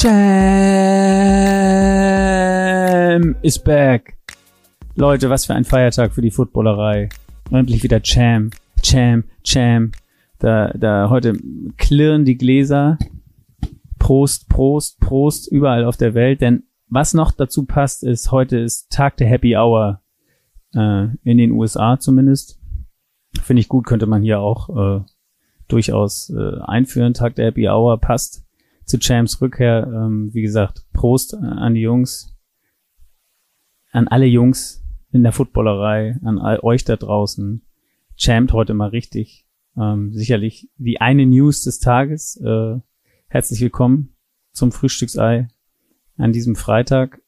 Cham 0.00 0.16
is 3.42 3.58
back. 3.58 4.16
Leute, 4.94 5.28
was 5.28 5.44
für 5.44 5.52
ein 5.54 5.64
Feiertag 5.64 6.14
für 6.14 6.22
die 6.22 6.30
Footballerei. 6.30 7.10
Endlich 7.50 7.82
wieder 7.82 8.00
Cham, 8.00 8.48
Cham, 8.82 9.24
Cham. 9.44 9.92
Da, 10.38 10.68
da 10.68 11.10
heute 11.10 11.36
klirren 11.76 12.24
die 12.24 12.38
Gläser. 12.38 12.96
Prost, 13.98 14.48
Prost, 14.48 15.00
Prost 15.00 15.52
überall 15.52 15.84
auf 15.84 15.98
der 15.98 16.14
Welt. 16.14 16.40
Denn 16.40 16.62
was 16.90 17.14
noch 17.14 17.30
dazu 17.30 17.64
passt, 17.64 18.02
ist, 18.02 18.32
heute 18.32 18.58
ist 18.58 18.90
Tag 18.90 19.16
der 19.16 19.28
Happy 19.28 19.56
Hour. 19.56 20.02
Äh, 20.74 21.08
in 21.24 21.38
den 21.38 21.52
USA 21.52 21.98
zumindest. 21.98 22.60
Finde 23.40 23.60
ich 23.60 23.68
gut, 23.68 23.86
könnte 23.86 24.06
man 24.06 24.22
hier 24.22 24.40
auch 24.40 24.68
äh, 24.76 25.04
durchaus 25.68 26.30
äh, 26.30 26.60
einführen. 26.62 27.14
Tag 27.14 27.36
der 27.36 27.46
Happy 27.46 27.68
Hour 27.68 27.98
passt 28.00 28.44
zu 28.84 28.98
Champs 28.98 29.40
Rückkehr. 29.40 29.86
Ähm, 29.86 30.30
wie 30.32 30.42
gesagt, 30.42 30.84
Prost 30.92 31.34
an 31.34 31.74
die 31.74 31.80
Jungs, 31.80 32.36
an 33.92 34.08
alle 34.08 34.26
Jungs 34.26 34.84
in 35.12 35.22
der 35.22 35.32
Footballerei, 35.32 36.18
an 36.24 36.38
all 36.38 36.58
euch 36.60 36.84
da 36.84 36.96
draußen. 36.96 37.62
Champ 38.16 38.52
heute 38.52 38.74
mal 38.74 38.88
richtig. 38.88 39.46
Ähm, 39.76 40.12
sicherlich 40.12 40.68
die 40.76 41.00
eine 41.00 41.24
News 41.24 41.62
des 41.62 41.78
Tages. 41.78 42.36
Äh, 42.36 42.78
herzlich 43.28 43.60
willkommen 43.60 44.16
zum 44.52 44.72
Frühstücksei 44.72 45.48
an 46.20 46.32
diesem 46.32 46.56
Freitag. 46.56 47.20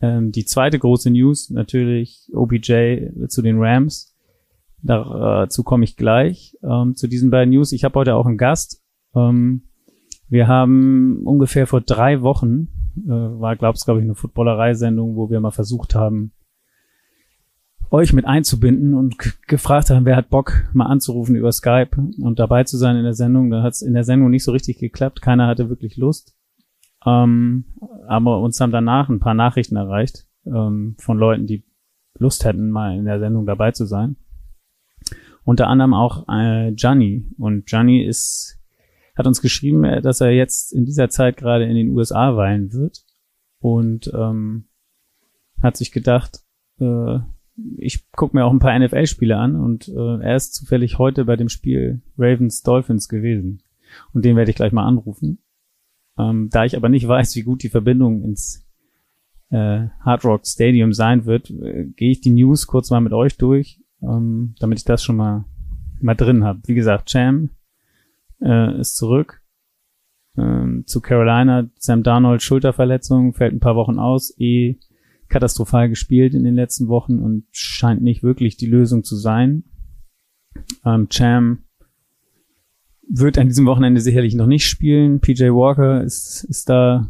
Ähm, 0.00 0.32
die 0.32 0.44
zweite 0.44 0.78
große 0.78 1.10
News, 1.10 1.50
natürlich 1.50 2.30
OBJ 2.32 3.26
zu 3.28 3.42
den 3.42 3.58
Rams. 3.58 4.16
Dazu 4.82 5.62
komme 5.62 5.84
ich 5.84 5.96
gleich. 5.96 6.56
Ähm, 6.62 6.96
zu 6.96 7.06
diesen 7.06 7.30
beiden 7.30 7.52
News. 7.52 7.72
Ich 7.72 7.84
habe 7.84 7.98
heute 7.98 8.14
auch 8.14 8.26
einen 8.26 8.38
Gast. 8.38 8.82
Ähm, 9.14 9.62
wir 10.28 10.48
haben 10.48 11.22
ungefähr 11.24 11.66
vor 11.66 11.80
drei 11.80 12.22
Wochen, 12.22 12.68
äh, 13.04 13.10
war 13.10 13.56
glaub's 13.56 13.84
glaube 13.84 14.00
ich 14.00 14.04
eine 14.04 14.14
Footballerei-Sendung, 14.14 15.16
wo 15.16 15.28
wir 15.28 15.40
mal 15.40 15.50
versucht 15.50 15.94
haben, 15.96 16.32
euch 17.90 18.12
mit 18.12 18.24
einzubinden 18.24 18.94
und 18.94 19.16
gefragt 19.48 19.90
haben, 19.90 20.06
wer 20.06 20.14
hat 20.14 20.30
Bock, 20.30 20.68
mal 20.72 20.86
anzurufen 20.86 21.34
über 21.34 21.50
Skype 21.50 21.90
und 22.20 22.38
dabei 22.38 22.62
zu 22.62 22.78
sein 22.78 22.96
in 22.96 23.02
der 23.02 23.14
Sendung. 23.14 23.50
Da 23.50 23.62
hat 23.62 23.74
es 23.74 23.82
in 23.82 23.94
der 23.94 24.04
Sendung 24.04 24.30
nicht 24.30 24.44
so 24.44 24.52
richtig 24.52 24.78
geklappt. 24.78 25.20
Keiner 25.20 25.48
hatte 25.48 25.68
wirklich 25.68 25.96
Lust. 25.96 26.36
Ähm, 27.06 27.64
aber 28.06 28.40
uns 28.40 28.60
haben 28.60 28.72
danach 28.72 29.08
ein 29.08 29.20
paar 29.20 29.34
Nachrichten 29.34 29.76
erreicht 29.76 30.26
ähm, 30.46 30.96
von 30.98 31.18
Leuten, 31.18 31.46
die 31.46 31.64
Lust 32.18 32.44
hätten, 32.44 32.70
mal 32.70 32.96
in 32.96 33.04
der 33.04 33.20
Sendung 33.20 33.46
dabei 33.46 33.72
zu 33.72 33.86
sein. 33.86 34.16
Unter 35.44 35.68
anderem 35.68 35.94
auch 35.94 36.28
äh. 36.28 36.74
Und 37.38 37.66
Gianni 37.66 38.02
ist 38.04 38.60
hat 39.20 39.26
uns 39.26 39.40
geschrieben, 39.40 39.84
äh, 39.84 40.02
dass 40.02 40.20
er 40.20 40.30
jetzt 40.30 40.72
in 40.72 40.84
dieser 40.84 41.08
Zeit 41.08 41.36
gerade 41.36 41.64
in 41.64 41.74
den 41.74 41.90
USA 41.90 42.36
weilen 42.36 42.72
wird 42.72 43.04
und 43.60 44.10
ähm, 44.14 44.64
hat 45.62 45.76
sich 45.76 45.92
gedacht, 45.92 46.40
äh, 46.80 47.18
ich 47.76 48.10
gucke 48.12 48.36
mir 48.36 48.44
auch 48.44 48.52
ein 48.52 48.58
paar 48.58 48.78
NFL-Spiele 48.78 49.36
an 49.36 49.56
und 49.56 49.88
äh, 49.88 50.22
er 50.22 50.36
ist 50.36 50.54
zufällig 50.54 50.98
heute 50.98 51.26
bei 51.26 51.36
dem 51.36 51.50
Spiel 51.50 52.02
Ravens 52.16 52.62
Dolphins 52.62 53.08
gewesen 53.08 53.62
und 54.14 54.24
den 54.24 54.36
werde 54.36 54.50
ich 54.50 54.56
gleich 54.56 54.72
mal 54.72 54.86
anrufen. 54.86 55.38
Ähm, 56.20 56.48
da 56.50 56.64
ich 56.64 56.76
aber 56.76 56.88
nicht 56.88 57.06
weiß, 57.06 57.34
wie 57.36 57.42
gut 57.42 57.62
die 57.62 57.68
Verbindung 57.68 58.22
ins 58.22 58.66
äh, 59.50 59.88
Hard 60.00 60.24
Rock 60.24 60.46
Stadium 60.46 60.92
sein 60.92 61.24
wird, 61.24 61.50
äh, 61.50 61.86
gehe 61.96 62.10
ich 62.10 62.20
die 62.20 62.30
News 62.30 62.66
kurz 62.66 62.90
mal 62.90 63.00
mit 63.00 63.12
euch 63.12 63.36
durch, 63.36 63.80
ähm, 64.02 64.54
damit 64.58 64.78
ich 64.78 64.84
das 64.84 65.02
schon 65.02 65.16
mal 65.16 65.44
mal 66.00 66.14
drin 66.14 66.44
habe. 66.44 66.60
Wie 66.66 66.74
gesagt, 66.74 67.08
Cham 67.10 67.50
äh, 68.40 68.80
ist 68.80 68.96
zurück. 68.96 69.42
Ähm, 70.36 70.84
zu 70.86 71.00
Carolina, 71.00 71.68
Sam 71.76 72.02
Darnold 72.02 72.42
Schulterverletzung, 72.42 73.34
fällt 73.34 73.52
ein 73.52 73.60
paar 73.60 73.76
Wochen 73.76 73.98
aus, 73.98 74.34
eh 74.38 74.78
katastrophal 75.28 75.88
gespielt 75.88 76.34
in 76.34 76.44
den 76.44 76.54
letzten 76.54 76.88
Wochen 76.88 77.18
und 77.18 77.44
scheint 77.50 78.02
nicht 78.02 78.22
wirklich 78.22 78.56
die 78.56 78.66
Lösung 78.66 79.04
zu 79.04 79.16
sein. 79.16 79.64
Ähm, 80.84 81.08
Cham 81.08 81.64
wird 83.12 83.38
an 83.38 83.48
diesem 83.48 83.66
Wochenende 83.66 84.00
sicherlich 84.00 84.34
noch 84.34 84.46
nicht 84.46 84.66
spielen. 84.66 85.20
PJ 85.20 85.44
Walker 85.50 86.02
ist, 86.02 86.44
ist 86.44 86.68
da 86.68 87.08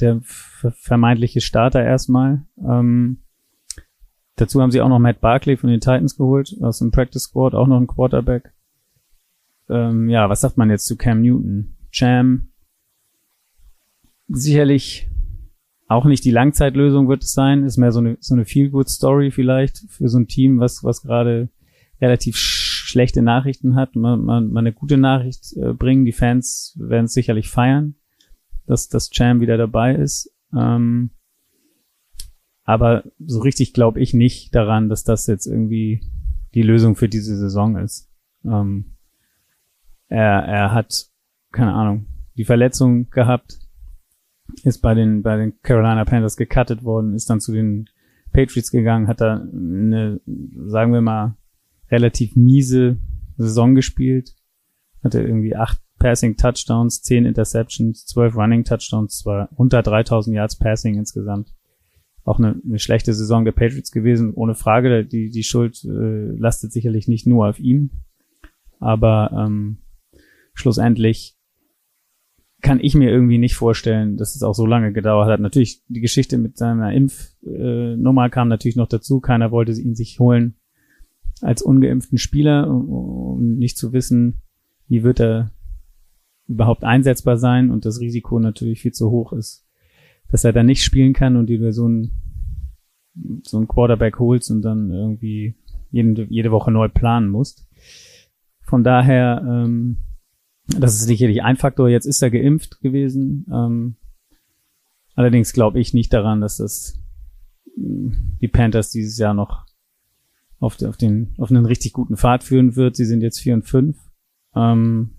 der 0.00 0.20
vermeintliche 0.22 1.40
Starter 1.40 1.82
erstmal. 1.82 2.44
Ähm, 2.58 3.18
dazu 4.36 4.60
haben 4.60 4.70
sie 4.70 4.80
auch 4.80 4.88
noch 4.88 4.98
Matt 4.98 5.20
Barkley 5.20 5.56
von 5.56 5.70
den 5.70 5.80
Titans 5.80 6.16
geholt, 6.16 6.56
aus 6.60 6.78
dem 6.78 6.90
Practice 6.90 7.22
Squad, 7.22 7.54
auch 7.54 7.66
noch 7.66 7.80
ein 7.80 7.86
Quarterback 7.86 8.52
ähm, 9.68 10.08
ja, 10.08 10.28
was 10.28 10.40
sagt 10.40 10.56
man 10.56 10.70
jetzt 10.70 10.86
zu 10.86 10.96
Cam 10.96 11.22
Newton? 11.22 11.74
Cham, 11.90 12.48
sicherlich 14.28 15.08
auch 15.86 16.04
nicht 16.04 16.24
die 16.24 16.30
Langzeitlösung 16.30 17.08
wird 17.08 17.22
es 17.22 17.32
sein, 17.32 17.64
ist 17.64 17.78
mehr 17.78 17.92
so 17.92 18.00
eine, 18.00 18.18
so 18.20 18.34
eine 18.34 18.44
Feel-Good-Story 18.44 19.30
vielleicht 19.30 19.84
für 19.88 20.08
so 20.08 20.18
ein 20.18 20.28
Team, 20.28 20.60
was, 20.60 20.84
was 20.84 21.02
gerade 21.02 21.48
relativ 22.00 22.36
schlechte 22.88 23.22
Nachrichten 23.22 23.76
hat, 23.76 23.96
man, 23.96 24.24
man, 24.24 24.50
man 24.50 24.66
eine 24.66 24.72
gute 24.72 24.96
Nachricht 24.96 25.54
äh, 25.56 25.74
bringen. 25.74 26.04
Die 26.04 26.12
Fans 26.12 26.76
werden 26.80 27.04
es 27.04 27.12
sicherlich 27.12 27.50
feiern, 27.50 27.96
dass, 28.66 28.88
dass 28.88 29.10
Cham 29.10 29.40
wieder 29.40 29.58
dabei 29.58 29.94
ist. 29.94 30.34
Ähm, 30.56 31.10
aber 32.64 33.04
so 33.18 33.40
richtig 33.40 33.74
glaube 33.74 34.00
ich 34.00 34.14
nicht 34.14 34.54
daran, 34.54 34.88
dass 34.88 35.04
das 35.04 35.26
jetzt 35.26 35.46
irgendwie 35.46 36.00
die 36.54 36.62
Lösung 36.62 36.96
für 36.96 37.08
diese 37.08 37.36
Saison 37.36 37.76
ist. 37.76 38.10
Ähm, 38.44 38.96
er, 40.08 40.44
er 40.44 40.72
hat, 40.72 41.08
keine 41.52 41.74
Ahnung, 41.74 42.06
die 42.36 42.44
Verletzung 42.44 43.10
gehabt, 43.10 43.58
ist 44.64 44.80
bei 44.80 44.94
den, 44.94 45.22
bei 45.22 45.36
den 45.36 45.60
Carolina 45.60 46.06
Panthers 46.06 46.38
gecuttet 46.38 46.82
worden, 46.84 47.12
ist 47.12 47.28
dann 47.28 47.40
zu 47.40 47.52
den 47.52 47.90
Patriots 48.32 48.70
gegangen, 48.70 49.08
hat 49.08 49.20
da 49.20 49.34
eine, 49.36 50.20
sagen 50.66 50.92
wir 50.94 51.02
mal, 51.02 51.36
relativ 51.90 52.36
miese 52.36 52.98
Saison 53.36 53.74
gespielt, 53.74 54.34
hatte 55.02 55.20
irgendwie 55.22 55.56
acht 55.56 55.80
Passing 55.98 56.36
Touchdowns, 56.36 57.02
zehn 57.02 57.24
Interceptions, 57.24 58.06
zwölf 58.06 58.36
Running 58.36 58.64
Touchdowns, 58.64 59.18
zwar 59.18 59.48
unter 59.56 59.82
3000 59.82 60.36
Yards 60.36 60.56
Passing 60.56 60.94
insgesamt. 60.96 61.54
Auch 62.24 62.38
eine, 62.38 62.60
eine 62.64 62.78
schlechte 62.78 63.14
Saison 63.14 63.44
der 63.44 63.52
Patriots 63.52 63.90
gewesen, 63.90 64.34
ohne 64.34 64.54
Frage. 64.54 65.04
Die, 65.04 65.30
die 65.30 65.42
Schuld 65.42 65.82
äh, 65.84 66.36
lastet 66.36 66.72
sicherlich 66.72 67.08
nicht 67.08 67.26
nur 67.26 67.48
auf 67.48 67.58
ihm. 67.58 67.90
Aber 68.78 69.32
ähm, 69.32 69.78
schlussendlich 70.54 71.36
kann 72.60 72.80
ich 72.80 72.94
mir 72.94 73.10
irgendwie 73.10 73.38
nicht 73.38 73.54
vorstellen, 73.54 74.16
dass 74.16 74.36
es 74.36 74.42
auch 74.42 74.54
so 74.54 74.66
lange 74.66 74.92
gedauert 74.92 75.28
hat. 75.28 75.40
Natürlich, 75.40 75.82
die 75.88 76.00
Geschichte 76.00 76.38
mit 76.38 76.58
seiner 76.58 76.92
Impfnummer 76.92 78.26
äh, 78.26 78.30
kam 78.30 78.48
natürlich 78.48 78.76
noch 78.76 78.88
dazu. 78.88 79.20
Keiner 79.20 79.50
wollte 79.50 79.72
ihn 79.72 79.94
sich 79.94 80.20
holen 80.20 80.57
als 81.42 81.62
ungeimpften 81.62 82.18
Spieler, 82.18 82.68
um 82.68 83.56
nicht 83.56 83.76
zu 83.76 83.92
wissen, 83.92 84.42
wie 84.88 85.02
wird 85.02 85.20
er 85.20 85.50
überhaupt 86.46 86.84
einsetzbar 86.84 87.36
sein 87.36 87.70
und 87.70 87.84
das 87.84 88.00
Risiko 88.00 88.38
natürlich 88.38 88.80
viel 88.80 88.92
zu 88.92 89.10
hoch 89.10 89.32
ist, 89.32 89.66
dass 90.30 90.44
er 90.44 90.52
dann 90.52 90.66
nicht 90.66 90.82
spielen 90.82 91.12
kann 91.12 91.36
und 91.36 91.48
du 91.48 91.72
so 91.72 91.88
ein 91.88 92.12
so 93.42 93.58
ein 93.58 93.66
Quarterback 93.66 94.18
holst 94.20 94.50
und 94.50 94.62
dann 94.62 94.92
irgendwie 94.92 95.56
jede, 95.90 96.26
jede 96.30 96.52
Woche 96.52 96.70
neu 96.70 96.88
planen 96.88 97.28
musst. 97.28 97.66
Von 98.60 98.84
daher 98.84 99.42
ähm, 99.44 99.96
das 100.68 100.94
ist 100.94 101.06
sicherlich 101.06 101.42
ein 101.42 101.56
Faktor. 101.56 101.88
Jetzt 101.88 102.04
ist 102.04 102.22
er 102.22 102.30
geimpft 102.30 102.80
gewesen. 102.80 103.46
Ähm, 103.50 103.96
allerdings 105.14 105.52
glaube 105.52 105.80
ich 105.80 105.94
nicht 105.94 106.12
daran, 106.12 106.40
dass 106.40 106.58
das 106.58 107.00
die 107.76 108.48
Panthers 108.48 108.90
dieses 108.90 109.18
Jahr 109.18 109.34
noch 109.34 109.66
auf, 110.58 110.80
auf, 110.82 110.96
den, 110.96 111.34
auf 111.38 111.50
einen 111.50 111.66
richtig 111.66 111.92
guten 111.92 112.16
Pfad 112.16 112.42
führen 112.42 112.76
wird. 112.76 112.96
Sie 112.96 113.04
sind 113.04 113.22
jetzt 113.22 113.40
4 113.40 113.54
und 113.54 113.62
5. 113.62 113.96
Ähm, 114.54 115.10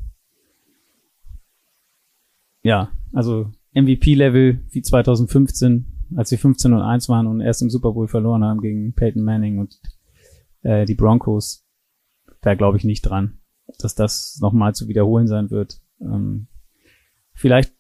ja, 2.62 2.92
also 3.14 3.52
MVP-Level 3.74 4.62
wie 4.70 4.82
2015, 4.82 5.86
als 6.16 6.32
wir 6.32 6.40
15 6.40 6.74
und 6.74 6.82
1 6.82 7.10
waren 7.10 7.28
und 7.28 7.42
erst 7.42 7.62
im 7.62 7.70
Super 7.70 7.94
Bowl 7.94 8.08
verloren 8.08 8.44
haben 8.44 8.62
gegen 8.62 8.94
Peyton 8.94 9.24
Manning 9.24 9.60
und 9.60 9.80
äh, 10.64 10.86
die 10.86 10.96
Broncos. 10.96 11.66
Da 12.42 12.56
glaube 12.56 12.78
ich 12.78 12.84
nicht 12.84 13.02
dran 13.02 13.40
dass 13.78 13.96
das 13.96 14.40
nochmal 14.42 14.74
zu 14.74 14.88
wiederholen 14.88 15.28
sein 15.28 15.52
wird. 15.52 15.82
Ähm, 16.02 16.48
vielleicht 17.34 17.74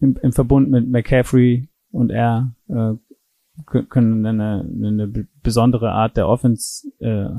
im, 0.00 0.16
im 0.22 0.32
Verbund 0.32 0.70
mit 0.70 0.88
McCaffrey 0.88 1.68
und 1.90 2.10
er 2.10 2.54
äh, 2.68 2.94
können 3.64 4.26
eine, 4.26 4.60
eine 4.60 5.28
besondere 5.42 5.92
Art 5.92 6.16
der 6.16 6.28
Offense 6.28 6.88
äh, 6.98 7.30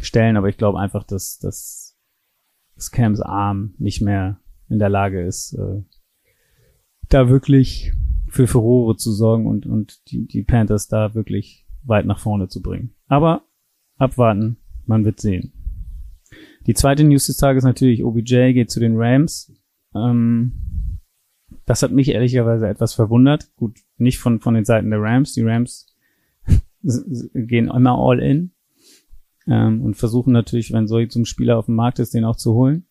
stellen, 0.00 0.36
aber 0.36 0.48
ich 0.48 0.56
glaube 0.56 0.78
einfach, 0.78 1.04
dass, 1.04 1.38
dass, 1.38 1.96
dass 2.74 2.90
Cams 2.90 3.20
Arm 3.20 3.74
nicht 3.78 4.00
mehr 4.00 4.40
in 4.68 4.78
der 4.78 4.88
Lage 4.88 5.24
ist, 5.24 5.54
äh, 5.54 5.82
da 7.08 7.28
wirklich 7.28 7.92
für 8.28 8.46
Furore 8.46 8.96
zu 8.96 9.12
sorgen 9.12 9.46
und, 9.46 9.66
und 9.66 10.10
die, 10.10 10.26
die 10.26 10.42
Panthers 10.42 10.88
da 10.88 11.14
wirklich 11.14 11.66
weit 11.82 12.06
nach 12.06 12.18
vorne 12.18 12.48
zu 12.48 12.62
bringen. 12.62 12.94
Aber 13.06 13.42
abwarten, 13.96 14.58
man 14.86 15.04
wird 15.04 15.20
sehen. 15.20 15.52
Die 16.66 16.74
zweite 16.74 17.04
News 17.04 17.26
des 17.26 17.36
Tages 17.36 17.64
natürlich, 17.64 18.04
OBJ 18.04 18.52
geht 18.52 18.70
zu 18.70 18.80
den 18.80 18.96
Rams. 18.96 19.52
Ähm, 19.94 20.52
das 21.70 21.84
hat 21.84 21.92
mich 21.92 22.08
ehrlicherweise 22.08 22.66
etwas 22.66 22.94
verwundert. 22.94 23.54
Gut, 23.54 23.78
nicht 23.96 24.18
von, 24.18 24.40
von 24.40 24.54
den 24.54 24.64
Seiten 24.64 24.90
der 24.90 25.00
Rams. 25.00 25.34
Die 25.34 25.44
Rams 25.44 25.86
gehen 26.82 27.68
immer 27.68 27.96
all 27.96 28.18
in 28.18 28.50
ähm, 29.46 29.80
und 29.80 29.94
versuchen 29.94 30.32
natürlich, 30.32 30.72
wenn 30.72 30.88
so 30.88 31.06
zum 31.06 31.24
Spieler 31.24 31.56
auf 31.56 31.66
dem 31.66 31.76
Markt 31.76 32.00
ist, 32.00 32.12
den 32.12 32.24
auch 32.24 32.34
zu 32.34 32.54
holen. 32.54 32.86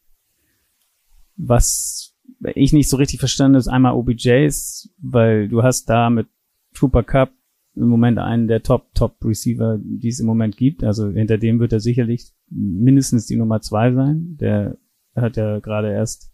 Was 1.36 2.16
ich 2.56 2.72
nicht 2.72 2.88
so 2.88 2.96
richtig 2.96 3.20
verstanden 3.20 3.58
ist, 3.58 3.68
einmal 3.68 3.96
OBJs, 3.96 4.94
weil 5.00 5.50
du 5.50 5.62
hast 5.62 5.90
da 5.90 6.10
mit 6.10 6.28
Trooper 6.74 7.04
Cup 7.04 7.34
im 7.76 7.90
Moment 7.90 8.18
einen 8.18 8.48
der 8.48 8.64
Top, 8.64 8.94
Top 8.94 9.18
Receiver, 9.26 9.78
die 9.84 10.08
es 10.08 10.22
im 10.22 10.26
Moment 10.26 10.56
gibt. 10.56 10.86
Also 10.86 11.10
hinter 11.10 11.38
dem 11.38 11.60
wird 11.60 11.74
er 11.74 11.82
sicherlich 11.82 12.32
mindestens 12.50 13.26
die 13.26 13.36
Nummer 13.36 13.60
zwei 13.60 13.92
sein. 13.92 14.38
Der 14.40 14.78
hat 15.18 15.36
ja 15.36 15.60
gerade 15.60 15.92
erst 15.92 16.32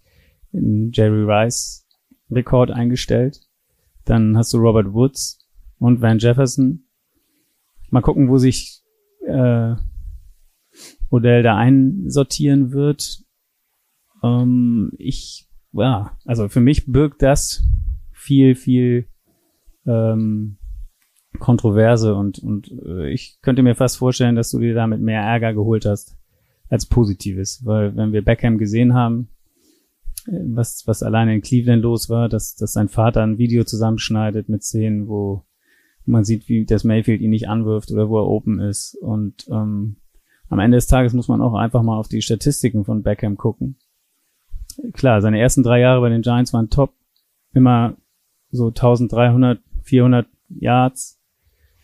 Jerry 0.51 1.24
Rice 1.24 1.84
Rekord 2.30 2.72
eingestellt. 2.72 3.42
Dann 4.06 4.38
hast 4.38 4.54
du 4.54 4.57
Robert 4.57 4.94
Woods 4.94 5.39
und 5.80 6.01
Van 6.01 6.19
Jefferson. 6.19 6.86
Mal 7.89 8.01
gucken, 8.01 8.30
wo 8.30 8.38
sich 8.38 8.81
äh, 9.25 9.75
Odell 11.10 11.44
da 11.44 11.57
einsortieren 11.57 12.72
wird. 12.72 13.24
Ähm, 14.24 14.92
ich, 14.98 15.48
ja, 15.74 16.18
also 16.25 16.50
für 16.50 16.62
mich 16.62 16.86
birgt 16.92 17.22
das 17.22 17.63
viel, 18.12 18.56
viel 18.56 19.07
ähm, 19.86 20.57
Kontroverse 21.39 22.16
und, 22.16 22.39
und 22.39 22.71
äh, 22.86 23.12
ich 23.12 23.39
könnte 23.42 23.62
mir 23.62 23.75
fast 23.75 23.98
vorstellen, 23.98 24.36
dass 24.36 24.51
du 24.51 24.60
dir 24.60 24.74
damit 24.74 25.01
mehr 25.01 25.21
Ärger 25.21 25.54
geholt 25.54 25.86
hast 25.86 26.18
als 26.69 26.86
Positives, 26.86 27.63
weil 27.66 27.95
wenn 27.95 28.13
wir 28.13 28.24
Beckham 28.24 28.57
gesehen 28.57 28.94
haben, 28.94 29.30
was, 30.27 30.88
was 30.88 31.04
alleine 31.04 31.36
in 31.36 31.42
Cleveland 31.42 31.83
los 31.83 32.10
war, 32.10 32.30
dass, 32.30 32.56
dass 32.56 32.74
sein 32.74 32.89
Vater 32.89 33.22
ein 33.22 33.38
Video 33.38 33.63
zusammenschneidet 33.63 34.50
mit 34.50 34.63
Szenen, 34.63 35.07
wo 35.07 35.45
man 36.06 36.24
sieht, 36.24 36.50
wie 36.50 36.66
das 36.66 36.83
Mayfield 36.83 37.22
ihn 37.22 37.30
nicht 37.30 37.50
anwirft 37.50 37.92
oder 37.92 38.10
wo 38.10 38.19
er 38.19 38.27
open 38.27 38.60
ist. 38.60 38.95
Und 38.95 39.48
ähm, 39.50 39.98
am 40.50 40.60
Ende 40.60 40.77
des 40.77 40.88
Tages 40.88 41.13
muss 41.13 41.27
man 41.27 41.42
auch 41.42 41.56
einfach 41.56 41.83
mal 41.83 41.98
auf 41.98 42.07
die 42.07 42.22
Statistiken 42.22 42.86
von 42.86 43.04
Beckham 43.04 43.38
gucken. 43.38 43.77
Klar, 44.94 45.22
seine 45.22 45.39
ersten 45.39 45.63
drei 45.63 45.80
Jahre 45.80 46.01
bei 46.01 46.10
den 46.10 46.22
Giants 46.22 46.54
waren 46.54 46.69
top. 46.69 46.94
Immer 47.54 47.95
so 48.51 48.68
1300, 48.68 49.60
400 49.83 50.28
Yards, 50.50 51.19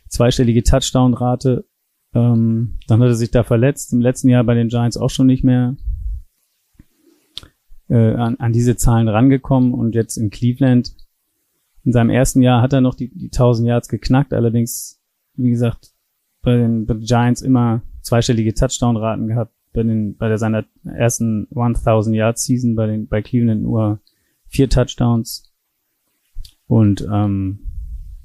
zweistellige 0.08 0.64
Touchdown-Rate. 0.64 1.66
Ähm, 2.14 2.78
dann 2.88 3.00
hat 3.00 3.08
er 3.08 3.16
sich 3.16 3.32
da 3.32 3.44
verletzt. 3.44 3.94
Im 3.94 4.02
letzten 4.02 4.30
Jahr 4.30 4.44
bei 4.44 4.54
den 4.54 4.68
Giants 4.68 4.98
auch 4.98 5.10
schon 5.10 5.28
nicht 5.28 5.44
mehr 5.44 5.78
äh, 7.92 8.16
an, 8.16 8.38
an 8.38 8.54
diese 8.54 8.78
Zahlen 8.78 9.10
rangekommen 9.10 9.74
und 9.74 9.96
jetzt 9.96 10.18
in 10.18 10.30
Cleveland. 10.30 10.96
In 11.84 11.92
seinem 11.92 12.10
ersten 12.10 12.42
Jahr 12.42 12.62
hat 12.62 12.74
er 12.74 12.82
noch 12.82 12.96
die, 12.96 13.10
die 13.10 13.28
1000 13.28 13.68
Yards 13.68 13.90
geknackt, 13.90 14.34
allerdings, 14.34 15.02
wie 15.36 15.50
gesagt, 15.50 15.92
bei 16.42 16.56
den, 16.56 16.86
bei 16.86 16.94
den 16.94 17.04
Giants 17.04 17.42
immer 17.42 17.82
zweistellige 18.02 18.54
Touchdown-Raten 18.54 19.28
gehabt, 19.28 19.54
bei 19.74 19.84
den, 19.84 20.16
bei 20.16 20.30
der 20.30 20.38
seiner 20.38 20.66
ersten 20.86 21.48
1000 21.54 22.16
Yards 22.16 22.46
Season 22.46 22.76
bei 22.76 22.88
den, 22.88 23.08
bei 23.08 23.22
Cleveland 23.22 23.62
nur 23.62 24.00
vier 24.48 24.70
Touchdowns. 24.70 25.54
Und 26.68 27.06
ähm, 27.12 27.60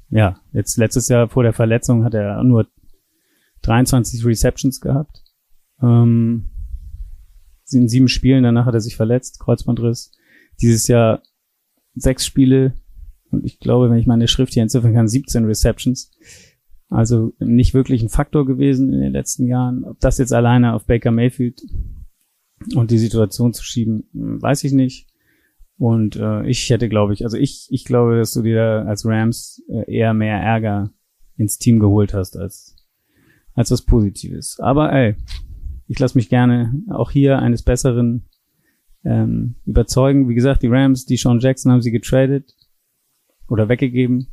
ja, 0.09 0.39
jetzt 0.53 0.77
letztes 0.77 1.09
Jahr 1.09 1.27
vor 1.27 1.43
der 1.43 1.53
Verletzung 1.53 2.05
hat 2.05 2.13
er 2.13 2.41
nur 2.43 2.67
23 3.63 4.25
Receptions 4.25 4.79
gehabt. 4.79 5.23
Ähm, 5.81 6.51
in 7.73 7.87
sieben 7.87 8.07
Spielen, 8.07 8.43
danach 8.43 8.65
hat 8.65 8.73
er 8.73 8.81
sich 8.81 8.95
verletzt, 8.95 9.39
Kreuzbandriss. 9.39 10.11
Dieses 10.61 10.87
Jahr 10.87 11.21
sechs 11.95 12.25
Spiele 12.25 12.73
und 13.31 13.45
ich 13.45 13.59
glaube, 13.59 13.89
wenn 13.89 13.99
ich 13.99 14.07
meine 14.07 14.27
Schrift 14.27 14.53
hier 14.53 14.63
entziffern 14.63 14.93
kann, 14.93 15.07
17 15.07 15.45
Receptions. 15.45 16.11
Also 16.89 17.33
nicht 17.39 17.73
wirklich 17.73 18.01
ein 18.01 18.09
Faktor 18.09 18.45
gewesen 18.45 18.93
in 18.93 19.01
den 19.01 19.11
letzten 19.11 19.47
Jahren. 19.47 19.83
Ob 19.83 19.99
das 19.99 20.17
jetzt 20.17 20.33
alleine 20.33 20.73
auf 20.73 20.85
Baker 20.85 21.11
Mayfield 21.11 21.61
und 22.75 22.91
die 22.91 22.97
Situation 22.97 23.53
zu 23.53 23.63
schieben, 23.63 24.07
weiß 24.13 24.63
ich 24.63 24.71
nicht. 24.71 25.07
Und 25.77 26.15
äh, 26.15 26.47
ich 26.47 26.69
hätte, 26.69 26.89
glaube 26.89 27.13
ich, 27.13 27.23
also 27.23 27.37
ich, 27.37 27.67
ich 27.69 27.85
glaube, 27.85 28.17
dass 28.17 28.31
du 28.31 28.41
dir 28.41 28.85
als 28.87 29.05
Rams 29.05 29.61
äh, 29.69 29.91
eher 29.93 30.13
mehr 30.13 30.39
Ärger 30.39 30.91
ins 31.35 31.59
Team 31.59 31.79
geholt 31.79 32.13
hast 32.13 32.35
als, 32.35 32.75
als 33.53 33.69
was 33.69 33.83
Positives. 33.83 34.59
Aber 34.59 34.91
ey, 34.91 35.15
ich 35.87 35.99
lasse 35.99 36.17
mich 36.17 36.29
gerne 36.29 36.73
auch 36.89 37.11
hier 37.11 37.39
eines 37.39 37.63
Besseren 37.63 38.25
ähm, 39.03 39.55
überzeugen. 39.65 40.27
Wie 40.27 40.35
gesagt, 40.35 40.63
die 40.63 40.67
Rams, 40.67 41.05
die 41.05 41.17
Sean 41.17 41.39
Jackson 41.39 41.71
haben 41.71 41.81
sie 41.81 41.91
getradet 41.91 42.53
oder 43.47 43.69
weggegeben. 43.69 44.27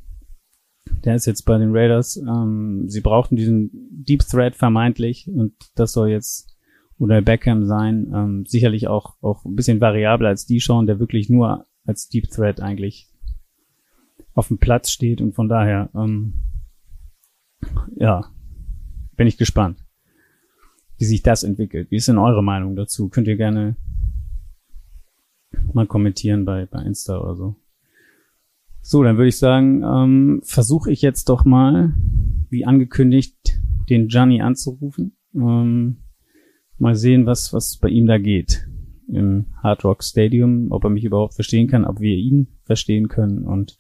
Der 1.05 1.15
ist 1.15 1.27
jetzt 1.27 1.43
bei 1.43 1.57
den 1.59 1.71
Raiders. 1.73 2.17
Ähm, 2.17 2.89
sie 2.89 3.01
brauchten 3.01 3.37
diesen 3.37 3.71
Deep 3.91 4.23
Threat 4.23 4.57
vermeintlich 4.57 5.29
und 5.29 5.55
das 5.75 5.93
soll 5.93 6.11
jetzt 6.11 6.51
oder 6.99 7.23
Beckham 7.23 7.65
sein. 7.67 8.13
Ähm, 8.15 8.45
sicherlich 8.47 8.89
auch, 8.89 9.15
auch 9.21 9.45
ein 9.45 9.57
bisschen 9.57 9.81
variabler 9.81 10.29
als 10.29 10.47
die 10.47 10.61
schon, 10.61 10.87
der 10.87 10.99
wirklich 10.99 11.29
nur 11.29 11.67
als 11.85 12.09
Deep 12.09 12.29
Threat 12.31 12.61
eigentlich 12.61 13.09
auf 14.35 14.49
dem 14.49 14.59
Platz 14.59 14.91
steht 14.91 15.21
und 15.21 15.35
von 15.35 15.49
daher, 15.49 15.91
ähm, 15.95 16.35
ja, 17.97 18.25
bin 19.17 19.27
ich 19.27 19.39
gespannt, 19.39 19.84
wie 20.99 21.05
sich 21.05 21.23
das 21.23 21.43
entwickelt. 21.43 21.91
Wie 21.91 21.97
ist 21.97 22.09
denn 22.09 22.19
eure 22.19 22.43
Meinung 22.43 22.77
dazu? 22.77 23.09
Könnt 23.09 23.29
ihr 23.29 23.37
gerne 23.37 23.77
mal 25.73 25.87
kommentieren 25.87 26.45
bei, 26.45 26.67
bei 26.67 26.83
Insta 26.83 27.19
oder 27.19 27.35
so. 27.35 27.57
So, 28.81 29.03
dann 29.03 29.17
würde 29.17 29.29
ich 29.29 29.39
sagen, 29.39 29.83
ähm, 29.83 30.41
versuche 30.45 30.93
ich 30.93 31.01
jetzt 31.01 31.29
doch 31.29 31.45
mal, 31.45 31.95
wie 32.51 32.67
angekündigt, 32.67 33.59
den 33.89 34.09
Gianni 34.09 34.43
anzurufen. 34.43 35.17
Ähm, 35.35 35.99
mal 36.79 36.95
sehen, 36.95 37.27
was, 37.27 37.53
was 37.53 37.79
bei 37.79 37.89
ihm 37.89 38.07
da 38.07 38.19
geht 38.19 38.69
im 39.09 39.47
Hard 39.63 39.85
Rock 39.85 40.03
Stadium, 40.03 40.69
ob 40.71 40.85
er 40.85 40.91
mich 40.91 41.05
überhaupt 41.05 41.35
verstehen 41.35 41.69
kann, 41.69 41.85
ob 41.85 42.01
wir 42.01 42.17
ihn 42.17 42.49
verstehen 42.65 43.09
können 43.09 43.45
und 43.45 43.77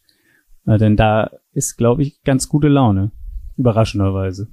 äh, 0.66 0.78
denn 0.78 0.96
da 0.96 1.30
ist, 1.52 1.76
glaube 1.76 2.02
ich, 2.02 2.22
ganz 2.22 2.48
gute 2.48 2.68
Laune, 2.68 3.10
überraschenderweise. 3.56 4.48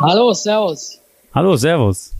Hallo, 0.00 0.32
Servus. 0.32 0.98
Hallo, 1.34 1.56
Servus. 1.56 2.12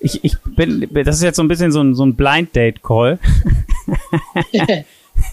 Ich, 0.00 0.24
ich 0.24 0.36
bin, 0.42 0.88
das 0.92 1.16
ist 1.16 1.22
jetzt 1.22 1.36
so 1.36 1.42
ein 1.42 1.48
bisschen 1.48 1.70
so 1.70 1.80
ein, 1.80 1.94
so 1.94 2.04
ein 2.04 2.16
Blind 2.16 2.54
Date 2.54 2.82
Call. 2.82 3.20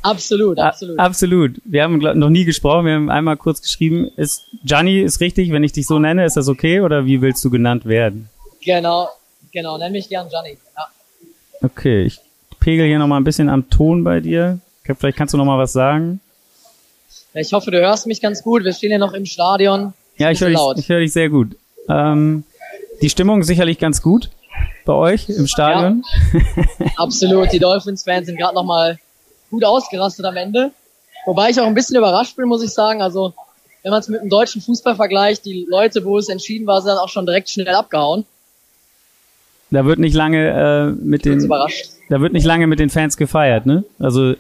absolut, 0.03 0.60
absolut. 0.60 1.00
absolut. 1.00 1.62
Wir 1.65 1.82
haben 1.82 2.00
glaub, 2.00 2.15
noch 2.15 2.29
nie 2.29 2.46
gesprochen, 2.46 2.86
wir 2.86 2.94
haben 2.94 3.10
einmal 3.10 3.38
kurz 3.38 3.62
geschrieben. 3.62 4.08
Ist 4.15 4.44
Gianni 4.63 5.01
ist 5.01 5.20
richtig, 5.20 5.51
wenn 5.51 5.63
ich 5.63 5.72
dich 5.72 5.88
so 5.88 5.98
nenne, 5.98 6.25
ist 6.25 6.38
das 6.38 6.48
okay 6.48 6.82
oder 6.82 7.08
wie 7.08 7.22
willst 7.22 7.44
du 7.44 7.50
genannt 7.50 7.86
werden? 7.86 8.29
Genau, 8.63 9.10
genau, 9.51 9.79
nenn 9.79 9.94
mich 9.94 10.10
gern 10.10 10.29
Gianni. 10.29 10.60
Ja. 10.77 10.88
Okay, 11.63 12.03
ich 12.03 12.20
pegel 12.60 12.86
hier 12.86 13.00
nochmal 13.00 13.20
ein 13.20 13.24
bisschen 13.24 13.50
am 13.50 13.67
Ton 13.72 14.03
bei 14.03 14.20
dir. 14.20 14.60
Vielleicht 14.84 15.17
kannst 15.17 15.34
du 15.34 15.38
nochmal 15.39 15.58
was 15.58 15.74
sagen. 15.74 16.20
Ich 17.34 17.51
hoffe, 17.51 17.72
du 17.72 17.79
hörst 17.79 18.05
mich 18.05 18.22
ganz 18.22 18.44
gut. 18.44 18.63
Wir 18.63 18.74
stehen 18.74 18.91
ja 18.91 19.00
noch 19.00 19.13
im 19.13 19.25
Stadion. 19.25 19.94
Ja, 20.18 20.32
ich 20.32 20.42
höre 20.42 20.50
dich, 20.50 20.60
ich 20.78 20.90
hör 20.90 21.00
dich 21.00 21.14
sehr 21.14 21.30
gut. 21.30 21.56
Ähm, 21.90 22.44
die 23.02 23.10
Stimmung 23.10 23.42
ist 23.42 23.48
sicherlich 23.48 23.80
ganz 23.80 24.02
gut 24.02 24.30
bei 24.86 24.94
euch 24.94 25.30
im 25.30 25.48
Stadion. 25.48 26.04
Ja, 26.34 26.86
absolut. 26.98 27.52
Die 27.52 27.60
Dolphins-Fans 27.60 28.28
sind 28.28 28.38
gerade 28.38 28.56
nochmal 28.56 29.00
gut 29.50 29.64
ausgerastet 29.64 30.26
am 30.26 30.38
Ende. 30.38 30.72
Wobei 31.26 31.50
ich 31.50 31.60
auch 31.60 31.66
ein 31.66 31.74
bisschen 31.74 31.98
überrascht 31.98 32.36
bin, 32.36 32.48
muss 32.48 32.64
ich 32.64 32.72
sagen. 32.72 33.02
Also, 33.02 33.34
wenn 33.84 33.92
man 33.92 34.00
es 34.00 34.08
mit 34.08 34.22
dem 34.22 34.30
deutschen 34.30 34.62
Fußball 34.62 34.96
vergleicht, 34.96 35.46
die 35.46 35.66
Leute, 35.70 36.06
wo 36.06 36.18
es 36.18 36.30
entschieden 36.30 36.68
war, 36.68 36.82
sind 36.82 36.90
dann 36.90 36.98
auch 37.00 37.10
schon 37.10 37.26
direkt 37.26 37.50
schnell 37.50 37.68
abgehauen. 37.70 38.26
Da 39.72 39.86
wird 39.86 40.00
nicht 40.00 40.14
lange 40.14 40.96
äh, 40.98 41.04
mit 41.04 41.26
den 41.26 41.50
da 42.08 42.22
wird 42.22 42.34
nicht 42.34 42.46
lange 42.46 42.68
mit 42.68 42.80
den 42.80 42.92
Fans 42.92 43.18
gefeiert, 43.18 43.66
ne? 43.66 43.84
Also 43.98 44.36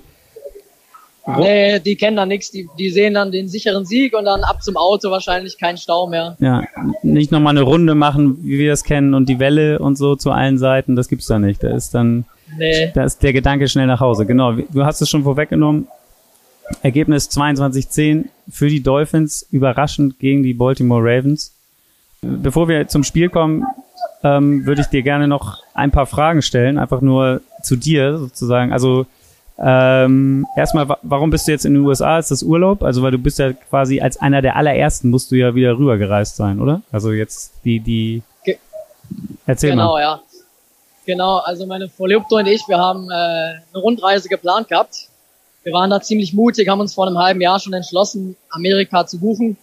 Nee, 1.27 1.79
die 1.79 1.95
kennen 1.95 2.17
da 2.17 2.25
nichts. 2.25 2.51
Die, 2.51 2.69
die 2.77 2.91
sehen 2.91 3.15
dann 3.15 3.31
den 3.31 3.47
sicheren 3.47 3.85
Sieg 3.85 4.15
und 4.15 4.25
dann 4.25 4.43
ab 4.43 4.61
zum 4.61 4.77
Auto 4.77 5.09
wahrscheinlich 5.09 5.57
kein 5.57 5.77
Stau 5.77 6.07
mehr. 6.07 6.37
Ja, 6.39 6.63
nicht 7.01 7.31
nochmal 7.31 7.57
eine 7.57 7.63
Runde 7.63 7.95
machen, 7.95 8.37
wie 8.43 8.59
wir 8.59 8.69
das 8.69 8.83
kennen 8.83 9.15
und 9.15 9.27
die 9.27 9.39
Welle 9.39 9.79
und 9.79 9.97
so 9.97 10.15
zu 10.15 10.31
allen 10.31 10.59
Seiten, 10.59 10.95
das 10.95 11.07
gibt's 11.07 11.25
da 11.25 11.39
nicht. 11.39 11.63
Da 11.63 11.69
ist 11.69 11.95
dann, 11.95 12.25
nee. 12.57 12.91
da 12.93 13.03
ist 13.03 13.23
der 13.23 13.33
Gedanke 13.33 13.67
schnell 13.67 13.87
nach 13.87 14.01
Hause. 14.01 14.25
Genau, 14.27 14.51
du 14.53 14.85
hast 14.85 15.01
es 15.01 15.09
schon 15.09 15.23
vorweggenommen. 15.23 15.87
Ergebnis 16.83 17.29
22-10 17.31 18.25
für 18.49 18.69
die 18.69 18.83
Dolphins, 18.83 19.47
überraschend 19.51 20.19
gegen 20.19 20.43
die 20.43 20.53
Baltimore 20.53 21.01
Ravens. 21.03 21.53
Bevor 22.21 22.67
wir 22.67 22.87
zum 22.87 23.03
Spiel 23.03 23.29
kommen, 23.29 23.65
ähm, 24.23 24.65
würde 24.65 24.81
ich 24.81 24.87
dir 24.87 25.01
gerne 25.01 25.27
noch 25.27 25.59
ein 25.73 25.91
paar 25.91 26.05
Fragen 26.05 26.41
stellen, 26.41 26.77
einfach 26.77 27.01
nur 27.01 27.41
zu 27.63 27.75
dir 27.75 28.17
sozusagen. 28.17 28.71
Also 28.71 29.05
Ähm, 29.57 30.45
erstmal, 30.57 30.97
warum 31.01 31.29
bist 31.29 31.47
du 31.47 31.51
jetzt 31.51 31.65
in 31.65 31.73
den 31.73 31.83
USA? 31.83 32.19
Ist 32.19 32.31
das 32.31 32.43
Urlaub? 32.43 32.83
Also, 32.83 33.01
weil 33.01 33.11
du 33.11 33.17
bist 33.17 33.39
ja 33.39 33.53
quasi 33.53 34.01
als 34.01 34.17
einer 34.17 34.41
der 34.41 34.57
allerersten 34.57 35.09
musst 35.09 35.31
du 35.31 35.35
ja 35.35 35.55
wieder 35.55 35.77
rübergereist 35.77 36.35
sein, 36.35 36.59
oder? 36.59 36.81
Also 36.91 37.11
jetzt 37.11 37.53
die, 37.63 37.79
die. 37.79 38.21
Ge 38.43 38.57
Erzähl 39.45 39.71
genau, 39.71 39.93
mal. 39.93 39.99
Genau, 39.99 40.15
ja. 40.15 40.21
Genau, 41.05 41.37
also 41.37 41.67
meine 41.67 41.87
Verlobte 41.87 42.35
und 42.35 42.47
ich, 42.47 42.67
wir 42.67 42.79
haben 42.79 43.09
äh, 43.09 43.13
eine 43.13 43.61
Rundreise 43.75 44.27
geplant 44.27 44.67
gehabt. 44.67 45.07
Wir 45.63 45.71
waren 45.71 45.89
da 45.89 46.01
ziemlich 46.01 46.33
mutig, 46.33 46.67
haben 46.67 46.79
uns 46.79 46.93
vor 46.93 47.07
einem 47.07 47.17
halben 47.17 47.41
Jahr 47.41 47.59
schon 47.59 47.73
entschlossen, 47.73 48.35
Amerika 48.49 49.05
zu 49.05 49.19
buchen 49.19 49.57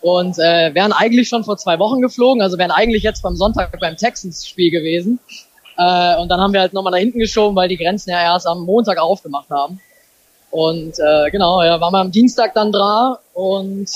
und 0.00 0.38
äh, 0.38 0.74
wären 0.74 0.92
eigentlich 0.92 1.28
schon 1.28 1.44
vor 1.44 1.56
zwei 1.56 1.78
Wochen 1.78 2.00
geflogen, 2.00 2.42
also 2.42 2.58
wären 2.58 2.70
eigentlich 2.72 3.04
jetzt 3.04 3.22
beim 3.22 3.36
Sonntag 3.36 3.78
beim 3.80 3.96
Texans-Spiel 3.96 4.70
gewesen. 4.70 5.20
Äh, 5.82 6.20
und 6.20 6.28
dann 6.28 6.40
haben 6.40 6.52
wir 6.52 6.60
halt 6.60 6.72
nochmal 6.72 6.92
nach 6.92 6.98
hinten 6.98 7.18
geschoben, 7.18 7.56
weil 7.56 7.68
die 7.68 7.76
Grenzen 7.76 8.10
ja 8.10 8.22
erst 8.22 8.46
am 8.46 8.64
Montag 8.64 8.98
aufgemacht 8.98 9.50
haben. 9.50 9.80
Und 10.50 10.98
äh, 10.98 11.30
genau, 11.30 11.62
ja, 11.62 11.80
waren 11.80 11.92
wir 11.92 12.00
am 12.00 12.12
Dienstag 12.12 12.54
dann 12.54 12.72
da 12.72 13.18
und 13.32 13.88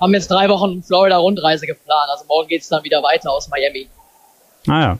haben 0.00 0.14
jetzt 0.14 0.30
drei 0.30 0.48
Wochen 0.48 0.82
Florida-Rundreise 0.82 1.66
geplant. 1.66 2.08
Also 2.10 2.24
morgen 2.26 2.48
geht's 2.48 2.68
dann 2.68 2.82
wieder 2.82 3.02
weiter 3.02 3.30
aus 3.30 3.48
Miami. 3.48 3.88
Ah 4.66 4.80
ja. 4.80 4.98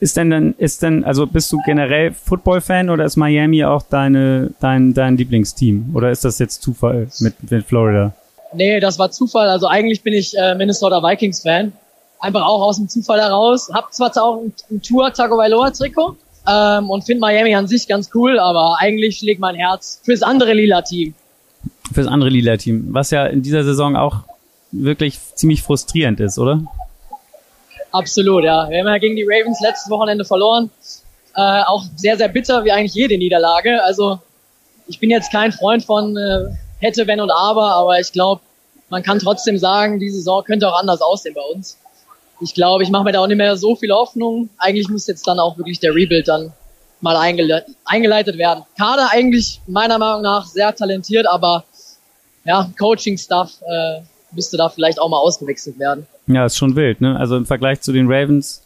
Ist 0.00 0.16
denn 0.16 0.30
dann, 0.30 0.54
ist 0.58 0.82
denn, 0.82 1.04
also 1.04 1.26
bist 1.26 1.50
du 1.52 1.58
generell 1.64 2.12
Football-Fan 2.12 2.90
oder 2.90 3.04
ist 3.04 3.16
Miami 3.16 3.64
auch 3.64 3.82
deine, 3.82 4.50
dein, 4.60 4.92
dein 4.92 5.16
Lieblingsteam? 5.16 5.92
Oder 5.94 6.10
ist 6.10 6.24
das 6.24 6.38
jetzt 6.38 6.62
Zufall 6.62 7.08
mit, 7.20 7.50
mit 7.50 7.64
Florida? 7.64 8.12
Nee, 8.52 8.80
das 8.80 8.98
war 8.98 9.10
Zufall. 9.10 9.48
Also 9.48 9.68
eigentlich 9.68 10.02
bin 10.02 10.12
ich 10.12 10.36
äh, 10.36 10.54
Minnesota 10.56 11.02
Vikings-Fan 11.02 11.72
einfach 12.24 12.42
auch 12.42 12.62
aus 12.62 12.76
dem 12.78 12.88
Zufall 12.88 13.20
heraus. 13.20 13.70
Hab 13.72 13.92
zwar 13.92 14.10
auch 14.16 14.42
ein, 14.42 14.52
ein 14.70 14.82
Tour 14.82 15.12
Tagovailoa 15.12 15.70
Trikot 15.70 16.16
ähm, 16.48 16.90
und 16.90 17.04
finde 17.04 17.20
Miami 17.20 17.54
an 17.54 17.68
sich 17.68 17.86
ganz 17.86 18.10
cool, 18.14 18.38
aber 18.38 18.76
eigentlich 18.80 19.18
schlägt 19.18 19.40
mein 19.40 19.54
Herz 19.54 20.00
fürs 20.02 20.22
andere 20.22 20.54
lila 20.54 20.82
Team. 20.82 21.14
Fürs 21.92 22.06
andere 22.06 22.30
lila 22.30 22.56
Team, 22.56 22.88
was 22.90 23.10
ja 23.10 23.26
in 23.26 23.42
dieser 23.42 23.62
Saison 23.62 23.94
auch 23.96 24.20
wirklich 24.72 25.18
ziemlich 25.34 25.62
frustrierend 25.62 26.18
ist, 26.20 26.38
oder? 26.38 26.62
Absolut, 27.92 28.42
ja. 28.42 28.68
Wir 28.70 28.80
haben 28.80 28.88
ja 28.88 28.98
gegen 28.98 29.14
die 29.14 29.24
Ravens 29.24 29.60
letztes 29.60 29.88
Wochenende 29.90 30.24
verloren. 30.24 30.70
Äh, 31.36 31.62
auch 31.62 31.84
sehr, 31.94 32.16
sehr 32.16 32.28
bitter, 32.28 32.64
wie 32.64 32.72
eigentlich 32.72 32.94
jede 32.94 33.16
Niederlage. 33.18 33.82
Also 33.84 34.18
ich 34.88 34.98
bin 34.98 35.10
jetzt 35.10 35.30
kein 35.30 35.52
Freund 35.52 35.84
von 35.84 36.16
äh, 36.16 36.46
hätte, 36.80 37.06
wenn 37.06 37.20
und 37.20 37.30
aber, 37.30 37.72
aber 37.74 38.00
ich 38.00 38.10
glaube, 38.12 38.40
man 38.88 39.02
kann 39.02 39.18
trotzdem 39.18 39.58
sagen, 39.58 40.00
die 40.00 40.10
Saison 40.10 40.42
könnte 40.42 40.68
auch 40.68 40.78
anders 40.78 41.00
aussehen 41.00 41.34
bei 41.34 41.54
uns 41.54 41.78
ich 42.40 42.54
glaube, 42.54 42.82
ich 42.82 42.90
mache 42.90 43.04
mir 43.04 43.12
da 43.12 43.20
auch 43.20 43.26
nicht 43.26 43.36
mehr 43.36 43.56
so 43.56 43.76
viel 43.76 43.90
Hoffnung. 43.90 44.48
Eigentlich 44.58 44.88
muss 44.88 45.06
jetzt 45.06 45.26
dann 45.26 45.38
auch 45.38 45.56
wirklich 45.56 45.80
der 45.80 45.94
Rebuild 45.94 46.28
dann 46.28 46.52
mal 47.00 47.16
eingele 47.16 47.64
eingeleitet 47.84 48.38
werden. 48.38 48.64
Kader 48.78 49.08
eigentlich 49.10 49.60
meiner 49.66 49.98
Meinung 49.98 50.22
nach 50.22 50.46
sehr 50.46 50.74
talentiert, 50.74 51.26
aber 51.26 51.64
ja, 52.44 52.70
Coaching-Stuff 52.78 53.60
äh, 53.62 54.00
müsste 54.32 54.56
da 54.56 54.68
vielleicht 54.68 55.00
auch 55.00 55.08
mal 55.08 55.18
ausgewechselt 55.18 55.78
werden. 55.78 56.06
Ja, 56.26 56.46
ist 56.46 56.56
schon 56.56 56.76
wild, 56.76 57.00
ne? 57.00 57.18
Also 57.18 57.36
im 57.36 57.46
Vergleich 57.46 57.80
zu 57.80 57.92
den 57.92 58.10
Ravens 58.10 58.62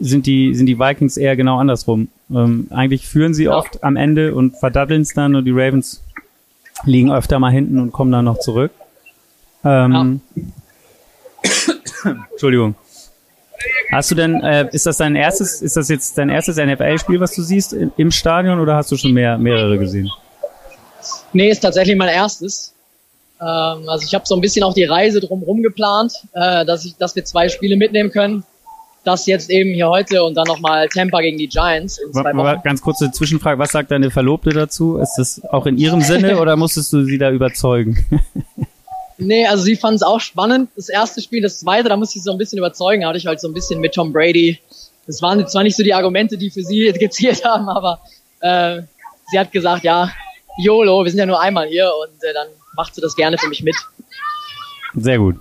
sind 0.00 0.26
die, 0.26 0.54
sind 0.54 0.66
die 0.66 0.78
Vikings 0.78 1.16
eher 1.16 1.36
genau 1.36 1.58
andersrum. 1.58 2.08
Ähm, 2.30 2.68
eigentlich 2.70 3.06
führen 3.06 3.34
sie 3.34 3.44
ja. 3.44 3.56
oft 3.56 3.82
am 3.82 3.96
Ende 3.96 4.34
und 4.34 4.56
verdaddeln 4.56 5.02
es 5.02 5.14
dann 5.14 5.34
und 5.34 5.44
die 5.44 5.52
Ravens 5.52 6.02
liegen 6.84 7.12
öfter 7.12 7.38
mal 7.38 7.52
hinten 7.52 7.80
und 7.80 7.92
kommen 7.92 8.12
dann 8.12 8.24
noch 8.24 8.38
zurück. 8.38 8.70
Ähm, 9.64 10.20
ja. 11.42 11.74
Entschuldigung. 12.04 12.74
Hast 13.90 14.10
du 14.10 14.14
denn, 14.14 14.42
äh, 14.42 14.68
ist 14.72 14.86
das 14.86 14.98
dein 14.98 15.16
erstes, 15.16 15.62
ist 15.62 15.76
das 15.76 15.88
jetzt 15.88 16.16
dein 16.18 16.28
erstes 16.28 16.56
NFL-Spiel, 16.56 17.20
was 17.20 17.34
du 17.34 17.42
siehst 17.42 17.72
im, 17.72 17.90
im, 17.96 18.10
Stadion 18.10 18.60
oder 18.60 18.76
hast 18.76 18.92
du 18.92 18.96
schon 18.96 19.12
mehr, 19.12 19.38
mehrere 19.38 19.78
gesehen? 19.78 20.10
Nee, 21.32 21.50
ist 21.50 21.60
tatsächlich 21.60 21.96
mein 21.96 22.08
erstes. 22.08 22.74
Ähm, 23.40 23.88
also 23.88 24.04
ich 24.04 24.14
habe 24.14 24.26
so 24.26 24.34
ein 24.34 24.40
bisschen 24.40 24.62
auch 24.62 24.74
die 24.74 24.84
Reise 24.84 25.20
drumherum 25.20 25.62
geplant, 25.62 26.12
äh, 26.34 26.64
dass 26.64 26.84
ich, 26.84 26.96
dass 26.96 27.16
wir 27.16 27.24
zwei 27.24 27.48
Spiele 27.48 27.76
mitnehmen 27.76 28.10
können. 28.10 28.44
Das 29.04 29.26
jetzt 29.26 29.48
eben 29.48 29.70
hier 29.70 29.88
heute 29.88 30.22
und 30.22 30.34
dann 30.34 30.46
nochmal 30.46 30.88
Tampa 30.88 31.20
gegen 31.20 31.38
die 31.38 31.48
Giants 31.48 31.98
in 31.98 32.12
zwei 32.12 32.34
Wochen. 32.36 32.60
Ganz 32.62 32.82
kurze 32.82 33.10
Zwischenfrage, 33.10 33.58
was 33.58 33.70
sagt 33.70 33.90
deine 33.90 34.10
Verlobte 34.10 34.50
dazu? 34.50 34.98
Ist 34.98 35.14
das 35.16 35.42
auch 35.46 35.66
in 35.66 35.78
ihrem 35.78 36.02
Sinne 36.02 36.38
oder 36.40 36.56
musstest 36.56 36.92
du 36.92 37.04
sie 37.04 37.16
da 37.16 37.30
überzeugen? 37.30 38.04
Nee, 39.18 39.46
also 39.46 39.64
sie 39.64 39.76
fand 39.76 39.96
es 39.96 40.02
auch 40.02 40.20
spannend. 40.20 40.70
Das 40.76 40.88
erste 40.88 41.20
Spiel, 41.20 41.42
das 41.42 41.58
zweite, 41.58 41.88
da 41.88 41.96
musste 41.96 42.18
ich 42.18 42.24
so 42.24 42.30
ein 42.30 42.38
bisschen 42.38 42.58
überzeugen. 42.58 43.04
Hatte 43.04 43.18
ich 43.18 43.26
halt 43.26 43.40
so 43.40 43.48
ein 43.48 43.54
bisschen 43.54 43.80
mit 43.80 43.92
Tom 43.94 44.12
Brady. 44.12 44.58
Das 45.06 45.20
waren 45.22 45.46
zwar 45.48 45.64
nicht 45.64 45.76
so 45.76 45.82
die 45.82 45.92
Argumente, 45.92 46.38
die 46.38 46.50
für 46.50 46.62
sie 46.62 46.92
gezielt 46.98 47.44
haben, 47.44 47.68
aber 47.68 48.00
äh, 48.40 48.82
sie 49.30 49.38
hat 49.38 49.50
gesagt, 49.50 49.82
ja, 49.82 50.10
YOLO, 50.58 51.04
wir 51.04 51.10
sind 51.10 51.18
ja 51.18 51.26
nur 51.26 51.40
einmal 51.40 51.66
hier 51.66 51.90
und 52.02 52.22
äh, 52.22 52.32
dann 52.32 52.48
macht 52.76 52.94
sie 52.94 53.00
das 53.00 53.16
gerne 53.16 53.38
für 53.38 53.48
mich 53.48 53.62
mit. 53.62 53.74
Sehr 54.94 55.18
gut. 55.18 55.36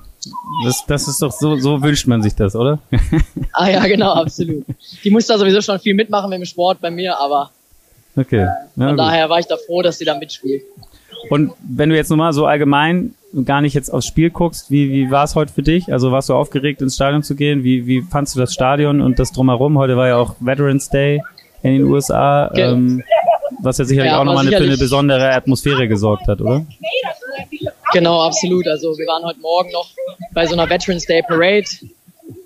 Das, 0.65 0.83
das 0.87 1.07
ist 1.07 1.21
doch 1.21 1.31
so, 1.31 1.55
so 1.57 1.81
wünscht 1.81 2.07
man 2.07 2.21
sich 2.21 2.35
das, 2.35 2.55
oder? 2.55 2.79
ah 3.53 3.69
ja, 3.69 3.85
genau, 3.85 4.13
absolut. 4.13 4.65
Die 5.03 5.09
muss 5.09 5.27
da 5.27 5.37
sowieso 5.37 5.61
schon 5.61 5.79
viel 5.79 5.93
mitmachen 5.93 6.29
mit 6.29 6.39
dem 6.39 6.45
Sport 6.45 6.81
bei 6.81 6.89
mir, 6.89 7.19
aber 7.19 7.51
okay. 8.15 8.43
Äh, 8.43 8.47
von 8.75 8.89
gut. 8.89 8.99
daher 8.99 9.29
war 9.29 9.39
ich 9.39 9.45
da 9.45 9.57
froh, 9.57 9.81
dass 9.81 9.97
sie 9.99 10.05
da 10.05 10.17
mitspielt. 10.17 10.63
Und 11.29 11.51
wenn 11.59 11.89
du 11.89 11.95
jetzt 11.95 12.09
nochmal 12.09 12.33
so 12.33 12.45
allgemein 12.45 13.13
gar 13.45 13.61
nicht 13.61 13.73
jetzt 13.73 13.89
aufs 13.89 14.07
Spiel 14.07 14.29
guckst, 14.29 14.71
wie, 14.71 14.91
wie 14.91 15.11
war 15.11 15.23
es 15.23 15.35
heute 15.35 15.51
für 15.51 15.61
dich? 15.61 15.91
Also 15.91 16.11
warst 16.11 16.29
du 16.29 16.33
aufgeregt, 16.33 16.81
ins 16.81 16.95
Stadion 16.95 17.23
zu 17.23 17.35
gehen? 17.35 17.63
Wie, 17.63 17.85
wie 17.85 18.01
fandst 18.01 18.35
du 18.35 18.39
das 18.39 18.53
Stadion 18.53 19.01
und 19.01 19.19
das 19.19 19.31
drumherum? 19.31 19.77
Heute 19.77 19.97
war 19.97 20.07
ja 20.07 20.17
auch 20.17 20.35
Veterans 20.39 20.89
Day 20.89 21.21
in 21.63 21.73
den 21.73 21.83
USA, 21.83 22.47
okay. 22.47 22.61
ähm, 22.61 23.03
was 23.61 23.77
ja 23.77 23.85
sicherlich 23.85 24.11
ja, 24.11 24.19
auch 24.19 24.23
nochmal 24.23 24.45
sicherlich 24.45 24.67
für 24.67 24.73
eine 24.73 24.79
besondere 24.79 25.33
Atmosphäre 25.33 25.87
gesorgt 25.87 26.27
hat, 26.27 26.39
oder? 26.41 26.65
Genau, 27.93 28.21
absolut. 28.21 28.67
Also 28.67 28.97
wir 28.97 29.07
waren 29.07 29.23
heute 29.23 29.39
Morgen 29.39 29.71
noch 29.71 29.89
bei 30.33 30.45
so 30.45 30.53
einer 30.53 30.69
Veterans 30.69 31.05
Day 31.05 31.21
Parade 31.23 31.65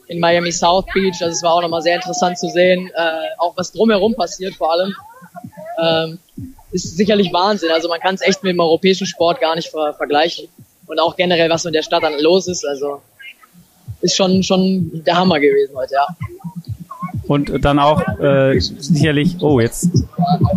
in 0.08 0.20
Miami 0.20 0.51
South 0.51 0.86
Beach. 0.94 1.22
Also 1.22 1.32
es 1.32 1.44
war 1.44 1.56
auch 1.56 1.62
nochmal 1.62 1.82
sehr 1.82 1.96
interessant 1.96 2.38
zu 2.38 2.48
sehen, 2.50 2.89
äh, 2.96 3.12
auch 3.38 3.56
was 3.58 3.72
drumherum 3.72 4.15
passiert 4.15 4.56
vor 4.56 4.72
allem. 4.72 4.94
Ähm, 5.81 6.19
ist 6.71 6.95
sicherlich 6.95 7.33
Wahnsinn. 7.33 7.71
Also 7.71 7.89
man 7.89 8.00
kann 8.00 8.15
es 8.15 8.21
echt 8.21 8.43
mit 8.43 8.53
dem 8.53 8.59
europäischen 8.59 9.05
Sport 9.07 9.41
gar 9.41 9.55
nicht 9.55 9.69
ver 9.69 9.93
vergleichen. 9.93 10.47
Und 10.88 11.00
auch 11.00 11.15
generell, 11.15 11.50
was 11.50 11.65
in 11.65 11.73
der 11.73 11.83
Stadt 11.83 12.03
dann 12.03 12.19
los 12.19 12.47
ist. 12.47 12.65
Also 12.65 13.01
ist 14.01 14.15
schon, 14.15 14.43
schon 14.43 15.03
der 15.05 15.15
Hammer 15.15 15.39
gewesen 15.39 15.75
heute, 15.75 15.93
ja. 15.93 16.07
Und 17.27 17.63
dann 17.63 17.79
auch 17.79 18.01
äh, 18.19 18.59
sicherlich, 18.59 19.38
oh, 19.39 19.59
jetzt 19.59 19.89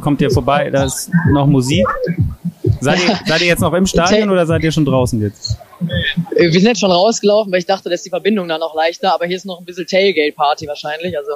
kommt 0.01 0.21
ihr 0.21 0.31
vorbei, 0.31 0.71
da 0.71 0.85
ist 0.85 1.11
noch 1.31 1.47
Musik. 1.47 1.87
Seid 2.81 2.99
ihr, 3.07 3.19
seid 3.27 3.41
ihr 3.43 3.47
jetzt 3.47 3.61
noch 3.61 3.73
im 3.75 3.87
Stadion 3.87 4.31
oder 4.31 4.45
seid 4.47 4.63
ihr 4.65 4.73
schon 4.73 4.85
draußen 4.85 5.21
jetzt? 5.23 5.57
Wir 6.37 6.51
sind 6.53 6.65
jetzt 6.65 6.81
schon 6.81 6.91
rausgelaufen, 6.91 7.53
weil 7.53 7.61
ich 7.61 7.67
dachte, 7.67 7.91
dass 7.91 8.03
die 8.03 8.11
Verbindung 8.11 8.49
dann 8.49 8.61
noch 8.61 8.75
leichter, 8.75 9.15
aber 9.15 9.27
hier 9.27 9.37
ist 9.37 9.45
noch 9.45 9.61
ein 9.61 9.65
bisschen 9.65 9.87
Tailgate-Party 9.87 10.67
wahrscheinlich. 10.67 11.17
Also 11.17 11.33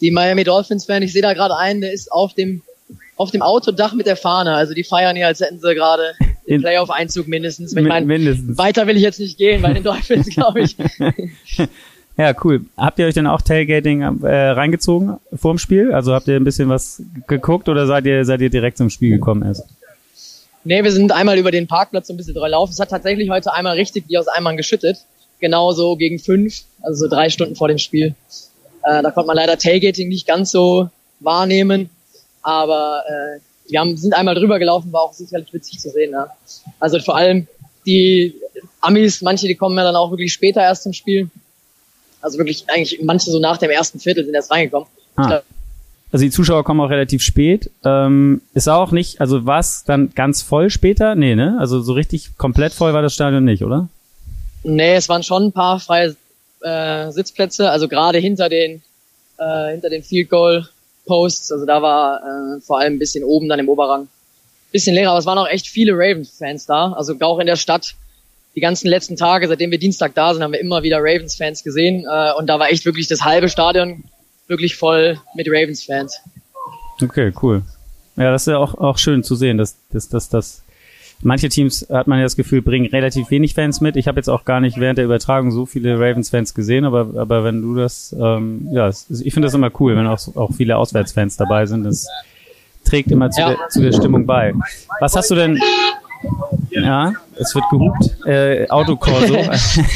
die 0.00 0.10
Miami 0.10 0.44
Dolphins-Fan, 0.44 1.02
ich 1.02 1.12
sehe 1.12 1.22
da 1.22 1.32
gerade 1.32 1.56
einen, 1.56 1.80
der 1.80 1.92
ist 1.92 2.12
auf 2.12 2.34
dem 2.34 2.62
auf 3.16 3.30
dem 3.30 3.42
Autodach 3.42 3.94
mit 3.94 4.06
der 4.06 4.16
Fahne. 4.16 4.54
Also 4.54 4.74
die 4.74 4.84
feiern 4.84 5.16
hier, 5.16 5.26
als 5.26 5.40
hätten 5.40 5.60
sie 5.60 5.74
gerade 5.74 6.14
den 6.48 6.60
Playoff-Einzug 6.60 7.28
mindestens. 7.28 7.74
Ich 7.74 7.82
mein, 7.82 8.06
mindestens. 8.06 8.58
Weiter 8.58 8.86
will 8.86 8.96
ich 8.96 9.02
jetzt 9.02 9.20
nicht 9.20 9.38
gehen 9.38 9.62
bei 9.62 9.72
den 9.72 9.82
Dolphins, 9.82 10.28
glaube 10.28 10.62
ich. 10.62 10.76
ja, 12.16 12.34
cool. 12.44 12.62
Habt 12.76 12.98
ihr 12.98 13.06
euch 13.06 13.14
denn 13.14 13.26
auch 13.26 13.42
Tailgating 13.42 14.02
äh, 14.22 14.48
reingezogen 14.50 15.18
vorm 15.34 15.58
Spiel? 15.58 15.92
Also 15.92 16.12
habt 16.12 16.28
ihr 16.28 16.36
ein 16.36 16.44
bisschen 16.44 16.68
was 16.68 17.02
geguckt 17.26 17.68
oder 17.68 17.86
seid 17.86 18.06
ihr, 18.06 18.24
seid 18.24 18.40
ihr 18.40 18.50
direkt 18.50 18.78
zum 18.78 18.90
Spiel 18.90 19.10
gekommen 19.10 19.42
erst? 19.42 19.64
Nee, 20.64 20.82
wir 20.82 20.92
sind 20.92 21.12
einmal 21.12 21.38
über 21.38 21.50
den 21.50 21.66
Parkplatz 21.66 22.06
so 22.06 22.14
ein 22.14 22.16
bisschen 22.16 22.34
drüber 22.34 22.48
laufen. 22.48 22.72
Es 22.72 22.80
hat 22.80 22.88
tatsächlich 22.88 23.28
heute 23.30 23.52
einmal 23.52 23.76
richtig 23.76 24.04
wie 24.08 24.18
aus 24.18 24.28
Eimern 24.28 24.56
geschüttet. 24.56 25.04
Genauso 25.40 25.96
gegen 25.96 26.18
fünf, 26.18 26.62
also 26.80 27.04
so 27.04 27.10
drei 27.10 27.28
Stunden 27.28 27.54
vor 27.54 27.68
dem 27.68 27.76
Spiel. 27.76 28.14
Äh, 28.82 29.02
da 29.02 29.10
konnte 29.10 29.26
man 29.26 29.36
leider 29.36 29.58
Tailgating 29.58 30.08
nicht 30.08 30.26
ganz 30.26 30.50
so 30.50 30.88
wahrnehmen. 31.20 31.90
Aber 32.44 33.02
äh, 33.08 33.40
wir 33.70 33.80
haben, 33.80 33.96
sind 33.96 34.14
einmal 34.14 34.34
drüber 34.34 34.58
gelaufen, 34.58 34.92
war 34.92 35.00
auch 35.00 35.12
sicherlich 35.12 35.52
witzig 35.52 35.80
zu 35.80 35.90
sehen. 35.90 36.12
Ja. 36.12 36.28
Also 36.78 37.00
vor 37.00 37.16
allem 37.16 37.48
die 37.86 38.34
Amis, 38.80 39.22
manche, 39.22 39.48
die 39.48 39.54
kommen 39.56 39.76
ja 39.76 39.82
dann 39.82 39.96
auch 39.96 40.10
wirklich 40.10 40.32
später 40.32 40.60
erst 40.60 40.84
zum 40.84 40.92
Spiel. 40.92 41.30
Also 42.20 42.38
wirklich 42.38 42.64
eigentlich 42.68 43.00
manche 43.02 43.30
so 43.30 43.38
nach 43.38 43.56
dem 43.56 43.70
ersten 43.70 43.98
Viertel 43.98 44.24
sind 44.24 44.34
erst 44.34 44.50
reingekommen. 44.50 44.88
Ah. 45.16 45.40
Also 46.12 46.24
die 46.24 46.30
Zuschauer 46.30 46.64
kommen 46.64 46.80
auch 46.80 46.90
relativ 46.90 47.22
spät. 47.22 47.70
Ähm, 47.84 48.42
ist 48.52 48.68
auch 48.68 48.92
nicht, 48.92 49.20
also 49.20 49.46
war 49.46 49.58
es 49.58 49.84
dann 49.84 50.12
ganz 50.14 50.42
voll 50.42 50.70
später? 50.70 51.14
Nee, 51.14 51.34
ne? 51.34 51.56
Also 51.58 51.80
so 51.80 51.92
richtig 51.92 52.36
komplett 52.36 52.72
voll 52.72 52.92
war 52.92 53.02
das 53.02 53.14
Stadion 53.14 53.44
nicht, 53.44 53.64
oder? 53.64 53.88
Nee, 54.62 54.94
es 54.94 55.08
waren 55.08 55.22
schon 55.22 55.46
ein 55.46 55.52
paar 55.52 55.80
freie 55.80 56.14
äh, 56.60 57.10
Sitzplätze, 57.10 57.70
also 57.70 57.88
gerade 57.88 58.18
hinter 58.18 58.48
den 58.48 58.82
äh, 59.38 59.72
hinter 59.72 59.90
den 59.90 60.02
Field 60.02 60.30
Goal 60.30 60.68
Posts. 61.06 61.52
Also 61.52 61.66
da 61.66 61.82
war 61.82 62.20
äh, 62.22 62.60
vor 62.60 62.78
allem 62.78 62.94
ein 62.94 62.98
bisschen 62.98 63.24
oben 63.24 63.48
dann 63.48 63.58
im 63.58 63.68
Oberrang. 63.68 64.08
Bisschen 64.72 64.94
leerer, 64.94 65.10
aber 65.10 65.18
es 65.18 65.26
waren 65.26 65.38
auch 65.38 65.48
echt 65.48 65.68
viele 65.68 65.92
Ravens-Fans 65.92 66.66
da. 66.66 66.92
Also 66.92 67.14
auch 67.20 67.38
in 67.38 67.46
der 67.46 67.56
Stadt. 67.56 67.94
Die 68.56 68.60
ganzen 68.60 68.88
letzten 68.88 69.16
Tage, 69.16 69.48
seitdem 69.48 69.70
wir 69.70 69.78
Dienstag 69.78 70.14
da 70.14 70.32
sind, 70.32 70.42
haben 70.42 70.52
wir 70.52 70.60
immer 70.60 70.82
wieder 70.82 70.98
Ravens-Fans 70.98 71.64
gesehen. 71.64 72.06
Äh, 72.10 72.32
und 72.34 72.46
da 72.46 72.58
war 72.58 72.70
echt 72.70 72.84
wirklich 72.84 73.08
das 73.08 73.22
halbe 73.22 73.48
Stadion 73.48 74.04
wirklich 74.46 74.76
voll 74.76 75.20
mit 75.34 75.48
Ravens-Fans. 75.48 76.20
Okay, 77.02 77.32
cool. 77.42 77.62
Ja, 78.16 78.30
das 78.30 78.42
ist 78.42 78.52
ja 78.52 78.58
auch, 78.58 78.74
auch 78.74 78.98
schön 78.98 79.24
zu 79.24 79.34
sehen, 79.34 79.58
dass, 79.58 79.76
dass, 79.90 80.08
dass, 80.08 80.28
dass 80.28 80.62
manche 81.24 81.48
Teams, 81.48 81.86
hat 81.90 82.06
man 82.06 82.18
ja 82.18 82.24
das 82.24 82.36
Gefühl, 82.36 82.62
bringen 82.62 82.86
relativ 82.86 83.30
wenig 83.30 83.54
Fans 83.54 83.80
mit. 83.80 83.96
Ich 83.96 84.06
habe 84.08 84.18
jetzt 84.18 84.28
auch 84.28 84.44
gar 84.44 84.60
nicht 84.60 84.78
während 84.78 84.98
der 84.98 85.04
Übertragung 85.04 85.50
so 85.50 85.66
viele 85.66 85.98
Ravens-Fans 85.98 86.54
gesehen, 86.54 86.84
aber, 86.84 87.08
aber 87.16 87.44
wenn 87.44 87.62
du 87.62 87.74
das, 87.74 88.14
ähm, 88.18 88.68
ja, 88.70 88.88
ich 88.88 89.34
finde 89.34 89.46
das 89.46 89.54
immer 89.54 89.70
cool, 89.80 89.96
wenn 89.96 90.06
auch, 90.06 90.18
auch 90.36 90.52
viele 90.52 90.76
Auswärtsfans 90.76 91.36
dabei 91.36 91.66
sind. 91.66 91.84
Das 91.84 92.06
trägt 92.84 93.10
immer 93.10 93.30
zu, 93.30 93.40
ja. 93.40 93.48
der, 93.48 93.68
zu 93.68 93.80
der 93.80 93.92
Stimmung 93.92 94.26
bei. 94.26 94.52
Was 95.00 95.16
hast 95.16 95.30
du 95.30 95.34
denn, 95.34 95.58
ja, 96.70 97.12
es 97.36 97.54
wird 97.54 97.64
gehupt. 97.70 98.26
Äh, 98.26 98.68
Autokorso. 98.68 99.34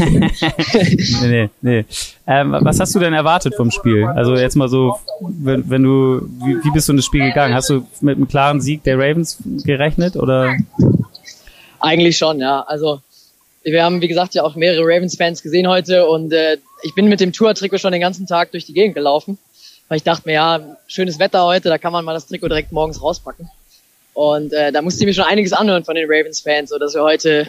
nee, 0.09 1.21
nee, 1.23 1.51
nee. 1.61 1.85
Ähm, 2.27 2.57
was 2.61 2.81
hast 2.81 2.95
du 2.95 2.99
denn 2.99 3.13
erwartet 3.13 3.55
vom 3.55 3.71
Spiel? 3.71 4.05
Also 4.05 4.35
jetzt 4.37 4.57
mal 4.57 4.69
so, 4.69 4.99
wenn, 5.21 5.69
wenn 5.69 5.83
du, 5.83 6.23
wie, 6.45 6.63
wie 6.63 6.71
bist 6.71 6.89
du 6.89 6.93
in 6.93 6.97
das 6.99 7.07
Spiel 7.07 7.25
gegangen? 7.25 7.55
Hast 7.55 7.71
du 7.71 7.87
mit 8.01 8.17
einem 8.17 8.29
klaren 8.29 8.61
Sieg 8.61 8.83
der 8.85 8.99
Ravens 8.99 9.39
gerechnet 9.65 10.17
oder? 10.17 10.57
Eigentlich 11.81 12.17
schon, 12.17 12.41
ja. 12.41 12.63
Also 12.63 13.01
wir 13.63 13.85
haben, 13.85 14.01
wie 14.01 14.09
gesagt, 14.09 14.35
ja 14.35 14.43
auch 14.45 14.55
mehrere 14.55 14.83
Ravens-Fans 14.83 15.43
gesehen 15.43 15.69
heute 15.69 16.09
und 16.09 16.33
äh, 16.33 16.59
ich 16.83 16.95
bin 16.95 17.09
mit 17.09 17.21
dem 17.21 17.33
Tour-Trikot 17.33 17.79
schon 17.79 17.93
den 17.93 18.01
ganzen 18.01 18.27
Tag 18.27 18.53
durch 18.53 18.65
die 18.65 18.73
Gegend 18.73 18.95
gelaufen, 18.95 19.39
weil 19.89 19.97
ich 19.97 20.05
dachte 20.05 20.23
mir, 20.27 20.35
ja, 20.35 20.77
schönes 20.87 21.19
Wetter 21.19 21.45
heute, 21.45 21.69
da 21.69 21.79
kann 21.79 21.93
man 21.93 22.05
mal 22.05 22.15
das 22.15 22.27
Trikot 22.27 22.49
direkt 22.49 22.73
morgens 22.73 23.03
rauspacken. 23.03 23.51
Und 24.15 24.53
äh, 24.53 24.73
da 24.73 24.83
musste 24.83 25.03
ich 25.03 25.07
mir 25.07 25.15
schon 25.15 25.25
einiges 25.25 25.53
anhören 25.53 25.85
von 25.85 25.95
den 25.95 26.07
Ravens-Fans, 26.09 26.71
so 26.71 26.79
dass 26.79 26.95
wir 26.95 27.03
heute 27.03 27.47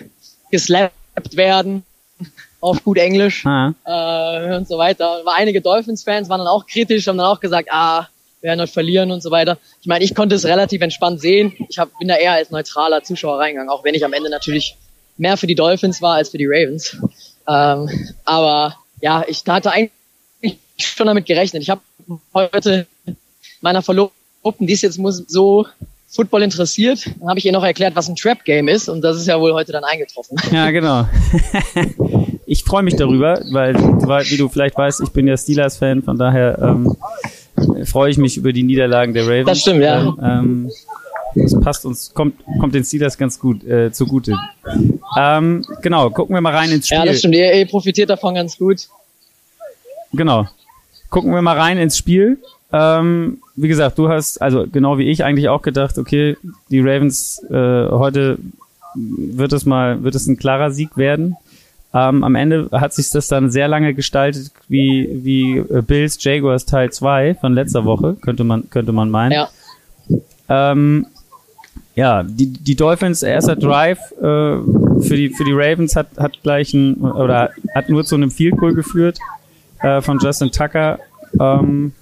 geslappt 0.52 0.92
werden 1.36 1.84
auf 2.60 2.84
gut 2.84 2.98
Englisch 2.98 3.46
ah. 3.46 3.74
äh, 3.86 4.56
und 4.56 4.68
so 4.68 4.78
weiter. 4.78 5.22
War 5.26 5.36
einige 5.36 5.62
Dolphins-Fans 5.62 6.30
waren 6.30 6.40
dann 6.40 6.48
auch 6.48 6.68
kritisch, 6.68 7.08
haben 7.08 7.18
dann 7.18 7.28
auch 7.28 7.40
gesagt, 7.40 7.70
ah, 7.72 8.08
werden 8.42 8.62
heute 8.62 8.72
verlieren 8.72 9.12
und 9.12 9.22
so 9.22 9.32
weiter. 9.32 9.58
Ich 9.82 9.88
meine, 9.88 10.04
ich 10.04 10.16
konnte 10.16 10.36
es 10.36 10.46
relativ 10.46 10.82
entspannt 10.82 11.22
sehen. 11.22 11.54
Ich 11.70 11.78
hab, 11.78 11.98
bin 12.00 12.08
da 12.08 12.16
eher 12.16 12.34
als 12.34 12.52
neutraler 12.52 13.04
Zuschauer 13.04 13.40
reingegangen, 13.40 13.70
auch 13.70 13.84
wenn 13.84 13.96
ich 13.96 14.06
am 14.06 14.14
Ende 14.14 14.30
natürlich 14.30 14.76
mehr 15.18 15.38
für 15.38 15.48
die 15.48 15.56
Dolphins 15.56 16.02
war 16.02 16.16
als 16.16 16.30
für 16.30 16.38
die 16.38 16.48
Ravens. 16.48 16.98
Ähm, 17.48 17.90
aber 18.26 18.78
ja, 19.02 19.24
ich 19.28 19.44
hatte 19.48 19.72
eigentlich 19.72 19.92
schon 20.78 21.08
damit 21.08 21.26
gerechnet. 21.26 21.62
Ich 21.64 21.70
habe 21.70 21.82
heute 22.34 22.88
meiner 23.62 23.82
Verlobten, 23.82 24.68
die 24.68 24.74
ist 24.74 24.82
jetzt 24.82 25.00
so 25.28 25.66
Football 26.12 26.42
interessiert, 26.42 27.06
dann 27.20 27.30
habe 27.30 27.38
ich 27.38 27.46
ihr 27.46 27.52
noch 27.52 27.64
erklärt, 27.64 27.96
was 27.96 28.10
ein 28.10 28.16
Trap 28.16 28.44
Game 28.44 28.68
ist 28.68 28.90
und 28.90 29.02
das 29.02 29.18
ist 29.18 29.28
ja 29.28 29.40
wohl 29.40 29.54
heute 29.54 29.72
dann 29.72 29.84
eingetroffen. 29.84 30.38
Ja, 30.52 30.72
genau. 30.72 31.08
ich 32.48 32.64
freue 32.64 32.82
mich 32.82 32.96
darüber, 32.96 33.40
weil, 33.52 33.76
wie 33.76 34.38
du 34.38 34.50
vielleicht 34.50 34.76
weißt, 34.76 35.02
ich 35.02 35.10
bin 35.10 35.28
ja 35.28 35.38
Steelers-Fan, 35.38 36.02
von 36.02 36.18
daher 36.18 36.58
ähm, 36.60 36.96
freue 37.86 38.12
ich 38.12 38.18
mich 38.18 38.38
über 38.38 38.54
die 38.54 38.64
Niederlagen 38.64 39.14
der 39.14 39.26
Ravens. 39.26 39.48
Das 39.48 39.60
stimmt, 39.62 39.82
ja. 39.82 40.16
Ähm, 40.22 40.70
das 41.36 41.60
passt 41.60 41.86
uns, 41.86 42.14
kommt, 42.14 42.36
kommt 42.60 42.74
den 42.74 42.84
Steelers 42.84 43.18
ganz 43.18 43.40
gut 43.40 43.64
äh, 43.64 43.92
zugute. 43.92 44.36
Ähm, 45.18 45.66
genau, 45.82 46.10
gucken 46.10 46.36
wir 46.36 46.42
mal 46.42 46.56
rein 46.56 46.72
ins 46.72 46.88
Spiel. 46.88 46.98
Ja, 46.98 47.06
das 47.06 47.20
stimmt, 47.20 47.36
ihr, 47.36 47.54
ihr 47.54 47.66
profitiert 47.68 48.10
davon 48.10 48.36
ganz 48.36 48.58
gut. 48.58 48.88
Genau. 50.14 50.48
Gucken 51.10 51.34
wir 51.34 51.42
mal 51.42 51.58
rein 51.58 51.78
ins 51.78 51.98
Spiel. 51.98 52.40
Ähm, 52.72 53.40
wie 53.56 53.68
gesagt, 53.68 53.98
du 53.98 54.10
hast, 54.10 54.42
also 54.42 54.66
genau 54.72 54.98
wie 54.98 55.10
ich 55.10 55.24
eigentlich 55.24 55.50
auch 55.50 55.62
gedacht, 55.62 55.98
okay, 55.98 56.38
die 56.70 56.80
Ravens 56.80 57.44
äh, 57.50 57.90
heute 57.90 58.38
wird 58.96 59.54
es 59.54 59.66
mal, 59.66 60.04
wird 60.04 60.16
es 60.16 60.28
ein 60.28 60.38
klarer 60.38 60.72
Sieg 60.72 60.98
werden. 60.98 61.36
Ähm, 61.94 62.24
am 62.24 62.36
Ende 62.36 62.70
hat 62.72 62.94
sich 62.94 63.10
das 63.10 63.28
dann 63.28 63.50
sehr 63.50 63.68
lange 63.68 63.94
gestaltet 63.94 64.52
wie, 64.68 65.10
wie 65.24 65.58
äh, 65.58 65.82
Bills 65.82 66.24
Jaguars 66.24 66.66
Teil 66.66 66.92
2 66.92 67.36
von 67.36 67.54
letzter 67.54 67.84
Woche, 67.84 68.16
könnte 68.22 68.44
man, 68.44 68.70
könnte 68.70 68.92
man 68.92 69.10
meinen. 69.10 69.32
Ja. 69.32 69.50
Ähm, 70.50 71.08
ja, 71.96 72.24
die, 72.24 72.48
die 72.48 72.76
Dolphins 72.76 73.24
erster 73.24 73.56
Drive 73.56 74.12
äh, 74.18 74.22
für 74.22 75.16
die 75.16 75.30
für 75.30 75.44
die 75.44 75.52
Ravens 75.54 75.96
hat 75.96 76.08
hat 76.18 76.42
gleich 76.44 76.74
ein 76.74 76.96
oder 76.96 77.50
hat 77.76 77.90
nur 77.90 78.06
zu 78.06 78.16
einem 78.16 78.32
Field 78.32 78.58
Goal 78.58 78.74
geführt 78.74 79.18
äh, 79.82 80.02
von 80.02 80.20
Justin 80.20 80.52
Tucker. 80.52 81.00
Ähm, 81.40 81.94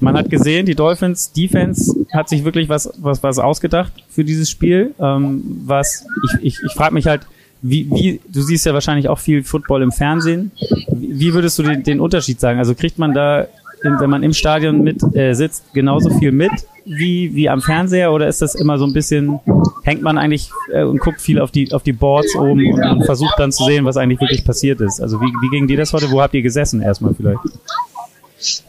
man 0.00 0.16
hat 0.16 0.30
gesehen, 0.30 0.66
die 0.66 0.74
Dolphins 0.74 1.32
Defense 1.32 1.94
hat 2.12 2.28
sich 2.28 2.44
wirklich 2.44 2.68
was, 2.68 2.92
was, 2.98 3.22
was 3.22 3.38
ausgedacht 3.38 3.92
für 4.08 4.24
dieses 4.24 4.48
Spiel. 4.48 4.94
Ähm, 5.00 5.62
was 5.64 6.06
ich, 6.24 6.44
ich, 6.44 6.58
ich 6.64 6.72
frage 6.72 6.94
mich 6.94 7.06
halt, 7.06 7.22
wie, 7.62 7.90
wie, 7.90 8.20
du 8.28 8.42
siehst 8.42 8.66
ja 8.66 8.74
wahrscheinlich 8.74 9.08
auch 9.08 9.18
viel 9.18 9.42
Football 9.42 9.82
im 9.82 9.92
Fernsehen. 9.92 10.52
Wie, 10.90 11.34
würdest 11.34 11.58
du 11.58 11.62
den, 11.62 11.82
den 11.82 12.00
Unterschied 12.00 12.40
sagen? 12.40 12.58
Also 12.58 12.74
kriegt 12.74 12.98
man 12.98 13.14
da, 13.14 13.48
wenn 13.82 14.10
man 14.10 14.22
im 14.22 14.32
Stadion 14.32 14.82
mit 14.82 15.02
äh, 15.14 15.34
sitzt, 15.34 15.72
genauso 15.72 16.10
viel 16.18 16.32
mit 16.32 16.52
wie, 16.88 17.34
wie 17.34 17.48
am 17.48 17.60
Fernseher 17.60 18.12
oder 18.12 18.28
ist 18.28 18.40
das 18.40 18.54
immer 18.54 18.78
so 18.78 18.86
ein 18.86 18.92
bisschen, 18.92 19.40
hängt 19.84 20.02
man 20.02 20.16
eigentlich 20.16 20.50
äh, 20.72 20.82
und 20.82 21.00
guckt 21.00 21.20
viel 21.20 21.40
auf 21.40 21.50
die, 21.50 21.72
auf 21.72 21.82
die 21.82 21.92
Boards 21.92 22.34
oben 22.34 22.72
und, 22.72 22.82
und 22.82 23.04
versucht 23.04 23.34
dann 23.38 23.52
zu 23.52 23.64
sehen, 23.64 23.84
was 23.84 23.96
eigentlich 23.96 24.20
wirklich 24.20 24.44
passiert 24.44 24.80
ist? 24.80 25.00
Also 25.00 25.20
wie, 25.20 25.26
wie 25.26 25.50
ging 25.50 25.66
dir 25.66 25.76
das 25.76 25.92
heute? 25.92 26.10
Wo 26.10 26.22
habt 26.22 26.34
ihr 26.34 26.42
gesessen 26.42 26.80
erstmal 26.80 27.14
vielleicht? 27.14 27.40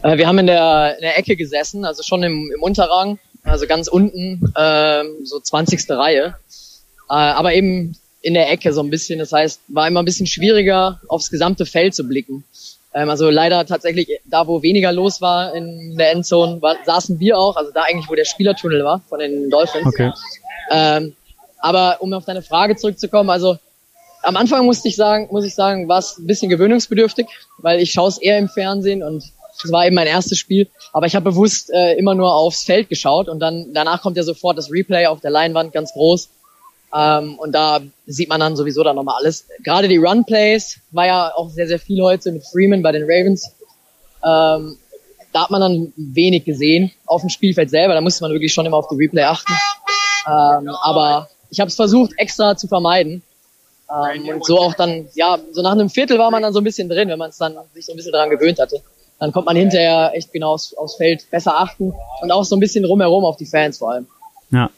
Äh, 0.02 0.18
wir 0.18 0.26
haben 0.26 0.38
in 0.38 0.46
der, 0.46 0.96
in 0.96 1.02
der 1.02 1.18
Ecke 1.18 1.36
gesessen, 1.36 1.84
also 1.84 2.02
schon 2.02 2.22
im, 2.22 2.52
im 2.54 2.62
Unterrang, 2.62 3.18
also 3.42 3.66
ganz 3.66 3.88
unten, 3.88 4.52
äh, 4.54 5.04
so 5.24 5.40
20. 5.40 5.88
Reihe. 5.90 6.34
Aber 7.08 7.54
eben 7.54 7.96
in 8.22 8.34
der 8.34 8.50
Ecke 8.50 8.72
so 8.72 8.82
ein 8.82 8.90
bisschen. 8.90 9.18
Das 9.18 9.32
heißt, 9.32 9.60
war 9.68 9.88
immer 9.88 10.02
ein 10.02 10.04
bisschen 10.04 10.26
schwieriger, 10.26 11.00
aufs 11.08 11.30
gesamte 11.30 11.66
Feld 11.66 11.94
zu 11.94 12.04
blicken. 12.04 12.44
Ähm, 12.92 13.08
also 13.08 13.30
leider 13.30 13.64
tatsächlich 13.66 14.08
da, 14.24 14.46
wo 14.46 14.62
weniger 14.62 14.92
los 14.92 15.20
war 15.20 15.54
in 15.54 15.96
der 15.96 16.12
Endzone, 16.12 16.60
war, 16.60 16.76
saßen 16.84 17.20
wir 17.20 17.38
auch, 17.38 17.56
also 17.56 17.70
da 17.72 17.82
eigentlich, 17.82 18.08
wo 18.08 18.14
der 18.14 18.24
Spielertunnel 18.24 18.84
war 18.84 19.00
von 19.08 19.20
den 19.20 19.50
Dolphins. 19.50 19.86
Okay. 19.86 20.12
Ähm, 20.70 21.14
aber 21.58 21.98
um 22.00 22.12
auf 22.12 22.24
deine 22.24 22.42
Frage 22.42 22.76
zurückzukommen, 22.76 23.30
also 23.30 23.58
am 24.22 24.36
Anfang 24.36 24.66
musste 24.66 24.88
ich 24.88 24.96
sagen, 24.96 25.28
muss 25.30 25.44
ich 25.44 25.54
sagen, 25.54 25.88
war 25.88 25.98
es 25.98 26.18
ein 26.18 26.26
bisschen 26.26 26.50
gewöhnungsbedürftig, 26.50 27.26
weil 27.58 27.80
ich 27.80 27.92
schaue 27.92 28.08
es 28.08 28.18
eher 28.18 28.38
im 28.38 28.48
Fernsehen 28.48 29.02
und 29.02 29.24
das 29.62 29.72
war 29.72 29.86
eben 29.86 29.94
mein 29.94 30.06
erstes 30.06 30.38
Spiel. 30.38 30.68
Aber 30.92 31.06
ich 31.06 31.14
habe 31.14 31.30
bewusst 31.30 31.70
äh, 31.70 31.94
immer 31.94 32.14
nur 32.14 32.34
aufs 32.34 32.64
Feld 32.64 32.88
geschaut 32.88 33.28
und 33.28 33.40
dann 33.40 33.72
danach 33.72 34.02
kommt 34.02 34.16
ja 34.16 34.22
sofort 34.22 34.58
das 34.58 34.70
Replay 34.70 35.06
auf 35.06 35.20
der 35.20 35.30
Leinwand 35.30 35.72
ganz 35.72 35.92
groß. 35.92 36.28
Ähm, 36.94 37.38
und 37.38 37.52
da 37.52 37.80
sieht 38.06 38.28
man 38.28 38.40
dann 38.40 38.56
sowieso 38.56 38.82
dann 38.82 38.96
nochmal 38.96 39.16
alles. 39.18 39.46
Gerade 39.62 39.88
die 39.88 39.96
Run-Plays 39.96 40.78
war 40.90 41.06
ja 41.06 41.32
auch 41.34 41.50
sehr, 41.50 41.68
sehr 41.68 41.78
viel 41.78 42.02
heute 42.02 42.32
mit 42.32 42.44
Freeman 42.46 42.82
bei 42.82 42.92
den 42.92 43.02
Ravens. 43.02 43.54
Ähm, 44.24 44.76
da 45.32 45.44
hat 45.44 45.50
man 45.50 45.60
dann 45.60 45.92
wenig 45.96 46.44
gesehen 46.44 46.90
auf 47.06 47.20
dem 47.20 47.30
Spielfeld 47.30 47.70
selber. 47.70 47.94
Da 47.94 48.00
musste 48.00 48.24
man 48.24 48.32
wirklich 48.32 48.52
schon 48.52 48.66
immer 48.66 48.76
auf 48.76 48.88
die 48.88 48.96
Replay 48.96 49.22
achten. 49.22 49.52
Ähm, 50.26 50.68
aber 50.82 51.28
ich 51.50 51.60
habe 51.60 51.68
es 51.68 51.76
versucht, 51.76 52.12
extra 52.16 52.56
zu 52.56 52.66
vermeiden. 52.66 53.22
Ähm, 53.88 54.28
und 54.28 54.44
so 54.44 54.58
auch 54.58 54.74
dann, 54.74 55.08
ja, 55.14 55.38
so 55.52 55.62
nach 55.62 55.72
einem 55.72 55.90
Viertel 55.90 56.18
war 56.18 56.30
man 56.30 56.42
dann 56.42 56.52
so 56.52 56.60
ein 56.60 56.64
bisschen 56.64 56.88
drin, 56.88 57.08
wenn 57.08 57.18
man 57.18 57.30
es 57.30 57.38
dann 57.38 57.56
sich 57.74 57.86
so 57.86 57.92
ein 57.92 57.96
bisschen 57.96 58.12
daran 58.12 58.30
gewöhnt 58.30 58.58
hatte 58.58 58.82
dann 59.20 59.32
kommt 59.32 59.46
man 59.46 59.54
hinterher 59.54 60.12
echt 60.14 60.32
genau 60.32 60.54
aufs, 60.54 60.74
aufs 60.74 60.96
Feld 60.96 61.30
besser 61.30 61.60
achten 61.60 61.92
und 62.22 62.32
auch 62.32 62.42
so 62.42 62.56
ein 62.56 62.60
bisschen 62.60 62.84
rumherum 62.84 63.24
auf 63.24 63.36
die 63.36 63.46
Fans 63.46 63.78
vor 63.78 63.92
allem. 63.92 64.06
Ja. 64.50 64.70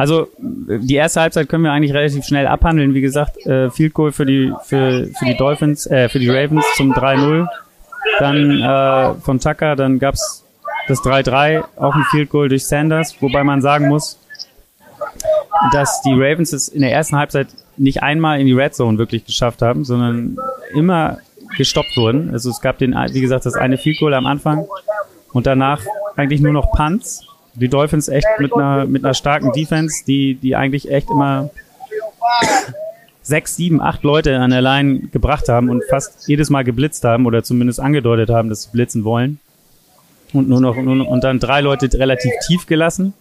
Also 0.00 0.28
die 0.38 0.94
erste 0.94 1.20
Halbzeit 1.20 1.50
können 1.50 1.62
wir 1.62 1.72
eigentlich 1.72 1.92
relativ 1.92 2.24
schnell 2.24 2.46
abhandeln. 2.46 2.94
Wie 2.94 3.02
gesagt, 3.02 3.44
äh, 3.44 3.70
Field 3.70 3.92
Goal 3.92 4.12
für 4.12 4.24
die 4.24 4.50
für, 4.64 5.08
für 5.08 5.24
die 5.26 5.36
Dolphins, 5.36 5.86
äh, 5.88 6.08
für 6.08 6.18
die 6.18 6.30
Ravens 6.30 6.64
zum 6.74 6.94
3-0. 6.94 7.46
Dann 8.18 8.62
äh, 8.62 9.20
von 9.20 9.40
Tucker, 9.40 9.76
dann 9.76 9.98
gab's 9.98 10.42
das 10.88 11.00
3-3, 11.00 11.62
auch 11.76 11.94
ein 11.94 12.04
Field 12.04 12.30
Goal 12.30 12.48
durch 12.48 12.66
Sanders, 12.66 13.14
wobei 13.20 13.44
man 13.44 13.60
sagen 13.60 13.88
muss, 13.88 14.18
dass 15.70 16.00
die 16.00 16.14
Ravens 16.14 16.54
es 16.54 16.68
in 16.68 16.80
der 16.80 16.94
ersten 16.94 17.18
Halbzeit 17.18 17.48
nicht 17.76 18.02
einmal 18.02 18.40
in 18.40 18.46
die 18.46 18.54
Red 18.54 18.74
Zone 18.74 18.96
wirklich 18.96 19.26
geschafft 19.26 19.60
haben, 19.60 19.84
sondern 19.84 20.38
immer 20.72 21.18
gestoppt 21.58 21.98
wurden. 21.98 22.30
Also 22.30 22.48
es 22.48 22.62
gab 22.62 22.78
den, 22.78 22.94
wie 22.94 23.20
gesagt, 23.20 23.44
das 23.44 23.54
eine 23.54 23.76
Field 23.76 23.98
Goal 24.00 24.14
am 24.14 24.24
Anfang 24.24 24.66
und 25.34 25.46
danach 25.46 25.82
eigentlich 26.16 26.40
nur 26.40 26.54
noch 26.54 26.72
Punts. 26.72 27.26
Die 27.54 27.68
Dolphins 27.68 28.08
echt 28.08 28.26
mit 28.38 28.52
einer, 28.54 28.86
mit 28.86 29.04
einer 29.04 29.14
starken 29.14 29.52
Defense, 29.52 30.04
die, 30.06 30.34
die 30.34 30.56
eigentlich 30.56 30.90
echt 30.90 31.10
immer 31.10 31.50
sechs, 33.22 33.56
sieben, 33.56 33.80
acht 33.80 34.02
Leute 34.02 34.38
an 34.38 34.50
der 34.50 34.62
Line 34.62 35.08
gebracht 35.12 35.48
haben 35.48 35.68
und 35.68 35.84
fast 35.88 36.28
jedes 36.28 36.50
Mal 36.50 36.64
geblitzt 36.64 37.04
haben 37.04 37.26
oder 37.26 37.42
zumindest 37.42 37.80
angedeutet 37.80 38.30
haben, 38.30 38.48
dass 38.48 38.64
sie 38.64 38.70
blitzen 38.70 39.04
wollen. 39.04 39.40
Und 40.32 40.48
nur 40.48 40.60
noch, 40.60 40.76
nur 40.76 41.08
und 41.08 41.24
dann 41.24 41.38
drei 41.40 41.60
Leute 41.60 41.88
relativ 41.98 42.32
tief 42.46 42.66
gelassen. 42.66 43.14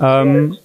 Ähm, 0.00 0.56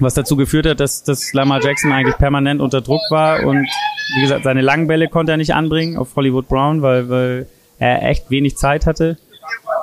was 0.00 0.14
dazu 0.14 0.36
geführt 0.36 0.66
hat, 0.66 0.80
dass, 0.80 1.02
dass 1.02 1.32
Lamar 1.32 1.62
Jackson 1.62 1.92
eigentlich 1.92 2.16
permanent 2.18 2.60
unter 2.60 2.80
Druck 2.80 3.00
war 3.10 3.44
und 3.44 3.66
wie 4.14 4.22
gesagt, 4.22 4.44
seine 4.44 4.60
langen 4.60 4.86
Bälle 4.86 5.08
konnte 5.08 5.32
er 5.32 5.38
nicht 5.38 5.54
anbringen 5.54 5.96
auf 5.96 6.14
Hollywood 6.14 6.48
Brown, 6.48 6.82
weil, 6.82 7.08
weil 7.08 7.46
er 7.78 8.08
echt 8.08 8.30
wenig 8.30 8.56
Zeit 8.56 8.86
hatte. 8.86 9.18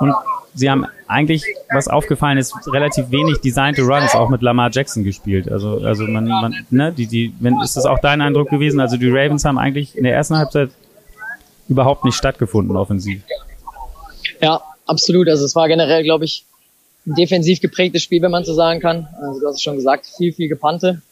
Und 0.00 0.14
sie 0.56 0.70
haben 0.70 0.86
eigentlich, 1.06 1.44
was 1.72 1.86
aufgefallen 1.86 2.38
ist, 2.38 2.54
relativ 2.66 3.10
wenig 3.10 3.40
designte 3.40 3.82
Runs 3.82 4.14
auch 4.14 4.28
mit 4.28 4.42
Lamar 4.42 4.70
Jackson 4.72 5.04
gespielt. 5.04 5.50
Also, 5.50 5.78
also 5.82 6.04
man, 6.04 6.26
man 6.26 6.66
ne, 6.70 6.92
die, 6.92 7.06
die, 7.06 7.32
wenn, 7.38 7.60
ist 7.60 7.76
das 7.76 7.86
auch 7.86 8.00
dein 8.00 8.20
Eindruck 8.20 8.48
gewesen? 8.50 8.80
Also 8.80 8.96
die 8.96 9.08
Ravens 9.08 9.44
haben 9.44 9.58
eigentlich 9.58 9.96
in 9.96 10.04
der 10.04 10.14
ersten 10.14 10.36
Halbzeit 10.36 10.70
überhaupt 11.68 12.04
nicht 12.04 12.16
stattgefunden 12.16 12.76
offensiv. 12.76 13.22
Ja, 14.40 14.62
absolut. 14.86 15.28
Also 15.28 15.44
es 15.44 15.54
war 15.54 15.68
generell, 15.68 16.02
glaube 16.02 16.24
ich, 16.24 16.44
ein 17.06 17.14
defensiv 17.14 17.60
geprägtes 17.60 18.02
Spiel, 18.02 18.22
wenn 18.22 18.30
man 18.30 18.44
so 18.44 18.54
sagen 18.54 18.80
kann. 18.80 19.06
Also 19.20 19.40
du 19.40 19.46
hast 19.46 19.56
es 19.56 19.62
schon 19.62 19.76
gesagt, 19.76 20.06
viel, 20.16 20.32
viel 20.32 20.48
Gepannte. 20.48 21.02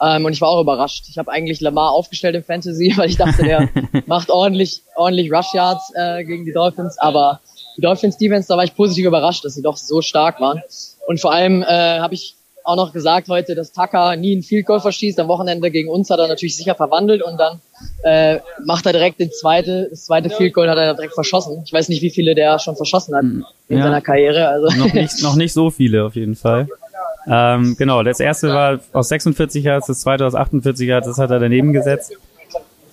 Ähm, 0.00 0.24
und 0.24 0.32
ich 0.32 0.40
war 0.40 0.48
auch 0.48 0.60
überrascht. 0.60 1.04
Ich 1.08 1.18
habe 1.18 1.30
eigentlich 1.30 1.60
Lamar 1.60 1.92
aufgestellt 1.92 2.34
im 2.34 2.44
Fantasy, 2.44 2.94
weil 2.96 3.10
ich 3.10 3.16
dachte, 3.16 3.42
der 3.44 3.68
macht 4.06 4.30
ordentlich, 4.30 4.82
ordentlich 4.96 5.30
Rush 5.32 5.54
Yards 5.54 5.92
äh, 5.94 6.24
gegen 6.24 6.44
die 6.44 6.52
Dolphins. 6.52 6.98
Aber 6.98 7.40
die 7.76 7.80
Dolphins 7.80 8.16
Defense, 8.16 8.48
da 8.48 8.56
war 8.56 8.64
ich 8.64 8.74
positiv 8.74 9.06
überrascht, 9.06 9.44
dass 9.44 9.54
sie 9.54 9.62
doch 9.62 9.76
so 9.76 10.00
stark 10.02 10.40
waren. 10.40 10.62
Und 11.06 11.20
vor 11.20 11.32
allem 11.32 11.62
äh, 11.62 11.66
habe 11.66 12.14
ich 12.14 12.36
auch 12.66 12.76
noch 12.76 12.92
gesagt 12.92 13.28
heute, 13.28 13.54
dass 13.54 13.72
Tucker 13.72 14.16
nie 14.16 14.32
einen 14.32 14.42
Field 14.42 14.66
Goal 14.66 14.80
verschießt. 14.80 15.20
Am 15.20 15.28
Wochenende 15.28 15.70
gegen 15.70 15.88
uns 15.88 16.10
hat 16.10 16.18
er 16.18 16.26
natürlich 16.26 16.56
sicher 16.56 16.74
verwandelt 16.74 17.22
und 17.22 17.38
dann 17.38 17.60
äh, 18.02 18.40
macht 18.64 18.86
er 18.86 18.92
direkt 18.92 19.20
den 19.20 19.30
zweite, 19.30 19.88
das 19.90 20.06
zweite 20.06 20.30
Field 20.30 20.52
Goal 20.52 20.68
hat 20.68 20.76
er 20.76 20.94
direkt 20.94 21.14
verschossen. 21.14 21.62
Ich 21.64 21.72
weiß 21.72 21.88
nicht, 21.88 22.02
wie 22.02 22.10
viele 22.10 22.34
der 22.34 22.58
schon 22.58 22.74
verschossen 22.74 23.14
hat 23.14 23.22
in 23.22 23.44
ja. 23.68 23.84
seiner 23.84 24.00
Karriere. 24.00 24.48
Also 24.48 24.76
noch 24.76 24.92
nicht, 24.92 25.22
noch 25.22 25.36
nicht 25.36 25.52
so 25.52 25.70
viele 25.70 26.04
auf 26.04 26.16
jeden 26.16 26.34
Fall. 26.34 26.66
Ähm, 27.28 27.76
genau, 27.78 28.02
das 28.02 28.20
erste 28.20 28.48
war 28.48 28.80
aus 28.92 29.08
46 29.08 29.64
Yards, 29.64 29.86
das 29.86 30.00
zweite 30.00 30.26
aus 30.26 30.34
48 30.34 30.88
Yards, 30.88 31.06
das 31.06 31.18
hat 31.18 31.30
er 31.30 31.38
daneben 31.38 31.72
gesetzt. 31.72 32.12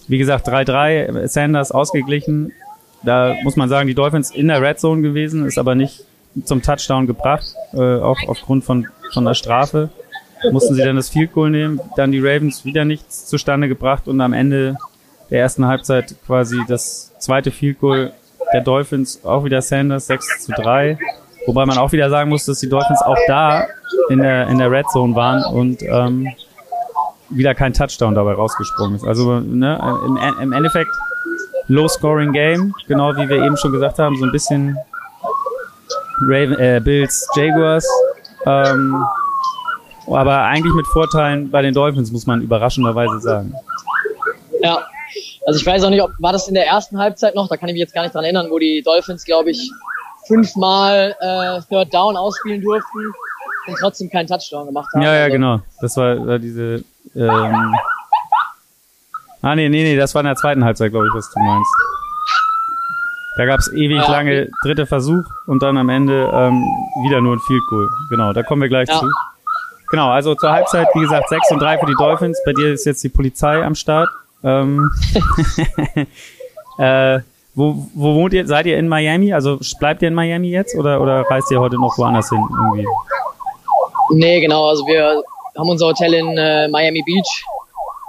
Wie 0.07 0.17
gesagt, 0.17 0.47
3-3, 0.47 1.27
Sanders 1.27 1.71
ausgeglichen. 1.71 2.51
Da 3.03 3.35
muss 3.43 3.55
man 3.55 3.69
sagen, 3.69 3.87
die 3.87 3.95
Dolphins 3.95 4.31
in 4.31 4.47
der 4.47 4.61
Red 4.61 4.79
Zone 4.79 5.01
gewesen, 5.01 5.45
ist 5.45 5.57
aber 5.57 5.75
nicht 5.75 6.05
zum 6.45 6.61
Touchdown 6.61 7.05
gebracht, 7.07 7.45
äh, 7.73 7.97
auch 7.99 8.17
aufgrund 8.27 8.63
von, 8.63 8.87
von 9.13 9.25
der 9.25 9.33
Strafe. 9.33 9.89
Mussten 10.51 10.75
sie 10.75 10.83
dann 10.83 10.97
das 10.97 11.09
Field 11.09 11.31
Goal 11.33 11.49
nehmen, 11.49 11.79
dann 11.95 12.11
die 12.11 12.19
Ravens 12.19 12.65
wieder 12.65 12.83
nichts 12.83 13.27
zustande 13.27 13.69
gebracht 13.69 14.07
und 14.07 14.19
am 14.19 14.33
Ende 14.33 14.77
der 15.29 15.39
ersten 15.39 15.65
Halbzeit 15.65 16.15
quasi 16.25 16.59
das 16.67 17.13
zweite 17.19 17.51
Field 17.51 17.79
Goal 17.79 18.11
der 18.53 18.61
Dolphins, 18.61 19.23
auch 19.23 19.45
wieder 19.45 19.61
Sanders 19.61 20.07
6 20.07 20.45
zu 20.45 20.51
3. 20.51 20.97
Wobei 21.45 21.65
man 21.65 21.77
auch 21.77 21.91
wieder 21.91 22.09
sagen 22.09 22.29
muss, 22.29 22.45
dass 22.45 22.59
die 22.59 22.69
Dolphins 22.69 23.01
auch 23.01 23.17
da 23.27 23.67
in 24.09 24.19
der, 24.19 24.47
in 24.47 24.57
der 24.57 24.69
Red 24.69 24.89
Zone 24.89 25.15
waren 25.15 25.43
und 25.43 25.81
ähm, 25.83 26.27
wieder 27.29 27.55
kein 27.55 27.73
Touchdown 27.73 28.15
dabei 28.15 28.33
rausgesprungen 28.33 28.95
ist. 28.95 29.05
Also 29.05 29.39
ne, 29.39 29.79
im, 30.05 30.17
im 30.41 30.51
Endeffekt 30.51 30.91
Low-Scoring 31.67 32.31
Game, 32.33 32.73
genau 32.87 33.15
wie 33.15 33.27
wir 33.27 33.43
eben 33.43 33.57
schon 33.57 33.71
gesagt 33.71 33.99
haben, 33.99 34.17
so 34.17 34.25
ein 34.25 34.31
bisschen 34.31 34.77
Raven, 36.27 36.57
äh, 36.59 36.81
Bills, 36.83 37.27
Jaguars. 37.35 37.87
Ähm, 38.45 39.03
aber 40.07 40.41
eigentlich 40.41 40.73
mit 40.73 40.85
Vorteilen 40.87 41.49
bei 41.49 41.61
den 41.61 41.73
Dolphins, 41.73 42.11
muss 42.11 42.27
man 42.27 42.41
überraschenderweise 42.41 43.19
sagen. 43.19 43.53
Ja, 44.61 44.85
also 45.45 45.59
ich 45.59 45.65
weiß 45.65 45.83
auch 45.83 45.89
nicht, 45.89 46.01
ob 46.01 46.11
war 46.19 46.33
das 46.33 46.47
in 46.47 46.53
der 46.53 46.67
ersten 46.67 46.97
Halbzeit 46.97 47.35
noch, 47.35 47.47
da 47.47 47.57
kann 47.57 47.69
ich 47.69 47.73
mich 47.73 47.81
jetzt 47.81 47.93
gar 47.93 48.03
nicht 48.03 48.13
dran 48.13 48.23
erinnern, 48.23 48.47
wo 48.49 48.59
die 48.59 48.81
Dolphins, 48.83 49.23
glaube 49.23 49.51
ich, 49.51 49.71
fünfmal 50.27 51.15
äh, 51.19 51.61
Third 51.69 51.93
Down 51.93 52.15
ausspielen 52.15 52.61
durften 52.61 53.13
und 53.67 53.77
trotzdem 53.79 54.09
keinen 54.09 54.27
Touchdown 54.27 54.65
gemacht 54.65 54.89
haben. 54.93 55.01
Ja, 55.01 55.15
ja, 55.15 55.23
also, 55.23 55.33
genau. 55.33 55.59
Das 55.81 55.97
war, 55.97 56.25
war 56.25 56.39
diese. 56.39 56.83
Ähm 57.15 57.73
ah, 59.43 59.55
nee, 59.55 59.69
nee, 59.69 59.83
nee, 59.83 59.95
das 59.95 60.15
war 60.15 60.21
in 60.21 60.27
der 60.27 60.35
zweiten 60.35 60.63
Halbzeit, 60.65 60.91
glaube 60.91 61.07
ich, 61.07 61.13
was 61.13 61.29
du 61.31 61.39
meinst. 61.39 61.71
Da 63.35 63.45
gab's 63.45 63.71
ewig 63.71 63.97
ja, 63.97 64.11
lange 64.11 64.49
dritte 64.63 64.85
Versuch 64.85 65.23
und 65.47 65.63
dann 65.63 65.77
am 65.77 65.89
Ende 65.89 66.29
ähm, 66.33 66.63
wieder 67.03 67.19
nur 67.19 67.35
ein 67.35 67.39
Field 67.39 67.63
Goal. 67.69 67.89
Genau, 68.09 68.31
da 68.31 68.43
kommen 68.43 68.61
wir 68.61 68.69
gleich 68.69 68.87
ja. 68.89 68.99
zu. 68.99 69.07
Genau, 69.89 70.09
also 70.09 70.35
zur 70.35 70.51
Halbzeit, 70.51 70.87
wie 70.93 71.01
gesagt, 71.01 71.29
6 71.29 71.51
und 71.51 71.59
3 71.59 71.79
für 71.79 71.85
die 71.85 71.95
Dolphins. 71.97 72.39
Bei 72.45 72.53
dir 72.53 72.73
ist 72.73 72.85
jetzt 72.85 73.03
die 73.03 73.09
Polizei 73.09 73.63
am 73.63 73.75
Start. 73.75 74.09
Ähm, 74.43 74.89
äh, 76.77 77.19
wo, 77.55 77.87
wo 77.93 78.15
wohnt 78.15 78.33
ihr? 78.33 78.47
Seid 78.47 78.65
ihr 78.65 78.77
in 78.77 78.87
Miami? 78.87 79.33
Also 79.33 79.59
bleibt 79.79 80.01
ihr 80.01 80.07
in 80.07 80.15
Miami 80.15 80.49
jetzt 80.49 80.75
oder, 80.75 80.99
oder 81.01 81.21
reist 81.29 81.51
ihr 81.51 81.59
heute 81.59 81.75
noch 81.75 81.97
woanders 81.97 82.29
hin 82.29 82.43
irgendwie? 82.51 82.87
Nee, 84.11 84.41
genau. 84.41 84.67
Also 84.67 84.85
wir 84.85 85.23
haben 85.57 85.69
unser 85.69 85.87
Hotel 85.87 86.13
in 86.13 86.37
äh, 86.37 86.67
Miami 86.67 87.03
Beach 87.05 87.45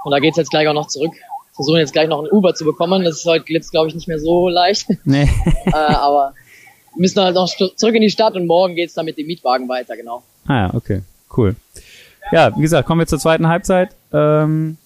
und 0.05 0.11
da 0.11 0.19
geht's 0.19 0.37
jetzt 0.37 0.51
gleich 0.51 0.67
auch 0.67 0.73
noch 0.73 0.87
zurück 0.87 1.11
versuchen 1.55 1.77
jetzt 1.77 1.93
gleich 1.93 2.09
noch 2.09 2.21
ein 2.23 2.29
Uber 2.29 2.53
zu 2.53 2.65
bekommen. 2.65 3.03
Das 3.03 3.17
ist 3.17 3.25
heute 3.25 3.45
jetzt, 3.47 3.71
glaube 3.71 3.87
ich, 3.87 3.95
nicht 3.95 4.07
mehr 4.07 4.19
so 4.19 4.49
leicht. 4.49 4.87
Nee. 5.05 5.29
äh, 5.65 5.71
aber 5.71 6.33
wir 6.93 7.01
müssen 7.01 7.21
halt 7.21 7.35
noch 7.35 7.47
zurück 7.47 7.95
in 7.95 8.01
die 8.01 8.09
Stadt 8.09 8.35
und 8.35 8.45
morgen 8.45 8.75
geht's 8.75 8.93
dann 8.93 9.05
mit 9.05 9.17
dem 9.17 9.27
Mietwagen 9.27 9.69
weiter, 9.69 9.95
genau. 9.95 10.23
Ah 10.47 10.67
ja, 10.67 10.73
okay, 10.73 11.01
cool. 11.37 11.55
Ja, 12.31 12.55
wie 12.55 12.61
gesagt, 12.61 12.87
kommen 12.87 12.99
wir 12.99 13.07
zur 13.07 13.19
zweiten 13.19 13.47
Halbzeit. 13.47 13.89
Ähm, 14.11 14.77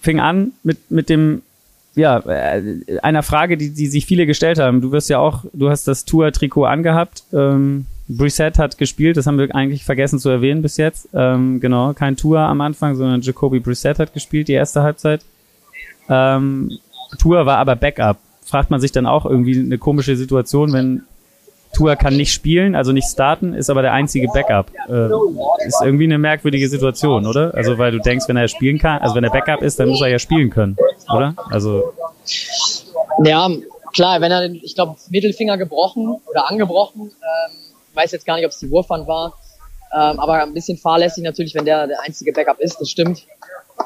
fing 0.00 0.20
an 0.20 0.52
mit, 0.62 0.90
mit 0.90 1.08
dem, 1.08 1.42
ja, 1.94 2.18
äh, 2.18 2.98
einer 3.02 3.22
Frage, 3.22 3.56
die, 3.56 3.70
die 3.70 3.86
sich 3.86 4.06
viele 4.06 4.26
gestellt 4.26 4.58
haben. 4.58 4.80
Du 4.80 4.90
wirst 4.90 5.08
ja 5.08 5.18
auch, 5.18 5.44
du 5.52 5.70
hast 5.70 5.86
das 5.86 6.04
Tour-Trikot 6.04 6.64
angehabt. 6.64 7.24
Ähm, 7.32 7.86
Brissett 8.08 8.58
hat 8.58 8.76
gespielt, 8.76 9.16
das 9.16 9.26
haben 9.26 9.38
wir 9.38 9.54
eigentlich 9.54 9.84
vergessen 9.84 10.18
zu 10.18 10.28
erwähnen 10.28 10.62
bis 10.62 10.76
jetzt. 10.76 11.08
Ähm, 11.14 11.60
genau, 11.60 11.94
kein 11.94 12.16
Tour 12.16 12.40
am 12.40 12.60
Anfang, 12.60 12.96
sondern 12.96 13.22
Jacoby 13.22 13.60
Brissett 13.60 13.98
hat 13.98 14.12
gespielt 14.12 14.48
die 14.48 14.52
erste 14.52 14.82
Halbzeit. 14.82 15.22
Ähm, 16.08 16.78
Tour 17.18 17.46
war 17.46 17.58
aber 17.58 17.76
Backup. 17.76 18.18
Fragt 18.44 18.70
man 18.70 18.80
sich 18.80 18.92
dann 18.92 19.06
auch 19.06 19.24
irgendwie 19.24 19.58
eine 19.58 19.78
komische 19.78 20.16
Situation, 20.16 20.72
wenn 20.72 21.02
Tour 21.74 21.96
kann 21.96 22.16
nicht 22.16 22.32
spielen, 22.32 22.74
also 22.74 22.92
nicht 22.92 23.08
starten, 23.08 23.54
ist 23.54 23.68
aber 23.68 23.82
der 23.82 23.92
einzige 23.92 24.28
Backup. 24.28 24.70
Äh, 24.88 25.08
ist 25.66 25.80
irgendwie 25.82 26.04
eine 26.04 26.18
merkwürdige 26.18 26.68
Situation, 26.68 27.26
oder? 27.26 27.54
Also 27.54 27.78
weil 27.78 27.90
du 27.90 27.98
denkst, 27.98 28.26
wenn 28.28 28.36
er 28.36 28.48
spielen 28.48 28.78
kann, 28.78 29.00
also 29.00 29.14
wenn 29.14 29.24
er 29.24 29.30
Backup 29.30 29.62
ist, 29.62 29.80
dann 29.80 29.88
muss 29.88 30.00
er 30.00 30.08
ja 30.08 30.18
spielen 30.18 30.50
können, 30.50 30.76
oder? 31.12 31.34
Also 31.50 31.92
ja, 33.24 33.48
klar, 33.92 34.20
wenn 34.20 34.30
er, 34.30 34.50
ich 34.50 34.74
glaube, 34.74 34.96
Mittelfinger 35.08 35.58
gebrochen 35.58 36.16
oder 36.26 36.50
angebrochen, 36.50 37.10
ähm, 37.10 37.73
weiß 37.94 38.12
jetzt 38.12 38.26
gar 38.26 38.36
nicht, 38.36 38.44
ob 38.44 38.50
es 38.50 38.58
die 38.58 38.70
Wurfwand 38.70 39.06
war. 39.06 39.34
Ähm, 39.94 40.18
aber 40.18 40.42
ein 40.42 40.54
bisschen 40.54 40.76
fahrlässig 40.76 41.22
natürlich, 41.22 41.54
wenn 41.54 41.64
der 41.64 41.86
der 41.86 42.00
einzige 42.00 42.32
Backup 42.32 42.58
ist, 42.58 42.80
das 42.80 42.90
stimmt. 42.90 43.26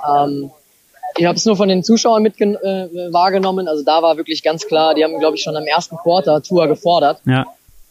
Ähm, 0.08 0.50
ich 1.16 1.26
habe 1.26 1.36
es 1.36 1.44
nur 1.44 1.56
von 1.56 1.68
den 1.68 1.82
Zuschauern 1.82 2.22
mit 2.22 2.40
äh, 2.40 2.46
wahrgenommen. 3.12 3.68
Also 3.68 3.84
da 3.84 4.02
war 4.02 4.16
wirklich 4.16 4.42
ganz 4.42 4.66
klar, 4.66 4.94
die 4.94 5.04
haben, 5.04 5.18
glaube 5.18 5.36
ich, 5.36 5.42
schon 5.42 5.56
am 5.56 5.66
ersten 5.66 5.96
Quarter 5.96 6.42
Tour 6.42 6.66
gefordert. 6.66 7.20
Ja. 7.26 7.42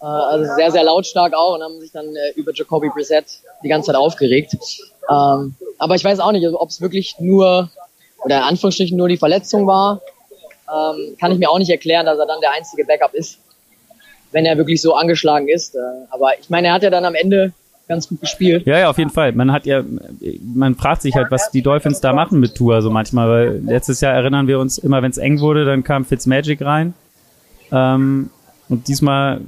Äh, 0.02 0.06
also 0.06 0.56
sehr, 0.56 0.72
sehr 0.72 0.84
lautstark 0.84 1.34
auch 1.34 1.56
und 1.56 1.64
haben 1.64 1.80
sich 1.80 1.92
dann 1.92 2.16
äh, 2.16 2.32
über 2.36 2.52
Jacoby 2.54 2.90
Brissett 2.90 3.26
die 3.64 3.70
ganze 3.70 3.88
Zeit 3.88 3.96
aufgeregt. 3.96 4.56
Ähm, 5.10 5.56
aber 5.78 5.96
ich 5.96 6.04
weiß 6.04 6.20
auch 6.20 6.32
nicht, 6.32 6.48
ob 6.48 6.70
es 6.70 6.82
wirklich 6.82 7.16
nur, 7.20 7.70
oder 8.24 8.38
in 8.38 8.44
Anführungsstrichen 8.44 8.98
nur 8.98 9.10
die 9.10 9.18
Verletzung 9.18 9.68
war. 9.68 10.02
Ähm, 10.68 11.16
kann 11.20 11.32
ich 11.32 11.38
mir 11.38 11.50
auch 11.50 11.60
nicht 11.60 11.70
erklären, 11.70 12.06
dass 12.06 12.20
er 12.20 12.26
dann 12.26 12.42
der 12.42 12.52
einzige 12.52 12.84
Backup 12.86 13.14
ist 13.14 13.40
wenn 14.32 14.46
er 14.46 14.58
wirklich 14.58 14.82
so 14.82 14.96
angeschlagen 14.96 15.48
ist. 15.48 15.76
Äh, 15.76 15.80
aber 16.10 16.32
ich 16.40 16.50
meine, 16.50 16.68
er 16.68 16.74
hat 16.74 16.84
ja 16.84 16.90
dann 16.90 17.06
am 17.06 17.16
Ende 17.16 17.54
ganz 17.88 18.10
gut 18.10 18.20
gespielt. 18.22 18.66
Ja, 18.66 18.80
ja, 18.80 18.90
auf 18.90 18.98
jeden 18.98 19.10
Fall. 19.10 19.32
Man 19.32 19.52
hat 19.52 19.66
ja, 19.66 19.84
man 20.42 20.76
fragt 20.76 21.02
sich 21.02 21.16
halt, 21.16 21.32
was 21.32 21.52
die 21.52 21.62
Dolphins 21.62 22.02
da 22.02 22.14
machen 22.14 22.40
mit 22.40 22.56
Tour 22.56 22.82
so 22.82 22.90
manchmal, 22.90 23.30
weil 23.30 23.62
letztes 23.64 24.02
Jahr 24.02 24.14
erinnern 24.14 24.48
wir 24.48 24.60
uns 24.60 24.78
immer, 24.78 25.02
wenn 25.02 25.12
es 25.12 25.18
eng 25.18 25.40
wurde, 25.40 25.66
dann 25.66 25.84
kam 25.84 26.06
Fitzmagic 26.06 26.62
rein. 26.62 26.94
Ähm, 27.72 28.30
und 28.70 28.88
diesmal, 28.88 29.40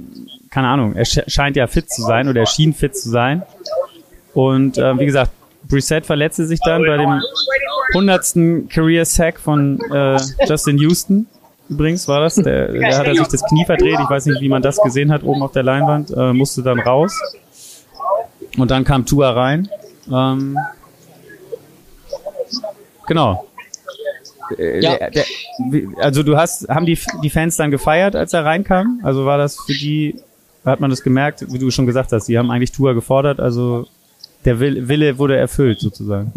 keine 0.50 0.68
Ahnung, 0.68 0.94
er 0.94 1.04
scheint 1.04 1.56
ja 1.56 1.66
fit 1.66 1.90
zu 1.90 2.02
sein 2.02 2.28
oder 2.28 2.40
er 2.40 2.46
schien 2.46 2.72
fit 2.72 2.96
zu 2.96 3.10
sein. 3.10 3.42
Und 4.32 4.78
äh, 4.78 4.98
wie 4.98 5.06
gesagt, 5.06 5.32
Brissett 5.68 6.06
verletzte 6.06 6.46
sich 6.46 6.60
dann 6.64 6.82
bei 6.82 6.96
dem 6.96 7.20
hundertsten 7.94 8.68
Career 8.68 9.04
Sack 9.04 9.38
von 9.38 9.80
äh, 9.92 10.18
Justin 10.46 10.78
Houston 10.78 11.26
übrigens 11.70 12.06
war 12.08 12.20
das. 12.20 12.34
Der, 12.34 12.72
der 12.72 12.98
hat 12.98 13.06
er 13.06 13.14
sich 13.14 13.28
das 13.28 13.42
Knie 13.44 13.64
verdreht. 13.64 13.98
Ich 14.02 14.10
weiß 14.10 14.26
nicht, 14.26 14.42
wie 14.42 14.48
man 14.48 14.60
das 14.60 14.80
gesehen 14.82 15.10
hat 15.10 15.22
oben 15.22 15.42
auf 15.42 15.52
der 15.52 15.62
Leinwand. 15.62 16.10
Äh, 16.10 16.32
musste 16.32 16.62
dann 16.62 16.80
raus. 16.80 17.18
Und 18.58 18.70
dann 18.70 18.84
kam 18.84 19.06
Tua 19.06 19.30
rein. 19.30 19.68
Ähm, 20.12 20.58
genau. 23.06 23.46
Äh, 24.58 24.80
ja. 24.80 24.96
Der, 24.98 25.10
der, 25.10 25.24
also 26.00 26.22
du 26.22 26.36
hast, 26.36 26.68
haben 26.68 26.86
die, 26.86 26.98
die 27.22 27.30
Fans 27.30 27.56
dann 27.56 27.70
gefeiert, 27.70 28.16
als 28.16 28.32
er 28.32 28.44
reinkam? 28.44 29.00
Also 29.02 29.24
war 29.24 29.38
das 29.38 29.56
für 29.60 29.72
die, 29.72 30.16
hat 30.64 30.80
man 30.80 30.90
das 30.90 31.02
gemerkt, 31.02 31.44
wie 31.52 31.58
du 31.58 31.70
schon 31.70 31.86
gesagt 31.86 32.12
hast, 32.12 32.26
die 32.26 32.36
haben 32.38 32.50
eigentlich 32.50 32.72
Tua 32.72 32.92
gefordert, 32.92 33.40
also 33.40 33.86
der 34.44 34.58
Wille 34.58 35.18
wurde 35.18 35.36
erfüllt 35.36 35.80
sozusagen. 35.80 36.32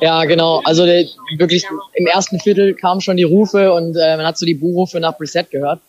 Ja, 0.00 0.24
genau. 0.24 0.62
Also 0.64 0.86
der, 0.86 1.06
wirklich 1.36 1.64
im 1.94 2.06
ersten 2.06 2.40
Viertel 2.40 2.74
kamen 2.74 3.00
schon 3.00 3.16
die 3.16 3.24
Rufe 3.24 3.72
und 3.72 3.96
äh, 3.96 4.16
man 4.16 4.26
hat 4.26 4.38
so 4.38 4.46
die 4.46 4.54
Buhrufe 4.54 5.00
nach 5.00 5.16
Preset 5.16 5.50
gehört. 5.50 5.80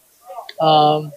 Ähm, 0.62 1.12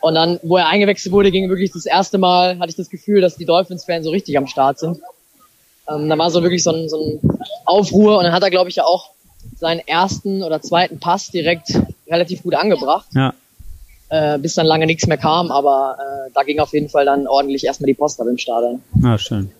und 0.00 0.14
dann, 0.14 0.38
wo 0.42 0.58
er 0.58 0.68
eingewechselt 0.68 1.12
wurde, 1.12 1.30
ging 1.30 1.48
wirklich 1.48 1.72
das 1.72 1.86
erste 1.86 2.18
Mal, 2.18 2.58
hatte 2.58 2.70
ich 2.70 2.76
das 2.76 2.90
Gefühl, 2.90 3.20
dass 3.20 3.36
die 3.36 3.46
Dolphins-Fans 3.46 4.04
so 4.04 4.10
richtig 4.10 4.36
am 4.36 4.46
Start 4.46 4.78
sind. 4.78 5.00
Ähm, 5.88 6.08
da 6.08 6.18
war 6.18 6.30
so 6.30 6.42
wirklich 6.42 6.62
so 6.62 6.72
ein, 6.72 6.88
so 6.88 6.98
ein 6.98 7.38
Aufruhr 7.64 8.18
und 8.18 8.24
dann 8.24 8.32
hat 8.32 8.42
er, 8.42 8.50
glaube 8.50 8.68
ich, 8.68 8.76
ja 8.76 8.84
auch 8.84 9.10
seinen 9.56 9.80
ersten 9.80 10.42
oder 10.42 10.60
zweiten 10.60 10.98
Pass 11.00 11.28
direkt 11.28 11.72
relativ 12.06 12.42
gut 12.42 12.54
angebracht. 12.54 13.06
Ja. 13.14 13.32
Äh, 14.10 14.38
bis 14.38 14.54
dann 14.54 14.66
lange 14.66 14.86
nichts 14.86 15.06
mehr 15.06 15.16
kam, 15.16 15.50
aber 15.50 15.96
äh, 15.98 16.30
da 16.34 16.42
ging 16.42 16.60
auf 16.60 16.72
jeden 16.72 16.88
Fall 16.88 17.06
dann 17.06 17.26
ordentlich 17.26 17.64
erstmal 17.64 17.86
die 17.86 17.94
Post 17.94 18.20
ab 18.20 18.26
im 18.28 18.38
Stadion. 18.38 18.82
Ah, 19.02 19.16
schön. 19.16 19.50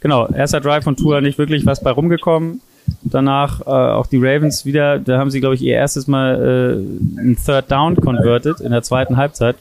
Genau, 0.00 0.28
erster 0.28 0.60
Drive 0.60 0.84
von 0.84 0.96
Tour 0.96 1.20
nicht 1.20 1.38
wirklich 1.38 1.66
was 1.66 1.82
bei 1.82 1.90
rumgekommen. 1.90 2.60
danach 3.02 3.60
äh, 3.62 3.64
auch 3.64 4.06
die 4.06 4.18
Ravens 4.18 4.64
wieder, 4.64 4.98
da 4.98 5.18
haben 5.18 5.30
sie, 5.30 5.40
glaube 5.40 5.54
ich, 5.54 5.62
ihr 5.62 5.74
erstes 5.74 6.06
Mal 6.06 6.80
äh, 7.16 7.20
ein 7.20 7.36
Third 7.36 7.70
Down 7.70 7.96
converted 7.96 8.60
in 8.60 8.70
der 8.70 8.82
zweiten 8.82 9.16
Halbzeit. 9.16 9.56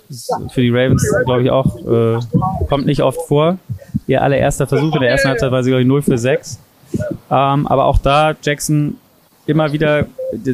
Für 0.51 0.61
die 0.61 0.69
Ravens, 0.69 1.05
glaube 1.25 1.43
ich, 1.43 1.49
auch, 1.49 1.77
äh, 1.85 2.19
kommt 2.67 2.85
nicht 2.85 3.01
oft 3.01 3.19
vor. 3.27 3.57
Ihr 4.07 4.21
allererster 4.21 4.67
Versuch 4.67 4.93
in 4.95 5.01
der 5.01 5.09
ersten 5.09 5.29
Halbzeit 5.29 5.51
war 5.51 5.63
sie, 5.63 5.71
glaube 5.71 5.81
ich, 5.81 5.87
0 5.87 6.01
für 6.03 6.17
6. 6.17 6.59
Ähm, 7.29 7.67
aber 7.67 7.85
auch 7.85 7.97
da 7.97 8.35
Jackson 8.41 8.97
immer 9.45 9.73
wieder, 9.73 10.05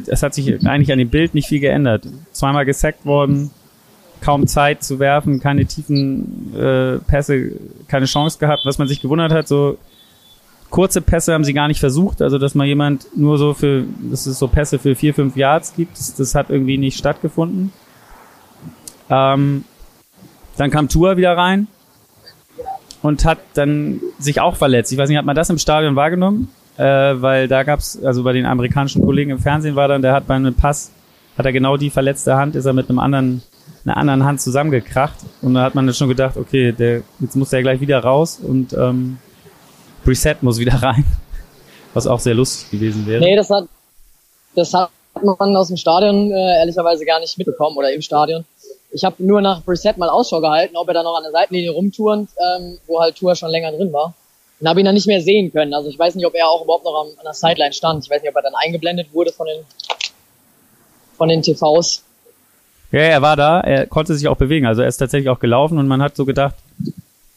es 0.07 0.23
hat 0.23 0.33
sich 0.33 0.65
eigentlich 0.67 0.91
an 0.91 0.99
dem 0.99 1.09
Bild 1.09 1.33
nicht 1.33 1.47
viel 1.47 1.59
geändert. 1.59 2.07
Zweimal 2.31 2.65
gesackt 2.65 3.05
worden, 3.05 3.51
kaum 4.23 4.47
Zeit 4.47 4.83
zu 4.83 4.99
werfen, 4.99 5.41
keine 5.41 5.65
tiefen 5.65 6.55
äh, 6.55 6.97
Pässe, 6.99 7.51
keine 7.87 8.05
Chance 8.05 8.39
gehabt. 8.39 8.61
Was 8.65 8.77
man 8.77 8.87
sich 8.87 9.01
gewundert 9.01 9.33
hat, 9.33 9.47
so 9.47 9.77
kurze 10.69 11.01
Pässe 11.01 11.33
haben 11.33 11.43
sie 11.43 11.53
gar 11.53 11.67
nicht 11.67 11.79
versucht, 11.79 12.21
also 12.21 12.37
dass 12.39 12.55
mal 12.55 12.65
jemand 12.65 13.05
nur 13.15 13.37
so 13.37 13.53
für, 13.53 13.83
dass 14.09 14.25
es 14.25 14.39
so 14.39 14.47
Pässe 14.47 14.79
für 14.79 14.95
vier, 14.95 15.13
fünf 15.13 15.35
Yards 15.35 15.75
gibt, 15.75 15.99
das, 15.99 16.15
das 16.15 16.35
hat 16.35 16.49
irgendwie 16.49 16.77
nicht 16.77 16.97
stattgefunden. 16.97 17.73
Ähm, 19.09 19.65
dann 20.57 20.71
kam 20.71 20.87
Tour 20.87 21.17
wieder 21.17 21.37
rein 21.37 21.67
und 23.01 23.25
hat 23.25 23.39
dann 23.53 23.99
sich 24.17 24.39
auch 24.39 24.55
verletzt. 24.55 24.91
Ich 24.91 24.97
weiß 24.97 25.09
nicht, 25.09 25.17
hat 25.17 25.25
man 25.25 25.35
das 25.35 25.49
im 25.49 25.57
Stadion 25.57 25.95
wahrgenommen? 25.95 26.47
Äh, 26.77 26.83
weil 26.83 27.47
da 27.47 27.63
gab's, 27.63 28.01
also 28.03 28.23
bei 28.23 28.33
den 28.33 28.45
amerikanischen 28.45 29.03
Kollegen 29.03 29.31
im 29.31 29.39
Fernsehen 29.39 29.75
war 29.75 29.87
dann, 29.87 30.01
der 30.01 30.13
hat 30.13 30.25
bei 30.25 30.35
einem 30.35 30.55
Pass, 30.55 30.91
hat 31.37 31.45
er 31.45 31.51
genau 31.51 31.77
die 31.77 31.91
verletzte 31.91 32.35
Hand, 32.35 32.55
ist 32.55 32.65
er 32.65 32.73
mit 32.73 32.89
einem 32.89 32.97
anderen, 32.97 33.43
einer 33.85 33.97
anderen 33.97 34.23
Hand 34.23 34.41
zusammengekracht. 34.41 35.17
Und 35.41 35.55
da 35.55 35.63
hat 35.63 35.75
man 35.75 35.85
dann 35.85 35.95
schon 35.95 36.09
gedacht, 36.09 36.37
okay, 36.37 36.71
der, 36.71 37.01
jetzt 37.19 37.35
muss 37.35 37.49
der 37.49 37.61
gleich 37.61 37.81
wieder 37.81 37.99
raus 37.99 38.39
und 38.41 38.73
ähm, 38.73 39.17
Reset 40.05 40.35
muss 40.41 40.59
wieder 40.59 40.75
rein. 40.81 41.05
Was 41.93 42.07
auch 42.07 42.19
sehr 42.19 42.33
lustig 42.33 42.71
gewesen 42.71 43.05
wäre. 43.05 43.21
Nee, 43.21 43.35
das 43.35 43.49
hat, 43.49 43.65
das 44.55 44.73
hat 44.73 44.89
man 45.21 45.55
aus 45.55 45.67
dem 45.67 45.77
Stadion 45.77 46.31
äh, 46.31 46.59
ehrlicherweise 46.59 47.05
gar 47.05 47.19
nicht 47.19 47.37
mitbekommen 47.37 47.77
oder 47.77 47.91
im 47.91 48.01
Stadion. 48.01 48.45
Ich 48.91 49.03
habe 49.03 49.15
nur 49.23 49.41
nach 49.41 49.61
Reset 49.67 49.93
mal 49.97 50.09
Ausschau 50.09 50.39
gehalten, 50.41 50.75
ob 50.75 50.87
er 50.87 50.93
da 50.93 51.03
noch 51.03 51.15
an 51.15 51.23
der 51.23 51.31
Seitenlinie 51.31 51.71
rumturnt, 51.71 52.29
ähm, 52.39 52.79
wo 52.87 52.99
halt 52.99 53.15
Tour 53.15 53.35
schon 53.35 53.49
länger 53.49 53.71
drin 53.71 53.91
war. 53.93 54.13
Und 54.59 54.69
habe 54.69 54.79
ihn 54.79 54.85
dann 54.85 54.95
nicht 54.95 55.07
mehr 55.07 55.21
sehen 55.21 55.51
können. 55.51 55.73
Also 55.73 55.89
ich 55.89 55.99
weiß 55.99 56.15
nicht, 56.15 56.25
ob 56.25 56.33
er 56.35 56.47
auch 56.47 56.63
überhaupt 56.63 56.85
noch 56.85 57.03
an, 57.03 57.07
an 57.17 57.23
der 57.23 57.33
Sideline 57.33 57.73
stand. 57.73 58.03
Ich 58.03 58.09
weiß 58.09 58.21
nicht, 58.21 58.29
ob 58.29 58.35
er 58.35 58.43
dann 58.43 58.55
eingeblendet 58.55 59.07
wurde 59.13 59.31
von 59.31 59.47
den, 59.47 59.65
von 61.17 61.29
den 61.29 61.41
TVs. 61.41 62.03
Ja, 62.93 62.99
er 62.99 63.23
war 63.23 63.35
da, 63.35 63.59
er 63.59 63.87
konnte 63.87 64.13
sich 64.13 64.27
auch 64.27 64.37
bewegen. 64.37 64.67
Also 64.67 64.83
er 64.83 64.87
ist 64.87 64.97
tatsächlich 64.97 65.29
auch 65.29 65.39
gelaufen 65.39 65.79
und 65.79 65.87
man 65.87 66.03
hat 66.03 66.15
so 66.15 66.25
gedacht, 66.25 66.53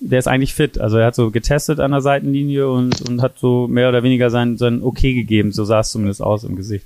der 0.01 0.19
ist 0.19 0.29
eigentlich 0.29 0.53
fit. 0.55 0.79
Also 0.79 0.99
er 0.99 1.07
hat 1.07 1.15
so 1.15 1.31
getestet 1.31 1.81
an 1.81 1.93
der 1.93 2.03
Seitenlinie 2.03 2.69
und, 2.69 3.09
und 3.09 3.23
hat 3.23 3.39
so 3.39 3.67
mehr 3.67 3.89
oder 3.89 4.03
weniger 4.03 4.29
sein, 4.29 4.59
sein 4.59 4.83
Okay 4.83 5.15
gegeben. 5.15 5.53
So 5.53 5.65
sah 5.65 5.81
es 5.81 5.93
zumindest 5.93 6.21
aus 6.21 6.45
im 6.45 6.57
Gesicht. 6.57 6.85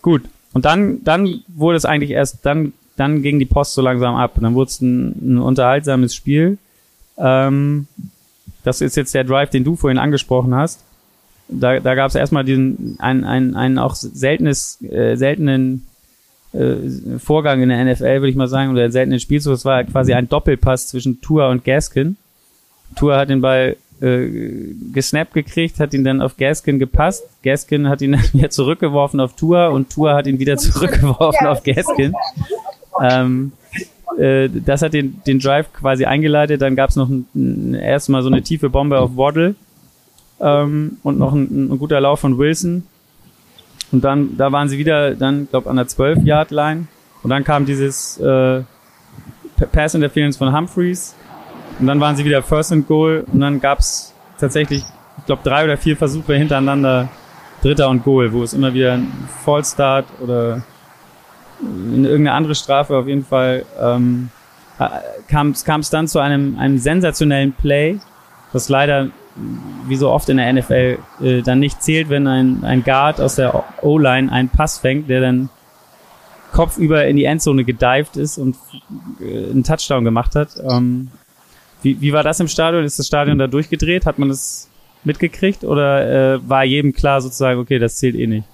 Gut. 0.00 0.22
Und 0.54 0.64
dann, 0.64 1.04
dann 1.04 1.42
wurde 1.48 1.76
es 1.76 1.84
eigentlich 1.84 2.12
erst, 2.12 2.46
dann, 2.46 2.72
dann 2.96 3.20
ging 3.20 3.38
die 3.38 3.44
Post 3.44 3.74
so 3.74 3.82
langsam 3.82 4.14
ab. 4.14 4.38
Und 4.38 4.44
dann 4.44 4.54
wurde 4.54 4.70
es 4.70 4.80
ein, 4.80 5.34
ein 5.34 5.38
unterhaltsames 5.38 6.14
Spiel. 6.14 6.56
Ähm, 7.18 7.88
das 8.64 8.80
ist 8.80 8.96
jetzt 8.96 9.14
der 9.14 9.24
Drive, 9.24 9.50
den 9.50 9.64
du 9.64 9.76
vorhin 9.76 9.98
angesprochen 9.98 10.54
hast. 10.54 10.80
Da, 11.48 11.78
da 11.78 11.94
gab 11.94 12.08
es 12.08 12.14
erstmal 12.14 12.44
diesen 12.44 12.96
einen, 13.00 13.24
einen, 13.24 13.54
einen 13.54 13.78
auch 13.78 13.94
seltenes, 13.94 14.82
äh, 14.82 15.16
seltenen 15.16 15.86
äh, 16.56 17.18
Vorgang 17.18 17.62
in 17.62 17.68
der 17.68 17.84
NFL, 17.84 18.20
würde 18.20 18.30
ich 18.30 18.36
mal 18.36 18.48
sagen, 18.48 18.70
oder 18.70 18.90
seltenen 18.90 19.20
Spielzug. 19.20 19.54
Es 19.54 19.64
war 19.64 19.84
quasi 19.84 20.14
ein 20.14 20.28
Doppelpass 20.28 20.88
zwischen 20.88 21.20
Tua 21.20 21.50
und 21.50 21.64
Gaskin. 21.64 22.16
Tua 22.96 23.18
hat 23.18 23.30
den 23.30 23.40
Ball 23.40 23.76
äh, 24.00 24.28
gesnappt 24.92 25.34
gekriegt, 25.34 25.80
hat 25.80 25.94
ihn 25.94 26.04
dann 26.04 26.20
auf 26.20 26.36
Gaskin 26.36 26.78
gepasst. 26.78 27.24
Gaskin 27.42 27.88
hat 27.88 28.02
ihn 28.02 28.12
dann 28.12 28.32
wieder 28.32 28.50
zurückgeworfen 28.50 29.20
auf 29.20 29.36
Tua 29.36 29.68
und 29.68 29.90
Tua 29.90 30.14
hat 30.14 30.26
ihn 30.26 30.38
wieder 30.38 30.56
zurückgeworfen 30.56 31.46
auf 31.46 31.62
Gaskin. 31.62 32.14
Ähm, 33.02 33.52
äh, 34.18 34.48
das 34.48 34.82
hat 34.82 34.94
den, 34.94 35.22
den 35.26 35.38
Drive 35.38 35.72
quasi 35.72 36.04
eingeleitet. 36.04 36.62
Dann 36.62 36.76
gab 36.76 36.90
es 36.90 36.96
noch 36.96 37.10
erstmal 37.72 38.22
so 38.22 38.28
eine 38.28 38.42
tiefe 38.42 38.70
Bombe 38.70 38.98
auf 38.98 39.16
Waddle 39.16 39.54
ähm, 40.40 40.98
und 41.02 41.18
noch 41.18 41.32
ein, 41.32 41.72
ein 41.72 41.78
guter 41.78 42.00
Lauf 42.00 42.20
von 42.20 42.38
Wilson. 42.38 42.84
Und 43.96 44.02
dann, 44.02 44.36
da 44.36 44.52
waren 44.52 44.68
sie 44.68 44.76
wieder, 44.76 45.14
dann, 45.14 45.48
glaube 45.48 45.70
an 45.70 45.76
der 45.76 45.86
12-Yard-Line. 45.86 46.86
Und 47.22 47.30
dann 47.30 47.44
kam 47.44 47.64
dieses 47.64 48.18
äh, 48.18 48.60
Pass 49.72 49.94
Interference 49.94 50.36
von 50.36 50.54
Humphreys. 50.54 51.14
Und 51.80 51.86
dann 51.86 51.98
waren 51.98 52.14
sie 52.14 52.26
wieder 52.26 52.42
First 52.42 52.72
and 52.72 52.86
Goal. 52.86 53.24
Und 53.32 53.40
dann 53.40 53.58
gab's 53.58 54.12
tatsächlich, 54.38 54.84
ich 55.16 55.24
glaube, 55.24 55.40
drei 55.44 55.64
oder 55.64 55.78
vier 55.78 55.96
Versuche 55.96 56.34
hintereinander, 56.34 57.08
Dritter 57.62 57.88
und 57.88 58.04
Goal, 58.04 58.34
wo 58.34 58.42
es 58.42 58.52
immer 58.52 58.74
wieder 58.74 58.92
ein 58.92 59.10
Fallstart 59.46 60.04
oder 60.20 60.60
eine 61.58 62.06
irgendeine 62.06 62.32
andere 62.32 62.54
Strafe 62.54 62.94
auf 62.98 63.06
jeden 63.06 63.24
Fall 63.24 63.64
ähm, 63.80 64.28
kam 65.26 65.52
es 65.52 65.88
dann 65.88 66.06
zu 66.06 66.18
einem, 66.18 66.58
einem 66.58 66.76
sensationellen 66.76 67.54
Play, 67.54 67.98
das 68.52 68.68
leider 68.68 69.08
wie 69.86 69.96
so 69.96 70.10
oft 70.10 70.28
in 70.28 70.38
der 70.38 70.52
NFL 70.52 70.98
äh, 71.22 71.42
dann 71.42 71.60
nicht 71.60 71.82
zählt, 71.82 72.08
wenn 72.08 72.26
ein, 72.26 72.64
ein 72.64 72.82
Guard 72.82 73.20
aus 73.20 73.36
der 73.36 73.64
O-Line 73.82 74.32
einen 74.32 74.48
Pass 74.48 74.78
fängt, 74.78 75.08
der 75.10 75.20
dann 75.20 75.50
kopfüber 76.52 77.06
in 77.06 77.16
die 77.16 77.24
Endzone 77.24 77.64
gedived 77.64 78.16
ist 78.16 78.38
und 78.38 78.56
äh, 79.20 79.50
einen 79.50 79.64
Touchdown 79.64 80.04
gemacht 80.04 80.34
hat. 80.34 80.50
Ähm, 80.68 81.10
wie, 81.82 82.00
wie 82.00 82.12
war 82.12 82.22
das 82.22 82.40
im 82.40 82.48
Stadion? 82.48 82.84
Ist 82.84 82.98
das 82.98 83.06
Stadion 83.06 83.38
da 83.38 83.46
durchgedreht? 83.46 84.06
Hat 84.06 84.18
man 84.18 84.28
das 84.28 84.68
mitgekriegt 85.04 85.64
oder 85.64 86.34
äh, 86.34 86.48
war 86.48 86.64
jedem 86.64 86.92
klar 86.92 87.20
sozusagen, 87.20 87.60
okay, 87.60 87.78
das 87.78 87.96
zählt 87.96 88.16
eh 88.16 88.26
nicht? 88.26 88.46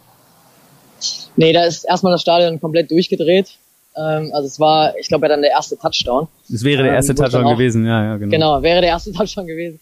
Nee, 1.37 1.53
da 1.53 1.65
ist 1.65 1.85
erstmal 1.85 2.13
das 2.13 2.23
Stadion 2.23 2.61
komplett 2.61 2.91
durchgedreht. 2.91 3.57
Ähm, 3.97 4.31
also 4.35 4.47
es 4.47 4.59
war, 4.61 4.97
ich 4.99 5.09
glaube, 5.09 5.29
dann 5.29 5.43
der 5.43 5.51
erste 5.51 5.79
Touchdown. 5.79 6.29
Es 6.53 6.65
wäre 6.65 6.83
der 6.83 6.95
erste 6.95 7.13
ähm, 7.13 7.17
Touchdown 7.17 7.49
gewesen, 7.49 7.87
ja, 7.87 8.05
ja, 8.05 8.17
genau. 8.17 8.31
Genau, 8.31 8.63
wäre 8.63 8.81
der 8.81 8.91
erste 8.91 9.13
Touchdown 9.15 9.47
gewesen. 9.47 9.81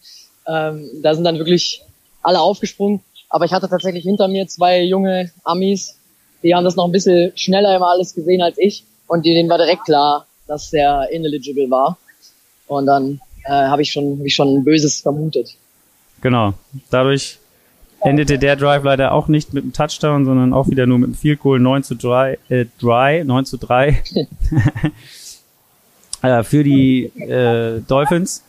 Ähm, 0.51 0.89
da 1.01 1.13
sind 1.13 1.23
dann 1.23 1.37
wirklich 1.37 1.81
alle 2.21 2.39
aufgesprungen. 2.39 3.01
Aber 3.29 3.45
ich 3.45 3.53
hatte 3.53 3.69
tatsächlich 3.69 4.03
hinter 4.03 4.27
mir 4.27 4.47
zwei 4.47 4.81
junge 4.81 5.31
Amis, 5.43 5.97
die 6.43 6.53
haben 6.53 6.65
das 6.65 6.75
noch 6.75 6.85
ein 6.85 6.91
bisschen 6.91 7.31
schneller 7.35 7.75
immer 7.75 7.87
alles 7.87 8.13
gesehen 8.13 8.41
als 8.41 8.57
ich. 8.57 8.83
Und 9.07 9.25
denen 9.25 9.49
war 9.49 9.57
direkt 9.57 9.85
klar, 9.85 10.25
dass 10.47 10.69
der 10.69 11.09
ineligible 11.11 11.69
war. 11.69 11.97
Und 12.67 12.87
dann 12.87 13.21
äh, 13.45 13.51
habe 13.51 13.81
ich 13.81 13.91
schon 13.91 14.19
hab 14.19 14.25
ich 14.25 14.35
schon 14.35 14.55
ein 14.55 14.63
Böses 14.63 14.99
vermutet. 14.99 15.55
Genau. 16.21 16.53
Dadurch 16.89 17.37
endete 18.01 18.37
der 18.39 18.55
Drive 18.55 18.83
leider 18.83 19.13
auch 19.13 19.27
nicht 19.27 19.53
mit 19.53 19.63
einem 19.63 19.73
Touchdown, 19.73 20.25
sondern 20.25 20.53
auch 20.53 20.67
wieder 20.67 20.85
nur 20.85 20.99
mit 20.99 21.07
einem 21.07 21.15
Field 21.15 21.39
Goal 21.39 21.59
9 21.59 21.83
zu 21.83 21.95
3, 21.95 22.37
äh, 22.49 22.65
3 22.79 23.23
9 23.23 23.45
zu 23.45 23.57
3 23.57 24.03
äh, 26.21 26.43
für 26.43 26.63
die 26.63 27.05
äh, 27.05 27.81
Dolphins. 27.87 28.43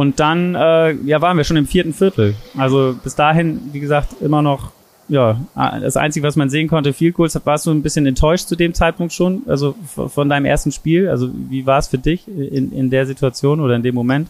Und 0.00 0.18
dann 0.18 0.54
äh, 0.54 0.92
ja, 1.04 1.20
waren 1.20 1.36
wir 1.36 1.44
schon 1.44 1.58
im 1.58 1.66
vierten 1.66 1.92
Viertel. 1.92 2.34
Also 2.56 2.96
bis 3.04 3.16
dahin, 3.16 3.60
wie 3.72 3.80
gesagt, 3.80 4.22
immer 4.22 4.40
noch 4.40 4.72
ja, 5.10 5.38
das 5.54 5.98
Einzige, 5.98 6.26
was 6.26 6.36
man 6.36 6.48
sehen 6.48 6.68
konnte, 6.68 6.94
viel 6.94 7.12
Goals. 7.12 7.38
Warst 7.44 7.66
du 7.66 7.70
ein 7.70 7.82
bisschen 7.82 8.06
enttäuscht 8.06 8.48
zu 8.48 8.56
dem 8.56 8.72
Zeitpunkt 8.72 9.12
schon? 9.12 9.42
Also 9.46 9.74
von 9.84 10.30
deinem 10.30 10.46
ersten 10.46 10.72
Spiel? 10.72 11.10
Also 11.10 11.28
wie 11.50 11.66
war 11.66 11.80
es 11.80 11.88
für 11.88 11.98
dich 11.98 12.26
in, 12.26 12.72
in 12.72 12.88
der 12.88 13.04
Situation 13.04 13.60
oder 13.60 13.76
in 13.76 13.82
dem 13.82 13.94
Moment? 13.94 14.28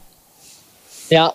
Ja, 1.08 1.34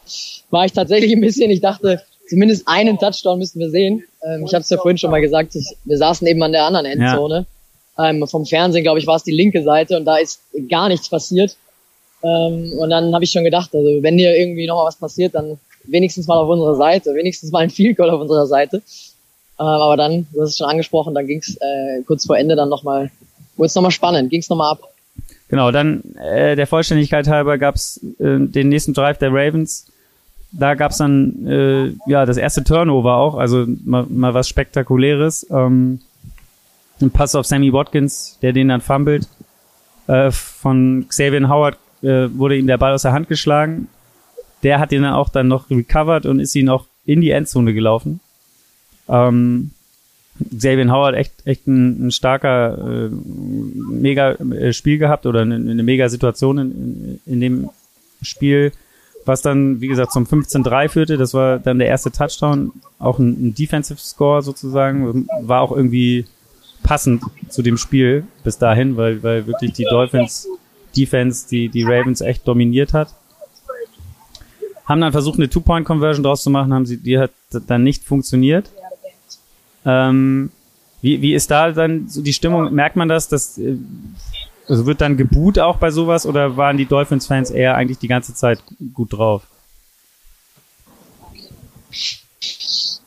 war 0.49 0.65
ich 0.65 0.73
tatsächlich 0.73 1.13
ein 1.13 1.21
bisschen. 1.21 1.49
Ich 1.49 1.61
dachte, 1.61 2.01
zumindest 2.27 2.67
einen 2.67 2.99
Touchdown 2.99 3.39
müssten 3.39 3.61
wir 3.61 3.69
sehen. 3.69 4.03
Ähm, 4.21 4.43
ich 4.45 4.53
habe 4.53 4.63
es 4.63 4.69
ja 4.69 4.75
vorhin 4.75 4.97
schon 4.97 5.11
mal 5.11 5.21
gesagt, 5.21 5.55
ich, 5.55 5.77
wir 5.85 5.97
saßen 5.97 6.27
eben 6.27 6.43
an 6.43 6.51
der 6.51 6.65
anderen 6.65 6.87
Endzone. 6.87 7.45
Ja. 7.97 8.09
Ähm, 8.09 8.27
vom 8.27 8.45
Fernsehen, 8.45 8.83
glaube 8.83 8.99
ich, 8.99 9.07
war 9.07 9.15
es 9.15 9.23
die 9.23 9.31
linke 9.31 9.63
Seite 9.63 9.95
und 9.95 10.03
da 10.03 10.17
ist 10.17 10.41
gar 10.67 10.89
nichts 10.89 11.07
passiert. 11.07 11.55
Ähm, 12.25 12.73
und 12.79 12.89
dann 12.89 13.13
habe 13.13 13.23
ich 13.23 13.31
schon 13.31 13.43
gedacht, 13.43 13.69
also 13.73 14.01
wenn 14.01 14.17
hier 14.17 14.35
irgendwie 14.35 14.65
nochmal 14.65 14.87
was 14.87 14.95
passiert, 14.95 15.35
dann 15.35 15.59
wenigstens 15.83 16.27
mal 16.27 16.37
auf 16.37 16.49
unserer 16.49 16.75
Seite, 16.75 17.13
wenigstens 17.13 17.51
mal 17.51 17.59
ein 17.59 17.69
Field 17.69 17.97
Goal 17.97 18.09
auf 18.09 18.21
unserer 18.21 18.47
Seite. 18.47 18.77
Ähm, 19.57 19.65
aber 19.65 19.95
dann, 19.95 20.25
hast 20.39 20.49
es 20.49 20.57
schon 20.57 20.67
angesprochen, 20.67 21.13
dann 21.13 21.27
ging 21.27 21.39
es 21.39 21.55
äh, 21.57 22.01
kurz 22.05 22.25
vor 22.25 22.37
Ende 22.37 22.55
dann 22.55 22.69
nochmal, 22.69 23.11
wurde 23.57 23.67
es 23.67 23.75
nochmal 23.75 23.91
spannend, 23.91 24.31
ging 24.31 24.41
es 24.41 24.49
nochmal 24.49 24.71
ab. 24.71 24.89
Genau, 25.49 25.71
dann 25.71 26.03
äh, 26.15 26.55
der 26.55 26.65
Vollständigkeit 26.65 27.27
halber 27.27 27.57
gab 27.57 27.75
es 27.75 28.01
äh, 28.19 28.39
den 28.39 28.69
nächsten 28.69 28.93
Drive 28.93 29.19
der 29.19 29.31
Ravens. 29.31 29.91
Da 30.51 30.73
gab 30.73 30.91
es 30.91 30.97
dann 30.97 31.47
äh, 31.47 32.09
ja 32.09 32.25
das 32.25 32.37
erste 32.37 32.63
Turnover 32.63 33.17
auch, 33.17 33.35
also 33.35 33.65
mal, 33.83 34.05
mal 34.09 34.33
was 34.33 34.49
Spektakuläres. 34.49 35.45
Ähm, 35.51 35.99
ein 37.01 37.11
Pass 37.11 37.35
auf 37.35 37.45
Sammy 37.45 37.71
Watkins, 37.71 38.39
der 38.41 38.53
den 38.53 38.69
dann 38.69 38.81
fummelt. 38.81 39.27
Äh, 40.07 40.31
von 40.31 41.05
Xavier 41.09 41.49
Howard 41.49 41.77
äh, 42.01 42.27
wurde 42.33 42.57
ihm 42.57 42.67
der 42.67 42.77
Ball 42.77 42.93
aus 42.93 43.03
der 43.03 43.13
Hand 43.13 43.27
geschlagen. 43.27 43.87
Der 44.63 44.79
hat 44.79 44.91
ihn 44.91 45.05
auch 45.05 45.29
dann 45.29 45.47
noch 45.47 45.69
recovered 45.69 46.25
und 46.25 46.39
ist 46.39 46.55
ihn 46.55 46.69
auch 46.69 46.85
in 47.05 47.21
die 47.21 47.31
Endzone 47.31 47.73
gelaufen. 47.73 48.19
Ähm, 49.07 49.71
Xavier 50.57 50.91
Howard 50.91 51.15
echt 51.15 51.33
echt 51.45 51.67
ein, 51.67 52.07
ein 52.07 52.11
starker 52.11 53.05
äh, 53.05 53.09
mega 53.09 54.31
äh, 54.31 54.73
Spiel 54.73 54.97
gehabt 54.97 55.25
oder 55.25 55.41
eine, 55.41 55.55
eine 55.55 55.83
mega 55.83 56.09
Situation 56.09 56.57
in, 56.57 56.71
in, 56.71 57.19
in 57.25 57.41
dem 57.41 57.69
Spiel 58.21 58.71
was 59.25 59.41
dann, 59.41 59.81
wie 59.81 59.87
gesagt, 59.87 60.11
zum 60.11 60.25
15-3 60.25 60.89
führte. 60.89 61.17
Das 61.17 61.33
war 61.33 61.59
dann 61.59 61.79
der 61.79 61.87
erste 61.87 62.11
Touchdown, 62.11 62.71
auch 62.99 63.19
ein, 63.19 63.47
ein 63.47 63.55
Defensive 63.55 63.99
Score 63.99 64.41
sozusagen. 64.41 65.27
War 65.41 65.61
auch 65.61 65.71
irgendwie 65.71 66.25
passend 66.83 67.23
zu 67.49 67.63
dem 67.63 67.77
Spiel 67.77 68.25
bis 68.43 68.59
dahin, 68.59 68.95
weil, 68.95 69.23
weil 69.23 69.47
wirklich 69.47 69.73
die 69.73 69.85
Dolphins 69.85 70.47
Defense 70.95 71.47
die, 71.49 71.69
die 71.69 71.83
Ravens 71.83 72.21
echt 72.21 72.47
dominiert 72.47 72.93
hat. 72.93 73.13
Haben 74.85 75.01
dann 75.01 75.11
versucht, 75.11 75.39
eine 75.39 75.49
Two-Point-Conversion 75.49 76.23
draus 76.23 76.43
zu 76.43 76.49
machen, 76.49 76.73
haben 76.73 76.85
sie, 76.85 76.97
die 76.97 77.17
hat 77.17 77.31
dann 77.67 77.83
nicht 77.83 78.03
funktioniert. 78.03 78.69
Ähm, 79.85 80.51
wie, 81.01 81.21
wie 81.21 81.33
ist 81.33 81.51
da 81.51 81.71
dann 81.71 82.07
so 82.07 82.21
die 82.21 82.33
Stimmung? 82.33 82.73
Merkt 82.73 82.95
man 82.95 83.07
das, 83.07 83.27
dass 83.27 83.57
äh, 83.57 83.77
also 84.67 84.85
wird 84.85 85.01
dann 85.01 85.17
geboot 85.17 85.59
auch 85.59 85.77
bei 85.77 85.91
sowas 85.91 86.25
oder 86.25 86.57
waren 86.57 86.77
die 86.77 86.85
Dolphins-Fans 86.85 87.51
eher 87.51 87.75
eigentlich 87.75 87.99
die 87.99 88.07
ganze 88.07 88.33
Zeit 88.33 88.59
gut 88.93 89.13
drauf? 89.13 89.43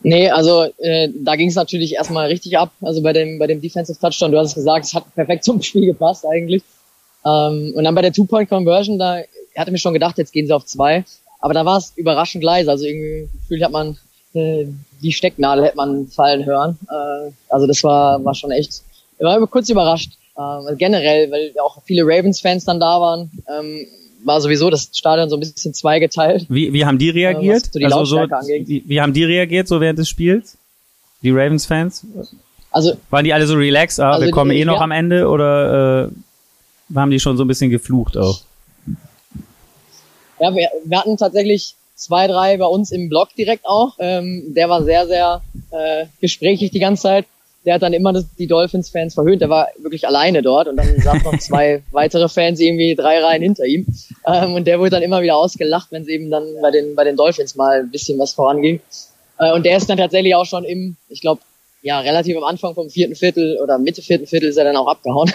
Nee, 0.02 0.30
also 0.30 0.68
äh, 0.78 1.08
da 1.12 1.34
ging 1.34 1.48
es 1.48 1.56
natürlich 1.56 1.94
erstmal 1.94 2.28
richtig 2.28 2.56
ab. 2.56 2.70
Also 2.80 3.02
bei 3.02 3.12
dem 3.12 3.38
bei 3.38 3.48
dem 3.48 3.60
Defensive 3.60 3.98
Touchdown, 3.98 4.30
du 4.30 4.38
hast 4.38 4.50
es 4.50 4.54
gesagt, 4.54 4.84
es 4.84 4.94
hat 4.94 5.12
perfekt 5.14 5.44
zum 5.44 5.60
Spiel 5.62 5.86
gepasst 5.86 6.24
eigentlich. 6.26 6.62
Ähm, 7.28 7.72
und 7.74 7.84
dann 7.84 7.94
bei 7.94 8.02
der 8.02 8.12
Two-Point-Conversion, 8.12 8.98
da 8.98 9.22
hatte 9.56 9.70
mir 9.70 9.78
schon 9.78 9.94
gedacht, 9.94 10.18
jetzt 10.18 10.32
gehen 10.32 10.46
sie 10.46 10.52
auf 10.52 10.64
zwei. 10.64 11.04
Aber 11.40 11.54
da 11.54 11.64
war 11.64 11.78
es 11.78 11.92
überraschend 11.96 12.42
leise. 12.42 12.70
Also 12.70 12.84
irgendwie 12.84 13.28
gefühlt 13.32 13.62
hat 13.62 13.72
man 13.72 13.98
äh, 14.34 14.66
die 15.02 15.12
Stecknadel 15.12 15.64
hätte 15.64 15.76
man 15.76 16.06
fallen 16.08 16.44
hören. 16.44 16.78
Äh, 16.90 17.30
also 17.48 17.66
das 17.66 17.82
war 17.84 18.24
war 18.24 18.34
schon 18.34 18.50
echt. 18.50 18.82
Ich 19.18 19.24
war 19.24 19.44
kurz 19.46 19.68
überrascht. 19.68 20.12
Ähm, 20.38 20.76
generell, 20.78 21.30
weil 21.32 21.52
auch 21.60 21.82
viele 21.84 22.04
Ravens-Fans 22.04 22.64
dann 22.64 22.78
da 22.78 23.00
waren, 23.00 23.30
ähm, 23.48 23.86
war 24.24 24.40
sowieso 24.40 24.70
das 24.70 24.88
Stadion 24.92 25.28
so 25.28 25.36
ein 25.36 25.40
bisschen 25.40 25.74
zweigeteilt. 25.74 26.46
Wie, 26.48 26.72
wie 26.72 26.86
haben 26.86 26.98
die 26.98 27.10
reagiert? 27.10 27.72
So 27.72 27.78
die 27.78 27.84
also 27.84 28.04
so, 28.04 28.16
wie, 28.18 28.84
wie 28.86 29.00
haben 29.00 29.12
die 29.12 29.24
reagiert 29.24 29.66
so 29.66 29.80
während 29.80 29.98
des 29.98 30.08
Spiels? 30.08 30.56
Die 31.22 31.30
Ravens-Fans? 31.30 32.06
Also 32.70 32.96
waren 33.10 33.24
die 33.24 33.32
alle 33.32 33.46
so 33.46 33.54
relaxed? 33.54 33.98
Ah, 33.98 34.12
also 34.12 34.26
wir 34.26 34.30
kommen 34.30 34.52
die, 34.52 34.60
eh 34.60 34.64
noch 34.64 34.76
ja, 34.76 34.82
am 34.82 34.92
Ende 34.92 35.28
oder 35.28 36.04
äh, 36.04 36.08
haben 36.94 37.10
die 37.10 37.20
schon 37.20 37.36
so 37.36 37.44
ein 37.44 37.48
bisschen 37.48 37.70
geflucht 37.70 38.16
auch? 38.16 38.40
Ja, 40.40 40.54
wir, 40.54 40.68
wir 40.84 40.98
hatten 40.98 41.16
tatsächlich 41.16 41.74
zwei, 41.94 42.26
drei 42.26 42.56
bei 42.56 42.66
uns 42.66 42.92
im 42.92 43.08
Blog 43.08 43.28
direkt 43.36 43.66
auch. 43.66 43.96
Ähm, 43.98 44.54
der 44.54 44.68
war 44.68 44.84
sehr, 44.84 45.06
sehr 45.06 45.42
äh, 45.70 46.06
gesprächig 46.20 46.70
die 46.70 46.78
ganze 46.78 47.02
Zeit 47.02 47.26
der 47.68 47.74
hat 47.74 47.82
dann 47.82 47.92
immer 47.92 48.14
das, 48.14 48.24
die 48.38 48.46
Dolphins-Fans 48.46 49.12
verhöhnt. 49.12 49.42
Der 49.42 49.50
war 49.50 49.68
wirklich 49.78 50.06
alleine 50.06 50.40
dort 50.40 50.68
und 50.68 50.76
dann 50.76 51.00
saßen 51.00 51.22
noch 51.22 51.38
zwei 51.38 51.82
weitere 51.90 52.28
Fans 52.28 52.60
irgendwie 52.60 52.94
drei 52.94 53.18
Reihen 53.22 53.42
hinter 53.42 53.66
ihm. 53.66 53.86
Ähm, 54.26 54.54
und 54.54 54.66
der 54.66 54.78
wurde 54.78 54.90
dann 54.90 55.02
immer 55.02 55.20
wieder 55.20 55.36
ausgelacht, 55.36 55.88
wenn 55.90 56.00
es 56.00 56.08
eben 56.08 56.30
dann 56.30 56.44
bei 56.62 56.70
den, 56.70 56.94
bei 56.94 57.04
den 57.04 57.16
Dolphins 57.16 57.56
mal 57.56 57.80
ein 57.80 57.90
bisschen 57.90 58.18
was 58.18 58.32
voranging. 58.32 58.80
Äh, 59.38 59.52
und 59.52 59.66
der 59.66 59.76
ist 59.76 59.90
dann 59.90 59.98
tatsächlich 59.98 60.34
auch 60.34 60.46
schon 60.46 60.64
im, 60.64 60.96
ich 61.10 61.20
glaube, 61.20 61.42
ja, 61.82 62.00
relativ 62.00 62.36
am 62.36 62.44
Anfang 62.44 62.74
vom 62.74 62.90
vierten 62.90 63.14
Viertel 63.14 63.58
oder 63.62 63.78
Mitte 63.78 64.02
vierten 64.02 64.26
Viertel 64.26 64.48
ist 64.48 64.56
er 64.56 64.64
dann 64.64 64.76
auch 64.76 64.88
abgehauen. 64.88 65.32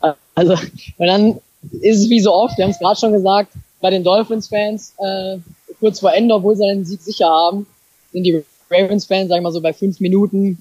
also, 0.34 0.52
und 0.52 1.06
dann 1.06 1.40
ist 1.80 2.00
es 2.00 2.10
wie 2.10 2.20
so 2.20 2.32
oft, 2.32 2.56
wir 2.56 2.64
haben 2.64 2.70
es 2.70 2.78
gerade 2.78 2.98
schon 2.98 3.12
gesagt, 3.12 3.52
bei 3.80 3.90
den 3.90 4.04
Dolphins-Fans, 4.04 4.94
äh, 4.98 5.38
kurz 5.80 6.00
vor 6.00 6.12
Ende, 6.12 6.34
obwohl 6.34 6.56
sie 6.56 6.64
einen 6.64 6.84
Sieg 6.84 7.00
sicher 7.00 7.28
haben, 7.28 7.66
sind 8.12 8.24
die 8.24 8.42
Ravens-Fans, 8.70 9.28
sag 9.28 9.36
ich 9.36 9.42
mal 9.42 9.52
so, 9.52 9.60
bei 9.60 9.72
fünf 9.72 10.00
Minuten 10.00 10.58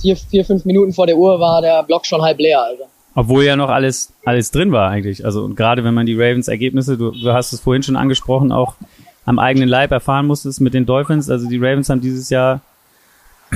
vier, 0.00 0.16
vier, 0.16 0.44
fünf 0.44 0.64
Minuten 0.64 0.92
vor 0.92 1.06
der 1.06 1.16
Uhr 1.16 1.40
war 1.40 1.60
der 1.60 1.82
Block 1.82 2.06
schon 2.06 2.22
halb 2.22 2.38
leer, 2.38 2.62
Alter. 2.62 2.84
Obwohl 3.14 3.44
ja 3.44 3.56
noch 3.56 3.68
alles, 3.68 4.12
alles 4.24 4.50
drin 4.50 4.72
war 4.72 4.90
eigentlich. 4.90 5.24
Also 5.24 5.44
und 5.44 5.54
gerade 5.54 5.84
wenn 5.84 5.94
man 5.94 6.06
die 6.06 6.14
Ravens 6.14 6.48
Ergebnisse, 6.48 6.98
du, 6.98 7.12
du 7.12 7.32
hast 7.32 7.52
es 7.52 7.60
vorhin 7.60 7.82
schon 7.82 7.96
angesprochen, 7.96 8.50
auch 8.50 8.74
am 9.24 9.38
eigenen 9.38 9.68
Leib 9.68 9.92
erfahren 9.92 10.26
musstest 10.26 10.60
mit 10.60 10.74
den 10.74 10.84
Dolphins. 10.84 11.30
Also 11.30 11.48
die 11.48 11.58
Ravens 11.58 11.88
haben 11.88 12.00
dieses 12.00 12.28
Jahr 12.30 12.60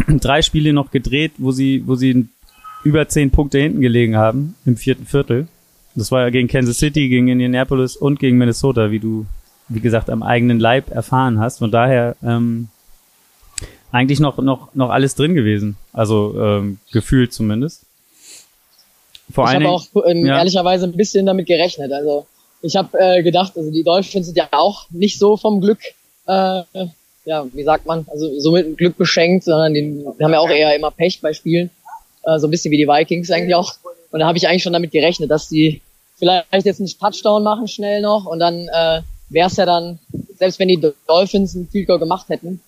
drei 0.21 0.43
Spiele 0.43 0.73
noch 0.73 0.91
gedreht, 0.91 1.33
wo 1.39 1.53
sie, 1.53 1.83
wo 1.87 1.95
sie 1.95 2.29
über 2.85 3.09
zehn 3.09 3.31
Punkte 3.31 3.59
hinten 3.59 3.81
gelegen 3.81 4.17
haben 4.17 4.55
im 4.65 4.77
vierten 4.77 5.07
Viertel. 5.07 5.49
Das 5.95 6.13
war 6.13 6.23
ja 6.23 6.31
gegen 6.31 6.49
Kansas 6.49 6.79
City, 6.79 7.09
gegen 7.09 7.29
Indianapolis 7.29 7.97
und 7.97 8.21
gegen 8.21 8.39
Minnesota, 8.39 8.91
wie 8.91 9.01
du, 9.01 9.27
wie 9.69 9.81
gesagt, 9.81 10.11
am 10.11 10.23
eigenen 10.23 10.61
Leib 10.61 10.91
erfahren 10.91 11.41
hast. 11.41 11.59
Von 11.59 11.71
daher 11.71 12.17
ähm, 12.23 12.69
eigentlich 13.91 14.21
noch, 14.21 14.39
noch, 14.39 14.75
noch 14.75 14.91
alles 14.91 15.15
drin 15.15 15.35
gewesen. 15.35 15.77
Also 15.93 16.41
ähm, 16.41 16.79
gefühlt 16.93 17.33
zumindest. 17.33 17.85
Vor 19.31 19.49
ich 19.49 19.55
habe 19.55 19.69
auch 19.69 19.87
ähm, 20.07 20.25
ja. 20.25 20.39
ehrlicherweise 20.39 20.87
ein 20.87 20.97
bisschen 20.97 21.27
damit 21.27 21.47
gerechnet. 21.47 21.93
Also 21.93 22.27
ich 22.63 22.77
habe 22.77 22.97
äh, 22.99 23.23
gedacht, 23.23 23.57
also 23.57 23.71
die 23.71 23.85
Dolphins 23.85 24.27
sind 24.27 24.37
ja 24.37 24.49
auch 24.53 24.87
nicht 24.91 25.19
so 25.19 25.37
vom 25.37 25.61
Glück, 25.61 25.81
äh, 26.27 26.63
ja, 27.29 27.47
wie 27.53 27.63
sagt 27.63 27.85
man, 27.85 28.07
also 28.11 28.41
so 28.41 28.53
mit 28.53 28.79
Glück 28.79 28.97
beschenkt, 28.97 29.45
sondern 29.45 29.75
die 29.75 30.03
haben 30.23 30.33
ja 30.33 30.41
auch 30.41 30.49
eher 30.49 30.75
immer 30.75 30.91
Pech 30.91 31.21
bei 31.21 31.35
Spielen. 31.35 31.69
Äh, 32.25 32.39
so 32.39 32.47
ein 32.47 32.51
bisschen 32.51 32.71
wie 32.71 32.79
die 32.79 32.89
Vikings 32.89 33.31
eigentlich 33.31 33.55
auch. 33.55 33.75
Und 34.11 34.21
da 34.21 34.27
habe 34.27 34.39
ich 34.39 34.49
eigentlich 34.49 34.63
schon 34.63 34.73
damit 34.73 34.93
gerechnet, 34.93 35.31
dass 35.31 35.47
die 35.49 35.83
vielleicht 36.17 36.65
jetzt 36.65 36.81
einen 36.81 36.89
Touchdown 36.89 37.43
machen 37.43 37.69
schnell 37.69 38.01
noch 38.01 38.25
und 38.25 38.39
dann 38.39 38.69
äh, 38.69 39.03
wäre 39.29 39.49
es 39.49 39.57
ja 39.57 39.67
dann, 39.67 39.99
selbst 40.39 40.59
wenn 40.59 40.69
die 40.69 40.81
Dolphins 41.07 41.55
einen 41.55 41.69
Field 41.69 41.87
Goal 41.87 41.99
gemacht 41.99 42.31
hätten, 42.31 42.63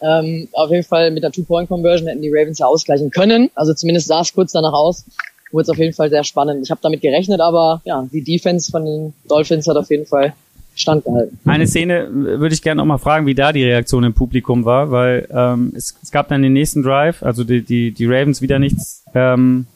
ähm, 0.00 0.48
auf 0.52 0.70
jeden 0.70 0.84
Fall 0.84 1.10
mit 1.10 1.24
der 1.24 1.32
Two-Point-Conversion 1.32 2.08
hätten 2.08 2.22
die 2.22 2.30
Ravens 2.32 2.60
ja 2.60 2.66
ausgleichen 2.66 3.10
können. 3.10 3.50
Also 3.56 3.74
zumindest 3.74 4.06
sah 4.06 4.20
es 4.20 4.32
kurz 4.32 4.52
danach 4.52 4.72
aus. 4.72 5.04
Wurde 5.50 5.64
es 5.64 5.68
auf 5.68 5.78
jeden 5.78 5.94
Fall 5.94 6.10
sehr 6.10 6.22
spannend. 6.22 6.62
Ich 6.62 6.70
habe 6.70 6.80
damit 6.80 7.00
gerechnet, 7.00 7.40
aber 7.40 7.82
ja, 7.84 8.06
die 8.12 8.22
Defense 8.22 8.70
von 8.70 8.84
den 8.84 9.14
Dolphins 9.28 9.66
hat 9.66 9.76
auf 9.76 9.90
jeden 9.90 10.06
Fall 10.06 10.32
standgehalten. 10.74 11.38
Eine 11.44 11.66
Szene 11.66 12.08
würde 12.10 12.54
ich 12.54 12.62
gerne 12.62 12.80
auch 12.82 12.86
mal 12.86 12.98
fragen, 12.98 13.26
wie 13.26 13.34
da 13.34 13.52
die 13.52 13.64
Reaktion 13.64 14.04
im 14.04 14.14
Publikum 14.14 14.64
war, 14.64 14.90
weil 14.90 15.26
ähm, 15.30 15.72
es, 15.76 15.96
es 16.02 16.10
gab 16.10 16.28
dann 16.28 16.42
den 16.42 16.52
nächsten 16.52 16.82
Drive, 16.82 17.22
also 17.22 17.44
die, 17.44 17.62
die, 17.62 17.92
die 17.92 18.06
Ravens 18.06 18.40
wieder 18.40 18.58
nichts 18.58 19.04
ähm, 19.14 19.66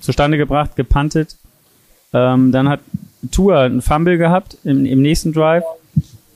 zustande 0.00 0.38
gebracht, 0.38 0.76
gepuntet. 0.76 1.36
Ähm, 2.12 2.52
dann 2.52 2.68
hat 2.68 2.80
Tua 3.30 3.64
einen 3.64 3.82
Fumble 3.82 4.18
gehabt 4.18 4.56
im, 4.64 4.84
im 4.84 5.02
nächsten 5.02 5.32
Drive, 5.32 5.64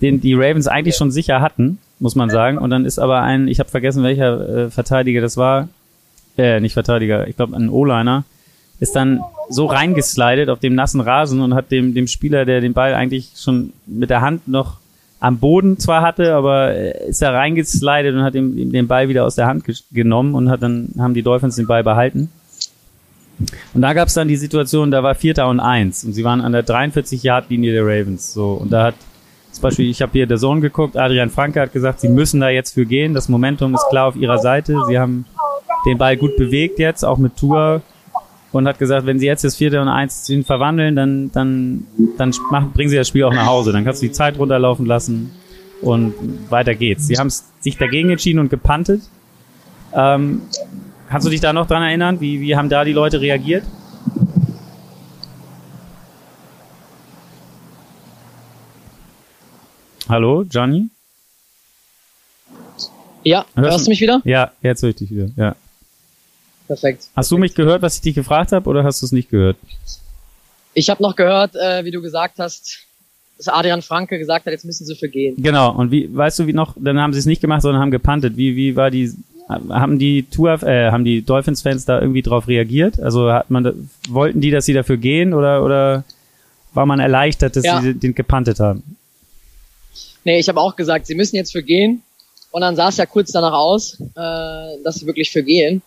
den 0.01 0.21
die 0.21 0.35
Ravens 0.35 0.67
eigentlich 0.67 0.97
schon 0.97 1.11
sicher 1.11 1.41
hatten 1.41 1.79
muss 1.99 2.15
man 2.15 2.31
sagen. 2.31 2.59
Und 2.59 2.71
dann 2.71 2.85
ist 2.85 2.99
aber 2.99 3.23
ein, 3.23 3.49
ich 3.49 3.61
habe 3.61 3.71
vergessen, 3.71 4.03
welcher 4.03 4.49
äh, 4.67 4.71
Verteidiger 4.71 5.21
das 5.21 5.37
war, 5.37 5.69
äh, 6.37 6.61
nicht 6.61 6.75
Verteidiger, 6.75 7.27
ich 7.29 7.37
glaube 7.37 7.57
ein 7.57 7.69
O-Liner, 7.69 8.25
ist 8.81 8.97
dann 8.97 9.21
so 9.49 9.67
reingeslidet 9.67 10.49
auf 10.49 10.59
dem 10.59 10.75
nassen 10.75 11.01
Rasen 11.01 11.41
und 11.41 11.55
hat 11.55 11.71
dem, 11.71 11.95
dem 11.95 12.07
Spieler, 12.07 12.45
der 12.45 12.61
den 12.61 12.73
Ball 12.73 12.95
eigentlich 12.95 13.33
schon 13.37 13.73
mit 13.87 14.11
der 14.11 14.21
Hand 14.21 14.49
noch 14.49 14.79
am 15.21 15.39
Boden 15.39 15.79
zwar 15.79 16.03
hatte, 16.03 16.35
aber 16.35 16.75
äh, 16.75 17.09
ist 17.09 17.23
er 17.23 17.33
reingeslidet 17.33 18.15
und 18.15 18.23
hat 18.23 18.35
ihm, 18.35 18.73
den 18.73 18.89
Ball 18.89 19.09
wieder 19.09 19.25
aus 19.25 19.37
der 19.37 19.47
Hand 19.47 19.65
genommen 19.93 20.35
und 20.35 20.51
hat 20.51 20.63
dann 20.63 20.91
haben 20.99 21.15
die 21.15 21.23
Dolphins 21.23 21.57
den 21.57 21.67
Ball 21.67 21.83
behalten. 21.83 22.31
Und 23.73 23.83
da 23.83 23.95
gab 23.95 24.09
es 24.09 24.15
dann 24.15 24.29
die 24.29 24.37
Situation, 24.37 24.91
da 24.91 25.03
war 25.03 25.15
Vierter 25.15 25.49
und 25.49 25.61
Eins 25.61 26.05
und 26.05 26.13
sie 26.13 26.25
waren 26.25 26.41
an 26.41 26.53
der 26.53 26.63
43 26.63 27.23
Yard 27.23 27.51
Linie 27.51 27.73
der 27.73 27.85
Ravens. 27.85 28.33
So 28.33 28.53
und 28.53 28.71
da 28.71 28.85
hat 28.85 28.95
zum 29.51 29.63
Beispiel, 29.63 29.89
ich 29.89 30.03
habe 30.03 30.13
hier 30.13 30.27
der 30.27 30.37
Sohn 30.37 30.61
geguckt, 30.61 30.97
Adrian 30.97 31.31
Franke 31.31 31.61
hat 31.61 31.73
gesagt, 31.73 32.01
sie 32.01 32.09
müssen 32.09 32.41
da 32.41 32.49
jetzt 32.49 32.75
für 32.75 32.85
gehen. 32.87 33.15
Das 33.15 33.29
Momentum 33.29 33.75
ist 33.75 33.87
klar 33.89 34.09
auf 34.09 34.17
ihrer 34.17 34.39
Seite. 34.39 34.77
Sie 34.89 34.99
haben 34.99 35.27
den 35.87 35.97
Ball 35.97 36.17
gut 36.17 36.37
bewegt 36.37 36.79
jetzt, 36.81 37.05
auch 37.05 37.19
mit 37.19 37.37
Tour. 37.37 37.83
Und 38.55 38.69
hat 38.69 38.79
gesagt, 38.79 39.05
wenn 39.05 39.19
sie 39.19 39.27
jetzt 39.27 39.43
das 39.43 39.57
vierte 39.57 39.83
und 39.83 39.89
eins 39.89 40.33
verwandeln, 40.47 40.95
dann, 40.95 41.33
dann, 41.33 41.89
dann 42.17 42.33
machen, 42.53 42.71
bringen 42.73 42.89
sie 42.89 42.95
das 42.95 43.09
Spiel 43.09 43.25
auch 43.25 43.33
nach 43.33 43.47
Hause. 43.47 43.73
Dann 43.73 43.85
kannst 43.85 44.01
du 44.01 44.07
die 44.07 44.13
Zeit 44.13 44.39
runterlaufen 44.39 44.87
lassen 44.87 45.33
und 45.83 46.15
weiter 46.51 46.77
geht's. 46.77 47.09
Sie 47.09 47.19
haben 47.19 47.31
sich 47.31 47.77
dagegen 47.79 48.11
entschieden 48.11 48.39
und 48.39 48.51
gepantet. 48.51 49.03
Ähm, 49.93 50.43
kannst 51.09 51.27
du 51.27 51.31
dich 51.31 51.41
da 51.41 51.53
noch 51.53 51.67
dran 51.67 51.83
erinnern? 51.83 52.21
Wie, 52.21 52.41
wie 52.41 52.55
haben 52.55 52.69
da 52.69 52.85
die 52.85 52.93
Leute 52.93 53.21
reagiert? 53.21 53.65
Hallo, 60.09 60.45
Johnny? 60.49 60.91
Ja, 63.25 63.47
hörst, 63.57 63.71
hörst 63.71 63.87
du 63.87 63.91
mich 63.91 64.01
wieder? 64.01 64.23
Ja, 64.25 64.53
jetzt 64.63 64.81
höre 64.85 64.91
ich 64.91 64.97
dich 64.97 65.11
wieder, 65.11 65.31
ja. 65.35 65.57
Perfekt. 66.67 67.09
Hast 67.15 67.31
du 67.31 67.39
mich 67.39 67.55
gehört, 67.55 67.83
was 67.83 67.97
ich 67.97 68.01
dich 68.01 68.15
gefragt 68.15 68.53
habe, 68.53 68.69
oder 68.69 68.85
hast 68.85 69.03
du 69.03 69.07
es 69.07 69.13
nicht 69.13 69.31
gehört? 69.31 69.57
Ich 70.73 70.91
habe 70.91 71.03
noch 71.03 71.15
gehört, 71.15 71.55
äh, 71.55 71.85
wie 71.85 71.91
du 71.91 72.01
gesagt 72.01 72.39
hast, 72.39 72.81
dass 73.37 73.49
Adrian 73.49 73.83
Franke 73.83 74.19
gesagt 74.19 74.47
hat, 74.47 74.53
jetzt 74.53 74.65
müssen 74.65 74.87
sie 74.87 74.95
für 74.95 75.09
gehen. 75.09 75.35
Genau, 75.39 75.73
und 75.73 75.91
wie, 75.91 76.15
weißt 76.15 76.39
du, 76.39 76.47
wie 76.47 76.53
noch, 76.53 76.75
dann 76.77 76.99
haben 76.99 77.13
sie 77.13 77.19
es 77.19 77.27
nicht 77.27 77.41
gemacht, 77.41 77.63
sondern 77.63 77.83
haben 77.83 77.91
gepantet. 77.91 78.37
Wie, 78.37 78.57
wie 78.57 78.77
war 78.77 78.91
die, 78.91 79.13
haben 79.49 79.99
die 79.99 80.23
Tour, 80.25 80.63
äh, 80.63 80.91
haben 80.91 81.05
die 81.05 81.23
Dolphins-Fans 81.23 81.85
da 81.85 82.01
irgendwie 82.01 82.23
drauf 82.23 82.49
reagiert? 82.49 83.01
Also 83.01 83.31
hat 83.31 83.51
man, 83.51 83.91
wollten 84.09 84.41
die, 84.41 84.51
dass 84.51 84.65
sie 84.65 84.73
dafür 84.73 84.97
gehen, 84.97 85.35
oder, 85.35 85.65
oder 85.65 86.05
war 86.73 86.87
man 86.87 87.01
erleichtert, 87.01 87.57
dass 87.57 87.65
ja. 87.65 87.81
sie 87.81 87.95
den 87.95 88.15
gepantet 88.15 88.61
haben? 88.61 88.97
Nee, 90.25 90.39
ich 90.39 90.49
habe 90.49 90.61
auch 90.61 90.75
gesagt, 90.77 91.07
sie 91.07 91.15
müssen 91.15 91.37
jetzt 91.37 91.53
für 91.53 91.63
gehen. 91.63 92.03
Und 92.51 92.61
dann 92.61 92.77
sah 92.77 92.89
es 92.89 92.97
ja 92.97 93.07
kurz 93.07 93.33
danach 93.33 93.53
aus, 93.53 94.01
äh, 94.01 94.83
dass 94.85 94.97
sie 94.97 95.07
wirklich 95.07 95.31
für 95.31 95.43
gehen. 95.43 95.83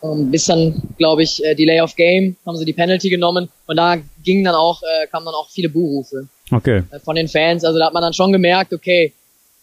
Und 0.00 0.30
bis 0.30 0.46
dann, 0.46 0.80
glaube 0.96 1.22
ich, 1.22 1.44
äh, 1.44 1.54
Delay 1.54 1.80
of 1.80 1.94
Game 1.94 2.36
haben 2.46 2.56
sie 2.56 2.64
die 2.64 2.72
Penalty 2.72 3.10
genommen 3.10 3.50
und 3.66 3.76
da 3.76 3.98
gingen 4.24 4.44
dann 4.44 4.54
auch, 4.54 4.82
äh, 4.82 5.06
kamen 5.08 5.26
dann 5.26 5.34
auch 5.34 5.50
viele 5.50 5.68
Buhrufe. 5.68 6.26
Okay. 6.50 6.82
äh, 6.90 6.98
von 6.98 7.16
den 7.16 7.28
Fans. 7.28 7.64
Also 7.64 7.78
da 7.78 7.86
hat 7.86 7.92
man 7.92 8.02
dann 8.02 8.14
schon 8.14 8.32
gemerkt, 8.32 8.72
okay, 8.72 9.12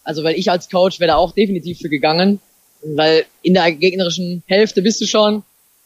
also 0.04 0.24
weil 0.24 0.36
ich 0.36 0.50
als 0.50 0.70
Coach 0.70 1.00
wäre 1.00 1.08
da 1.08 1.16
auch 1.16 1.32
definitiv 1.32 1.78
für 1.78 1.88
gegangen, 1.88 2.40
weil 2.82 3.26
in 3.42 3.54
der 3.54 3.72
gegnerischen 3.72 4.42
Hälfte 4.46 4.80
bist 4.80 5.00
du 5.00 5.06
schon. 5.06 5.42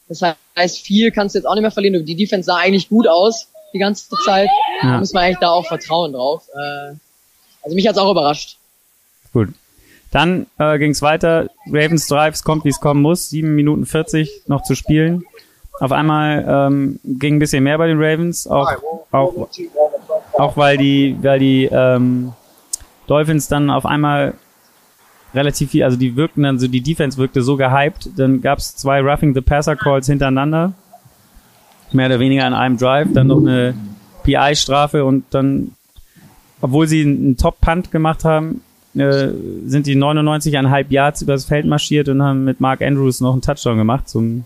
Das 0.09 0.21
heißt, 0.57 0.81
viel 0.81 1.11
kannst 1.11 1.35
du 1.35 1.39
jetzt 1.39 1.47
auch 1.47 1.55
nicht 1.55 1.63
mehr 1.63 1.71
verlieren. 1.71 2.05
Die 2.05 2.15
Defense 2.15 2.47
sah 2.47 2.57
eigentlich 2.57 2.89
gut 2.89 3.09
aus 3.09 3.49
die 3.73 3.79
ganze 3.79 4.11
Zeit. 4.25 4.49
Ja. 4.83 4.93
Da 4.93 4.99
muss 4.99 5.13
man 5.13 5.25
eigentlich 5.25 5.39
da 5.39 5.51
auch 5.51 5.67
vertrauen 5.67 6.13
drauf. 6.13 6.47
Äh, 6.55 6.95
also 7.63 7.75
mich 7.75 7.87
hat's 7.87 7.99
auch 7.99 8.11
überrascht. 8.11 8.59
Gut. 9.33 9.49
Dann 10.13 10.47
äh, 10.59 10.79
ging 10.79 10.91
es 10.91 11.03
weiter. 11.03 11.49
Ravens 11.67 12.07
Drives 12.07 12.45
kommt, 12.45 12.65
wie 12.65 12.69
es 12.69 12.81
kommen 12.81 13.03
muss. 13.03 13.31
7 13.31 13.55
Minuten 13.55 13.87
40 13.87 14.43
noch 14.47 14.63
zu 14.63 14.77
spielen. 14.77 15.25
Auf 15.81 15.91
einmal 15.91 16.45
ähm, 16.47 17.01
ging 17.03 17.37
ein 17.37 17.39
bisschen 17.39 17.65
mehr 17.65 17.79
bei 17.79 17.89
den 17.89 18.01
Ravens, 18.01 18.47
auch, 18.47 18.71
auch, 19.11 19.49
auch 20.35 20.57
weil 20.57 20.77
die, 20.77 21.17
weil 21.23 21.41
die 21.41 21.65
ähm, 21.65 22.35
Dolphins 23.07 23.49
dann 23.49 23.71
auf 23.71 23.87
einmal 23.87 24.35
relativ 25.35 25.71
viel, 25.71 25.83
also 25.83 25.97
die 25.97 26.15
wirkten 26.15 26.43
dann 26.43 26.59
so, 26.59 26.69
die 26.69 26.83
Defense 26.83 27.19
wirkte 27.19 27.43
so 27.43 27.57
gehypt, 27.57 28.11
dann 28.17 28.43
gab 28.43 28.59
es 28.59 28.77
zwei 28.77 29.01
Roughing 29.01 29.35
the 29.35 29.41
Passer 29.41 29.75
Calls 29.75 30.07
hintereinander, 30.07 30.75
mehr 31.91 32.07
oder 32.07 32.21
weniger 32.21 32.45
an 32.45 32.55
einem 32.55 32.77
Drive, 32.77 33.09
dann 33.13 33.29
noch 33.29 33.41
eine 33.41 33.75
PI-Strafe 34.23 35.05
und 35.05 35.25
dann, 35.31 35.73
obwohl 36.61 36.87
sie 36.87 37.01
einen 37.01 37.37
Top-Punt 37.39 37.91
gemacht 37.91 38.25
haben, 38.25 38.61
äh, 38.95 39.33
sind 39.67 39.87
die 39.87 39.97
99,5 39.97 40.87
Yards 40.91 41.23
übers 41.23 41.45
Feld 41.45 41.67
marschiert 41.67 42.09
und 42.09 42.23
haben 42.23 42.45
mit 42.45 42.61
Mark 42.61 42.83
Andrews 42.83 43.21
noch 43.21 43.33
einen 43.33 43.43
Touchdown 43.43 43.79
gemacht 43.79 44.09
zum 44.09 44.45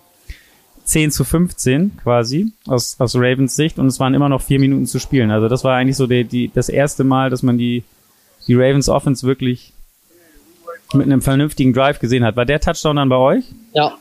10 0.84 1.10
zu 1.10 1.24
15 1.24 1.98
quasi 2.02 2.52
aus, 2.66 2.96
aus 3.00 3.16
Ravens 3.16 3.56
Sicht 3.56 3.78
und 3.78 3.86
es 3.86 3.98
waren 3.98 4.14
immer 4.14 4.28
noch 4.28 4.40
vier 4.40 4.60
Minuten 4.60 4.86
zu 4.86 5.00
spielen. 5.00 5.30
Also 5.30 5.48
das 5.48 5.64
war 5.64 5.76
eigentlich 5.76 5.96
so 5.96 6.06
die, 6.06 6.24
die, 6.24 6.50
das 6.52 6.68
erste 6.68 7.02
Mal, 7.02 7.28
dass 7.28 7.42
man 7.42 7.58
die, 7.58 7.82
die 8.46 8.54
Ravens 8.54 8.88
Offense 8.88 9.26
wirklich 9.26 9.72
mit 10.92 11.06
einem 11.06 11.22
vernünftigen 11.22 11.72
Drive 11.72 11.98
gesehen 11.98 12.24
hat. 12.24 12.36
War 12.36 12.44
der 12.44 12.60
Touchdown 12.60 12.96
dann 12.96 13.08
bei 13.08 13.16
euch? 13.16 13.44
Ja. 13.72 13.98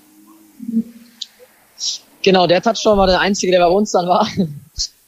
Genau, 2.22 2.46
der 2.46 2.62
Touchdown 2.62 2.98
war 3.00 3.08
der 3.08 3.20
einzige, 3.20 3.52
der 3.52 3.60
bei 3.62 3.68
uns 3.68 3.92
dann 3.92 4.08
war. 4.08 4.28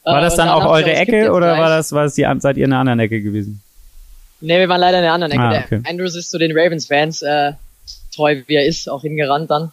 War 0.04 0.20
das 0.20 0.34
Äh, 0.34 0.36
dann 0.38 0.48
auch 0.48 0.66
eure 0.66 0.92
Ecke 0.92 1.32
oder 1.32 1.58
war 1.58 1.68
das, 1.68 1.92
war 1.92 2.04
das 2.04 2.14
die, 2.14 2.26
seid 2.38 2.56
ihr 2.56 2.64
in 2.64 2.72
einer 2.72 2.80
anderen 2.80 2.98
Ecke 3.00 3.22
gewesen? 3.22 3.60
Nee, 4.40 4.58
wir 4.58 4.68
waren 4.68 4.80
leider 4.80 4.98
in 4.98 5.02
der 5.02 5.12
anderen 5.12 5.32
Ecke. 5.32 5.42
Ah, 5.42 5.64
okay. 5.64 5.82
Andrews 5.88 6.14
ist 6.14 6.30
zu 6.30 6.38
den 6.38 6.56
Ravens-Fans 6.56 7.22
äh, 7.22 7.52
treu, 8.14 8.42
wie 8.46 8.54
er 8.54 8.66
ist, 8.66 8.88
auch 8.88 9.02
hingerannt 9.02 9.50
dann. 9.50 9.72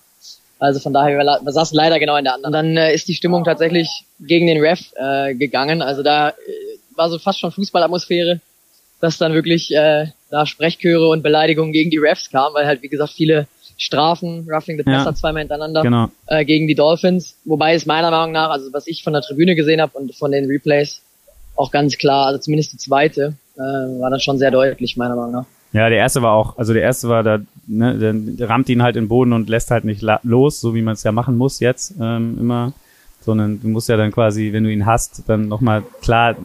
Also 0.60 0.80
von 0.80 0.94
daher, 0.94 1.18
wir, 1.18 1.52
saßen 1.52 1.76
leider 1.76 2.00
genau 2.00 2.16
in 2.16 2.24
der 2.24 2.34
anderen. 2.34 2.48
Und 2.48 2.54
dann 2.54 2.78
äh, 2.78 2.94
ist 2.94 3.08
die 3.08 3.14
Stimmung 3.14 3.44
tatsächlich 3.44 3.90
gegen 4.20 4.48
den 4.48 4.60
Ref 4.62 4.80
äh, 4.96 5.36
gegangen. 5.36 5.82
Also 5.82 6.02
da 6.02 6.30
äh, 6.30 6.34
war 6.96 7.10
so 7.10 7.20
fast 7.20 7.40
schon 7.40 7.52
Fußballatmosphäre, 7.52 8.40
dass 9.02 9.18
dann 9.18 9.34
wirklich 9.34 9.72
äh, 9.76 10.08
da 10.32 10.46
Sprechchöre 10.46 11.10
und 11.10 11.24
Beleidigungen 11.24 11.74
gegen 11.74 11.92
die 11.92 11.98
Refs 11.98 12.32
kamen, 12.32 12.56
weil 12.56 12.66
halt, 12.66 12.82
wie 12.82 12.88
gesagt, 12.88 13.12
viele 13.12 13.48
Strafen, 13.78 14.48
Roughing 14.50 14.78
the 14.78 14.90
Ja. 14.90 15.00
Passer 15.00 15.16
zweimal 15.16 15.42
hintereinander 15.42 15.82
Genau. 15.82 16.08
äh, 16.28 16.46
gegen 16.46 16.68
die 16.68 16.76
Dolphins. 16.76 17.36
Wobei 17.44 17.74
es 17.74 17.86
meiner 17.86 18.10
Meinung 18.10 18.32
nach, 18.32 18.50
also 18.50 18.72
was 18.72 18.88
ich 18.88 19.04
von 19.04 19.14
der 19.14 19.22
Tribüne 19.22 19.56
gesehen 19.56 19.82
habe 19.82 19.98
und 19.98 20.16
von 20.16 20.32
den 20.32 20.46
Replays, 20.46 21.02
auch 21.58 21.72
ganz 21.72 21.98
klar, 21.98 22.28
also 22.28 22.40
zumindest 22.40 22.74
die 22.74 22.78
zweite, 22.78 23.34
äh, 23.56 23.60
war 23.60 24.10
dann 24.10 24.20
schon 24.20 24.38
sehr 24.38 24.52
deutlich, 24.52 24.98
meiner 24.98 25.16
Meinung 25.16 25.32
nach. 25.32 25.46
Ja, 25.74 25.90
der 25.90 25.98
erste 25.98 26.22
war 26.22 26.32
auch, 26.32 26.58
also 26.58 26.74
der 26.74 26.84
erste 26.84 27.10
war 27.10 27.22
da, 27.22 27.40
ne, 27.68 27.98
dann 27.98 28.38
rammt 28.40 28.70
ihn 28.70 28.82
halt 28.82 28.96
in 28.96 29.04
den 29.04 29.10
Boden 29.10 29.34
und 29.34 29.50
lässt 29.50 29.72
halt 29.72 29.84
nicht 29.84 30.02
los, 30.24 30.62
so 30.62 30.74
wie 30.74 30.82
man 30.82 30.94
es 30.94 31.04
ja 31.04 31.12
machen 31.12 31.38
muss 31.38 31.60
jetzt 31.60 31.96
ähm, 32.00 32.38
immer, 32.40 32.72
sondern 33.20 33.60
du 33.62 33.68
musst 33.68 33.90
ja 33.90 33.98
dann 33.98 34.12
quasi, 34.12 34.54
wenn 34.54 34.64
du 34.64 34.72
ihn 34.72 34.86
hast, 34.86 35.24
dann 35.28 35.50
nochmal 35.50 35.84
klar 36.02 36.38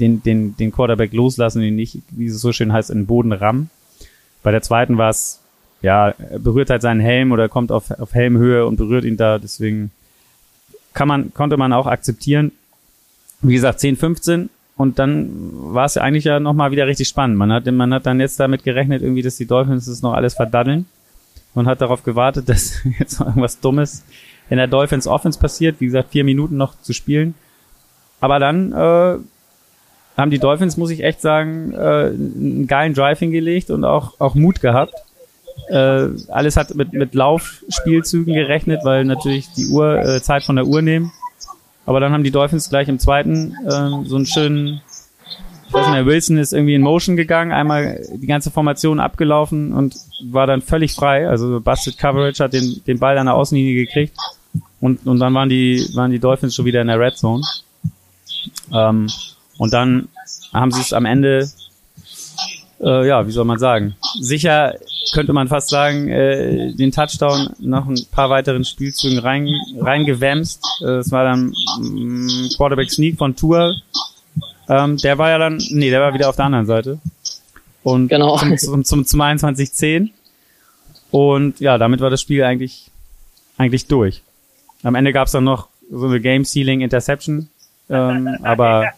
den, 0.00 0.22
den, 0.22 0.56
den 0.56 0.72
Quarterback 0.72 1.12
loslassen 1.12 1.58
und 1.58 1.64
ihn 1.64 1.76
nicht, 1.76 1.98
wie 2.10 2.26
es 2.26 2.40
so 2.40 2.52
schön 2.52 2.72
heißt, 2.72 2.90
in 2.90 2.98
den 2.98 3.06
Boden 3.06 3.32
rammen. 3.32 3.70
Bei 4.42 4.50
der 4.50 4.62
zweiten 4.62 4.98
war 4.98 5.10
es, 5.10 5.40
ja, 5.82 6.08
er 6.08 6.38
berührt 6.38 6.70
halt 6.70 6.82
seinen 6.82 7.00
Helm 7.00 7.30
oder 7.32 7.48
kommt 7.48 7.70
auf, 7.70 7.90
auf 8.00 8.14
Helmhöhe 8.14 8.66
und 8.66 8.76
berührt 8.76 9.04
ihn 9.04 9.16
da, 9.16 9.38
deswegen 9.38 9.92
kann 10.92 11.06
man, 11.06 11.32
konnte 11.34 11.56
man 11.56 11.72
auch 11.72 11.86
akzeptieren. 11.86 12.50
Wie 13.42 13.54
gesagt, 13.54 13.80
10, 13.80 13.96
15 13.96 14.50
und 14.80 14.98
dann 14.98 15.28
war 15.52 15.84
es 15.84 15.96
ja 15.96 16.02
eigentlich 16.02 16.24
ja 16.24 16.40
nochmal 16.40 16.70
wieder 16.70 16.86
richtig 16.86 17.06
spannend. 17.06 17.36
Man 17.36 17.52
hat, 17.52 17.66
man 17.66 17.92
hat 17.92 18.06
dann 18.06 18.18
jetzt 18.18 18.40
damit 18.40 18.64
gerechnet, 18.64 19.02
irgendwie, 19.02 19.20
dass 19.20 19.36
die 19.36 19.44
Dolphins 19.44 19.84
das 19.84 20.00
noch 20.00 20.14
alles 20.14 20.32
verdaddeln 20.32 20.86
und 21.52 21.66
hat 21.66 21.82
darauf 21.82 22.02
gewartet, 22.02 22.48
dass 22.48 22.80
jetzt 22.98 23.20
noch 23.20 23.26
irgendwas 23.26 23.60
Dummes 23.60 24.04
in 24.48 24.56
der 24.56 24.68
Dolphins 24.68 25.06
Offense 25.06 25.38
passiert. 25.38 25.82
Wie 25.82 25.84
gesagt, 25.84 26.12
vier 26.12 26.24
Minuten 26.24 26.56
noch 26.56 26.80
zu 26.80 26.94
spielen. 26.94 27.34
Aber 28.22 28.38
dann 28.38 28.72
äh, 28.72 29.18
haben 30.16 30.30
die 30.30 30.38
Dolphins, 30.38 30.78
muss 30.78 30.88
ich 30.88 31.04
echt 31.04 31.20
sagen, 31.20 31.74
äh, 31.74 32.06
einen 32.06 32.66
geilen 32.66 32.94
Drive 32.94 33.18
hingelegt 33.18 33.68
und 33.68 33.84
auch, 33.84 34.18
auch 34.18 34.34
Mut 34.34 34.62
gehabt. 34.62 34.94
Äh, 35.68 36.06
alles 36.28 36.56
hat 36.56 36.74
mit, 36.74 36.94
mit 36.94 37.14
Laufspielzügen 37.14 38.32
gerechnet, 38.32 38.80
weil 38.84 39.04
natürlich 39.04 39.52
die 39.52 39.66
Uhr, 39.66 39.98
äh, 39.98 40.22
Zeit 40.22 40.42
von 40.42 40.56
der 40.56 40.64
Uhr 40.64 40.80
nehmen. 40.80 41.12
Aber 41.90 41.98
dann 41.98 42.12
haben 42.12 42.22
die 42.22 42.30
Dolphins 42.30 42.70
gleich 42.70 42.86
im 42.86 43.00
zweiten 43.00 43.56
ähm, 43.68 44.04
so 44.04 44.14
einen 44.14 44.24
schönen, 44.24 44.80
ich 45.66 45.72
weiß 45.72 45.88
nicht 45.88 46.06
Wilson 46.06 46.38
ist 46.38 46.52
irgendwie 46.52 46.76
in 46.76 46.82
Motion 46.82 47.16
gegangen, 47.16 47.50
einmal 47.50 48.00
die 48.14 48.28
ganze 48.28 48.52
Formation 48.52 49.00
abgelaufen 49.00 49.72
und 49.72 49.96
war 50.22 50.46
dann 50.46 50.62
völlig 50.62 50.94
frei. 50.94 51.28
Also 51.28 51.58
Busted 51.60 51.98
Coverage 51.98 52.44
hat 52.44 52.52
den, 52.52 52.80
den 52.86 53.00
Ball 53.00 53.18
an 53.18 53.26
der 53.26 53.34
Außenlinie 53.34 53.74
gekriegt 53.74 54.16
und, 54.80 55.04
und 55.04 55.18
dann 55.18 55.34
waren 55.34 55.48
die, 55.48 55.84
waren 55.94 56.12
die 56.12 56.20
Dolphins 56.20 56.54
schon 56.54 56.64
wieder 56.64 56.80
in 56.80 56.86
der 56.86 57.00
Red 57.00 57.16
Zone. 57.16 57.42
Ähm, 58.72 59.08
und 59.58 59.74
dann 59.74 60.06
haben 60.52 60.70
sie 60.70 60.82
es 60.82 60.92
am 60.92 61.06
Ende, 61.06 61.50
äh, 62.80 63.06
ja, 63.06 63.26
wie 63.26 63.30
soll 63.30 63.44
man 63.44 63.58
sagen, 63.58 63.94
sicher 64.20 64.76
könnte 65.12 65.32
man 65.32 65.48
fast 65.48 65.68
sagen, 65.70 66.08
äh, 66.08 66.72
den 66.72 66.92
Touchdown 66.92 67.50
nach 67.58 67.86
ein 67.86 67.98
paar 68.12 68.30
weiteren 68.30 68.64
Spielzügen 68.64 69.18
rein, 69.18 69.48
reingewämst. 69.78 70.64
Äh, 70.82 70.98
Es 70.98 71.10
war 71.10 71.24
dann 71.24 71.52
mm, 71.80 72.50
Quarterback 72.56 72.90
Sneak 72.90 73.18
von 73.18 73.34
Tour. 73.36 73.74
Ähm, 74.68 74.96
der 74.98 75.18
war 75.18 75.30
ja 75.30 75.38
dann, 75.38 75.60
nee, 75.70 75.90
der 75.90 76.00
war 76.00 76.14
wieder 76.14 76.28
auf 76.28 76.36
der 76.36 76.44
anderen 76.44 76.66
Seite. 76.66 76.98
Und 77.82 78.08
Genau. 78.08 78.36
zum, 78.38 78.56
zum, 78.58 78.84
zum, 78.84 79.04
zum 79.06 79.20
21-10. 79.20 80.10
Und 81.10 81.58
ja, 81.60 81.76
damit 81.76 82.00
war 82.00 82.10
das 82.10 82.20
Spiel 82.20 82.44
eigentlich, 82.44 82.90
eigentlich 83.58 83.86
durch. 83.86 84.22
Am 84.84 84.94
Ende 84.94 85.12
gab's 85.12 85.32
dann 85.32 85.44
noch 85.44 85.68
so 85.90 86.06
eine 86.06 86.20
Game-Sealing 86.20 86.82
Interception. 86.82 87.48
Ähm, 87.88 88.28
aber 88.44 88.92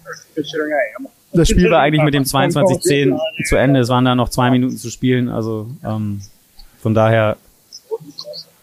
das 1.32 1.48
Spiel 1.48 1.70
war 1.70 1.80
eigentlich 1.80 2.02
mit 2.02 2.14
dem 2.14 2.22
22-10 2.24 3.18
zu 3.48 3.56
Ende. 3.56 3.80
Es 3.80 3.88
waren 3.88 4.04
da 4.04 4.14
noch 4.14 4.28
zwei 4.28 4.50
Minuten 4.50 4.76
zu 4.76 4.90
spielen. 4.90 5.28
Also 5.28 5.66
ähm, 5.84 6.20
von 6.80 6.94
daher 6.94 7.36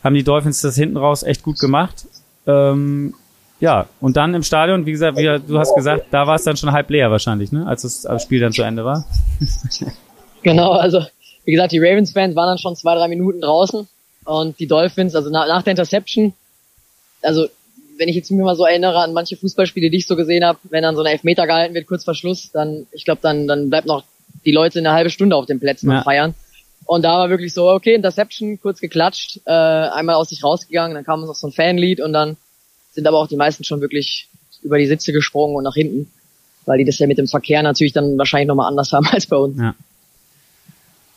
haben 0.03 0.15
die 0.15 0.23
Dolphins 0.23 0.61
das 0.61 0.75
hinten 0.75 0.97
raus 0.97 1.23
echt 1.23 1.43
gut 1.43 1.59
gemacht. 1.59 2.05
Ähm, 2.47 3.13
ja, 3.59 3.87
und 3.99 4.15
dann 4.15 4.33
im 4.33 4.43
Stadion, 4.43 4.85
wie 4.85 4.91
gesagt, 4.91 5.17
wie 5.17 5.23
du 5.23 5.59
hast 5.59 5.75
gesagt, 5.75 6.05
da 6.11 6.25
war 6.25 6.35
es 6.35 6.43
dann 6.43 6.55
schon 6.55 6.71
halb 6.71 6.89
leer 6.89 7.11
wahrscheinlich, 7.11 7.51
ne? 7.51 7.67
als 7.67 7.81
das 7.81 8.23
Spiel 8.23 8.39
dann 8.39 8.53
zu 8.53 8.63
Ende 8.63 8.85
war. 8.85 9.05
Genau, 10.41 10.71
also 10.71 11.03
wie 11.43 11.51
gesagt, 11.51 11.73
die 11.73 11.79
Ravens-Fans 11.79 12.33
waren 12.33 12.47
dann 12.47 12.57
schon 12.57 12.73
zwei, 12.73 12.95
drei 12.95 13.09
Minuten 13.09 13.41
draußen 13.41 13.89
und 14.23 14.57
die 14.57 14.67
Dolphins, 14.67 15.13
also 15.13 15.29
nach, 15.29 15.47
nach 15.47 15.63
der 15.63 15.71
Interception, 15.71 16.33
also 17.21 17.47
wenn 17.99 18.09
ich 18.09 18.15
jetzt 18.15 18.31
mir 18.31 18.43
mal 18.43 18.55
so 18.55 18.65
erinnere 18.65 18.97
an 18.99 19.13
manche 19.13 19.35
Fußballspiele, 19.37 19.89
die 19.91 19.97
ich 19.97 20.07
so 20.07 20.15
gesehen 20.15 20.43
habe, 20.43 20.57
wenn 20.63 20.81
dann 20.83 20.95
so 20.95 21.01
ein 21.03 21.11
Elfmeter 21.11 21.45
gehalten 21.45 21.75
wird, 21.75 21.85
kurz 21.85 22.03
vor 22.05 22.15
Schluss, 22.15 22.49
dann, 22.51 22.87
ich 22.91 23.05
glaube, 23.05 23.19
dann, 23.21 23.47
dann 23.47 23.69
bleibt 23.69 23.85
noch 23.87 24.03
die 24.45 24.51
Leute 24.51 24.79
eine 24.79 24.93
halbe 24.93 25.09
Stunde 25.09 25.35
auf 25.35 25.45
den 25.45 25.59
Plätzen 25.59 25.91
Ja. 25.91 25.97
und 25.99 26.03
feiern. 26.05 26.33
Und 26.85 27.03
da 27.03 27.19
war 27.19 27.29
wirklich 27.29 27.53
so, 27.53 27.69
okay, 27.69 27.93
Interception, 27.93 28.59
kurz 28.59 28.79
geklatscht, 28.79 29.41
äh, 29.45 29.51
einmal 29.51 30.15
aus 30.15 30.29
sich 30.29 30.43
rausgegangen, 30.43 30.95
dann 30.95 31.03
kam 31.03 31.21
noch 31.21 31.35
so 31.35 31.47
ein 31.47 31.51
Fanlied 31.53 31.99
und 32.01 32.13
dann 32.13 32.37
sind 32.93 33.05
aber 33.05 33.19
auch 33.19 33.27
die 33.27 33.35
meisten 33.35 33.63
schon 33.63 33.81
wirklich 33.81 34.27
über 34.63 34.77
die 34.79 34.87
Sitze 34.87 35.11
gesprungen 35.13 35.55
und 35.55 35.63
nach 35.65 35.75
hinten, 35.75 36.09
weil 36.65 36.79
die 36.79 36.85
das 36.85 36.97
ja 36.99 37.05
mit 37.05 37.17
dem 37.19 37.27
Verkehr 37.27 37.61
natürlich 37.61 37.93
dann 37.93 38.17
wahrscheinlich 38.17 38.47
nochmal 38.47 38.67
anders 38.69 38.91
haben 38.93 39.07
als 39.07 39.27
bei 39.27 39.35
uns. 39.37 39.57
Ja. 39.59 39.75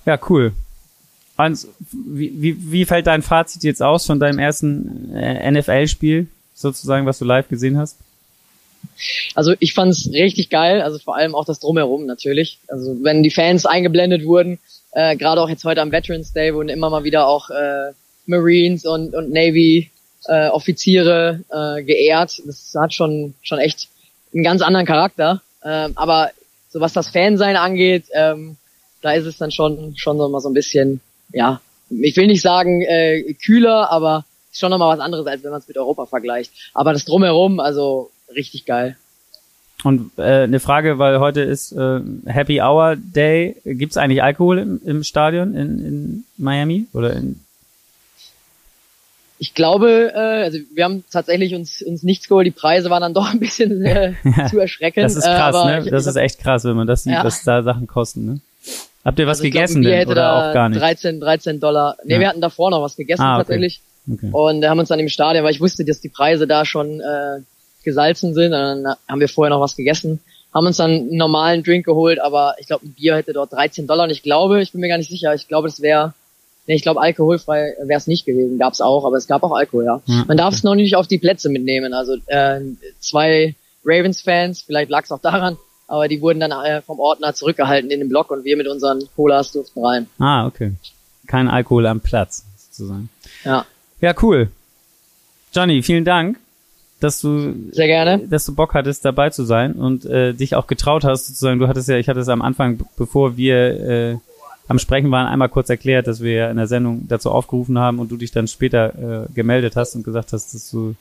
Ja, 0.04 0.18
cool. 0.28 0.52
Hans, 1.38 1.68
wie, 1.92 2.32
wie, 2.42 2.72
wie 2.72 2.84
fällt 2.84 3.06
dein 3.06 3.22
Fazit 3.22 3.62
jetzt 3.62 3.82
aus 3.82 4.04
von 4.04 4.20
deinem 4.20 4.38
ersten 4.38 5.14
äh, 5.14 5.50
NFL-Spiel, 5.50 6.26
sozusagen, 6.54 7.06
was 7.06 7.18
du 7.18 7.24
live 7.24 7.48
gesehen 7.48 7.78
hast? 7.78 7.98
Also 9.34 9.54
ich 9.60 9.74
fand's 9.74 10.08
richtig 10.12 10.50
geil, 10.50 10.82
also 10.82 10.98
vor 10.98 11.16
allem 11.16 11.34
auch 11.34 11.44
das 11.44 11.60
Drumherum 11.60 12.06
natürlich. 12.06 12.58
Also 12.68 12.96
wenn 13.02 13.22
die 13.22 13.30
Fans 13.30 13.66
eingeblendet 13.66 14.24
wurden, 14.24 14.58
äh, 14.92 15.16
gerade 15.16 15.40
auch 15.40 15.48
jetzt 15.48 15.64
heute 15.64 15.80
am 15.80 15.92
Veterans 15.92 16.32
Day 16.32 16.54
wurden 16.54 16.68
immer 16.68 16.90
mal 16.90 17.04
wieder 17.04 17.26
auch 17.26 17.50
äh, 17.50 17.92
Marines 18.26 18.84
und, 18.84 19.14
und 19.14 19.30
Navy 19.30 19.90
äh, 20.26 20.48
Offiziere 20.48 21.40
äh, 21.50 21.82
geehrt. 21.82 22.42
Das 22.46 22.74
hat 22.78 22.92
schon 22.94 23.34
schon 23.42 23.58
echt 23.58 23.88
einen 24.34 24.44
ganz 24.44 24.62
anderen 24.62 24.86
Charakter. 24.86 25.42
Ähm, 25.64 25.92
aber 25.94 26.30
so 26.70 26.80
was 26.80 26.92
das 26.92 27.08
Fansein 27.08 27.56
angeht, 27.56 28.06
ähm, 28.12 28.56
da 29.00 29.12
ist 29.12 29.26
es 29.26 29.38
dann 29.38 29.50
schon 29.50 29.94
schon 29.96 30.16
noch 30.16 30.28
mal 30.28 30.40
so 30.40 30.48
ein 30.48 30.54
bisschen, 30.54 31.00
ja, 31.32 31.60
ich 31.90 32.16
will 32.16 32.26
nicht 32.26 32.42
sagen 32.42 32.82
äh, 32.82 33.34
kühler, 33.34 33.90
aber 33.90 34.24
ist 34.52 34.60
schon 34.60 34.70
noch 34.70 34.78
mal 34.78 34.88
was 34.88 35.00
anderes, 35.00 35.26
als 35.26 35.42
wenn 35.42 35.50
man 35.50 35.60
es 35.60 35.66
mit 35.68 35.76
Europa 35.78 36.06
vergleicht. 36.06 36.52
Aber 36.74 36.92
das 36.92 37.04
drumherum, 37.04 37.58
also 37.58 38.10
richtig 38.34 38.64
geil. 38.66 38.96
Und 39.84 40.12
äh, 40.16 40.42
eine 40.44 40.60
Frage, 40.60 40.98
weil 41.00 41.18
heute 41.18 41.40
ist 41.40 41.72
äh, 41.72 42.00
Happy 42.26 42.60
Hour 42.60 42.94
Day. 42.96 43.56
Gibt's 43.64 43.96
eigentlich 43.96 44.22
Alkohol 44.22 44.58
im, 44.58 44.80
im 44.84 45.02
Stadion 45.02 45.54
in, 45.56 45.84
in 45.84 46.24
Miami 46.36 46.86
oder 46.92 47.14
in 47.14 47.40
ich 49.38 49.54
glaube, 49.54 50.12
äh, 50.14 50.18
also 50.44 50.58
wir 50.72 50.84
haben 50.84 51.02
tatsächlich 51.10 51.52
uns, 51.56 51.82
uns 51.82 52.04
nichts 52.04 52.28
geholt. 52.28 52.46
Die 52.46 52.52
Preise 52.52 52.90
waren 52.90 53.00
dann 53.00 53.12
doch 53.14 53.32
ein 53.32 53.40
bisschen 53.40 53.82
äh, 53.84 54.12
zu 54.48 54.60
erschreckend. 54.60 55.04
Das 55.04 55.16
ist 55.16 55.24
äh, 55.26 55.34
krass, 55.34 55.56
aber 55.56 55.70
ne? 55.70 55.84
ich- 55.84 55.90
Das 55.90 56.06
ist 56.06 56.14
echt 56.14 56.38
krass, 56.38 56.64
wenn 56.64 56.76
man 56.76 56.86
das 56.86 57.02
sieht, 57.02 57.14
Ja. 57.14 57.24
was 57.24 57.42
da 57.42 57.62
Sachen 57.64 57.88
kosten, 57.88 58.24
ne? 58.24 58.40
Habt 59.04 59.18
ihr 59.18 59.26
was 59.26 59.38
also 59.38 59.44
ich 59.46 59.50
glaub, 59.50 59.62
gegessen 59.62 59.80
Bier 59.82 59.90
denn 59.90 59.98
hätte 59.98 60.10
oder 60.12 60.22
da 60.22 60.50
auch 60.50 60.54
gar 60.54 60.68
nicht? 60.68 60.80
13, 60.80 61.18
13 61.18 61.58
Dollar. 61.58 61.96
Nee, 62.04 62.14
Ja. 62.14 62.20
wir 62.20 62.28
hatten 62.28 62.40
davor 62.40 62.70
noch 62.70 62.82
was 62.82 62.94
gegessen 62.94 63.22
Ah, 63.22 63.32
okay. 63.34 63.40
tatsächlich. 63.40 63.80
Okay. 64.10 64.30
Und 64.32 64.64
haben 64.66 64.78
uns 64.78 64.88
dann 64.88 64.98
im 64.98 65.08
Stadion, 65.08 65.44
weil 65.44 65.52
ich 65.52 65.60
wusste, 65.60 65.84
dass 65.84 66.00
die 66.00 66.08
Preise 66.08 66.46
da 66.46 66.64
schon 66.64 67.00
äh, 67.00 67.40
gesalzen 67.84 68.34
sind, 68.34 68.52
und 68.52 68.84
dann 68.84 68.96
haben 69.08 69.20
wir 69.20 69.28
vorher 69.28 69.50
noch 69.50 69.60
was 69.60 69.76
gegessen, 69.76 70.20
haben 70.52 70.66
uns 70.66 70.76
dann 70.76 70.90
einen 70.90 71.16
normalen 71.16 71.62
Drink 71.62 71.86
geholt, 71.86 72.20
aber 72.20 72.56
ich 72.58 72.66
glaube, 72.66 72.86
ein 72.86 72.92
Bier 72.92 73.16
hätte 73.16 73.32
dort 73.32 73.52
13 73.52 73.86
Dollar 73.86 74.04
und 74.04 74.10
ich 74.10 74.22
glaube, 74.22 74.60
ich 74.60 74.72
bin 74.72 74.80
mir 74.80 74.88
gar 74.88 74.98
nicht 74.98 75.10
sicher, 75.10 75.34
ich 75.34 75.48
glaube, 75.48 75.68
es 75.68 75.80
wäre, 75.80 76.14
nee, 76.66 76.74
ich 76.74 76.82
glaube, 76.82 77.00
alkoholfrei 77.00 77.74
wäre 77.82 77.98
es 77.98 78.06
nicht 78.06 78.26
gewesen, 78.26 78.58
gab 78.58 78.72
es 78.72 78.80
auch, 78.80 79.04
aber 79.04 79.16
es 79.16 79.26
gab 79.26 79.42
auch 79.42 79.52
Alkohol, 79.52 79.84
ja. 79.84 80.02
Ja, 80.06 80.24
Man 80.28 80.36
darf 80.36 80.54
es 80.54 80.62
noch 80.62 80.74
nicht 80.74 80.96
auf 80.96 81.06
die 81.06 81.18
Plätze 81.18 81.48
mitnehmen, 81.48 81.94
also 81.94 82.16
äh, 82.26 82.60
zwei 83.00 83.54
Ravens-Fans, 83.84 84.62
vielleicht 84.62 84.90
lag 84.90 85.04
es 85.04 85.12
auch 85.12 85.20
daran, 85.20 85.56
aber 85.88 86.08
die 86.08 86.20
wurden 86.20 86.40
dann 86.40 86.52
äh, 86.52 86.82
vom 86.82 87.00
Ordner 87.00 87.34
zurückgehalten 87.34 87.90
in 87.90 88.00
den 88.00 88.08
Block 88.08 88.30
und 88.30 88.44
wir 88.44 88.56
mit 88.56 88.68
unseren 88.68 89.02
Colas 89.16 89.52
durften 89.52 89.84
rein. 89.84 90.06
Ah, 90.18 90.46
okay. 90.46 90.72
Kein 91.26 91.48
Alkohol 91.48 91.86
am 91.86 92.00
Platz, 92.00 92.44
sozusagen. 92.56 93.08
Ja, 93.44 93.64
Ja, 94.02 94.14
cool. 94.20 94.50
Johnny, 95.54 95.80
vielen 95.82 96.04
Dank, 96.04 96.36
dass 96.98 97.20
du 97.20 97.54
sehr 97.70 97.86
gerne. 97.86 98.18
dass 98.18 98.44
du 98.44 98.54
Bock 98.54 98.74
hattest, 98.74 99.04
dabei 99.04 99.30
zu 99.30 99.44
sein 99.44 99.74
und 99.74 100.04
äh, 100.04 100.34
dich 100.34 100.56
auch 100.56 100.66
getraut 100.66 101.04
hast, 101.04 101.28
sozusagen. 101.28 101.60
Du 101.60 101.68
hattest 101.68 101.88
ja, 101.88 101.96
ich 101.96 102.08
hatte 102.08 102.20
es 102.20 102.28
am 102.28 102.42
Anfang, 102.42 102.80
bevor 102.96 103.36
wir 103.36 103.56
äh, 103.88 104.16
am 104.66 104.80
Sprechen 104.80 105.10
waren, 105.12 105.28
einmal 105.28 105.48
kurz 105.48 105.70
erklärt, 105.70 106.08
dass 106.08 106.20
wir 106.20 106.32
ja 106.32 106.50
in 106.50 106.56
der 106.56 106.66
Sendung 106.66 107.06
dazu 107.06 107.30
aufgerufen 107.30 107.78
haben 107.78 108.00
und 108.00 108.10
du 108.10 108.16
dich 108.16 108.32
dann 108.32 108.48
später 108.48 109.26
äh, 109.28 109.32
gemeldet 109.32 109.76
hast 109.76 109.94
und 109.94 110.02
gesagt 110.02 110.32
hast, 110.32 110.52
dass 110.52 110.70
du 110.70 110.96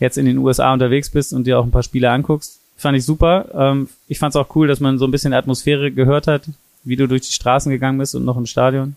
jetzt 0.00 0.18
in 0.18 0.26
den 0.26 0.38
USA 0.38 0.72
unterwegs 0.72 1.10
bist 1.10 1.32
und 1.32 1.46
dir 1.46 1.60
auch 1.60 1.64
ein 1.64 1.70
paar 1.70 1.84
Spiele 1.84 2.10
anguckst. 2.10 2.58
Fand 2.76 2.98
ich 2.98 3.04
super. 3.04 3.46
Ähm, 3.54 3.88
ich 4.08 4.18
fand 4.18 4.34
es 4.34 4.36
auch 4.36 4.54
cool, 4.56 4.66
dass 4.66 4.80
man 4.80 4.98
so 4.98 5.06
ein 5.06 5.12
bisschen 5.12 5.32
Atmosphäre 5.32 5.92
gehört 5.92 6.26
hat, 6.26 6.42
wie 6.82 6.96
du 6.96 7.06
durch 7.06 7.22
die 7.22 7.32
Straßen 7.32 7.70
gegangen 7.70 7.98
bist 7.98 8.16
und 8.16 8.24
noch 8.24 8.36
im 8.36 8.46
Stadion. 8.46 8.96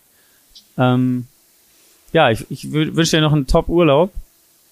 Ähm, 0.79 1.27
ja, 2.13 2.29
ich, 2.31 2.45
ich 2.49 2.63
wü- 2.65 2.95
wünsche 2.95 3.17
dir 3.17 3.21
noch 3.21 3.33
einen 3.33 3.47
Top-Urlaub 3.47 4.11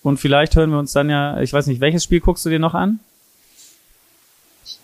und 0.03 0.17
vielleicht 0.19 0.55
hören 0.55 0.71
wir 0.71 0.79
uns 0.79 0.93
dann 0.93 1.09
ja, 1.09 1.39
ich 1.41 1.51
weiß 1.53 1.67
nicht, 1.67 1.81
welches 1.81 2.03
Spiel 2.03 2.19
guckst 2.19 2.45
du 2.45 2.49
dir 2.49 2.59
noch 2.59 2.73
an? 2.73 2.99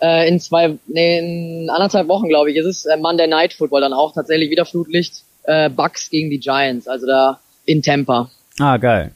Äh, 0.00 0.28
in 0.28 0.40
zwei, 0.40 0.76
nee, 0.86 1.18
in 1.62 1.70
anderthalb 1.70 2.08
Wochen, 2.08 2.28
glaube 2.28 2.50
ich, 2.50 2.56
ist 2.56 2.66
es 2.66 2.84
äh, 2.86 2.96
Monday 2.96 3.26
Night 3.26 3.52
Football 3.52 3.82
dann 3.82 3.92
auch 3.92 4.12
tatsächlich 4.14 4.50
wieder 4.50 4.64
Flutlicht. 4.64 5.22
Äh, 5.44 5.68
Bucks 5.68 6.08
gegen 6.08 6.30
die 6.30 6.38
Giants, 6.40 6.88
also 6.88 7.06
da 7.06 7.38
in 7.66 7.82
Tampa. 7.82 8.30
Ah, 8.58 8.78
geil. 8.78 9.12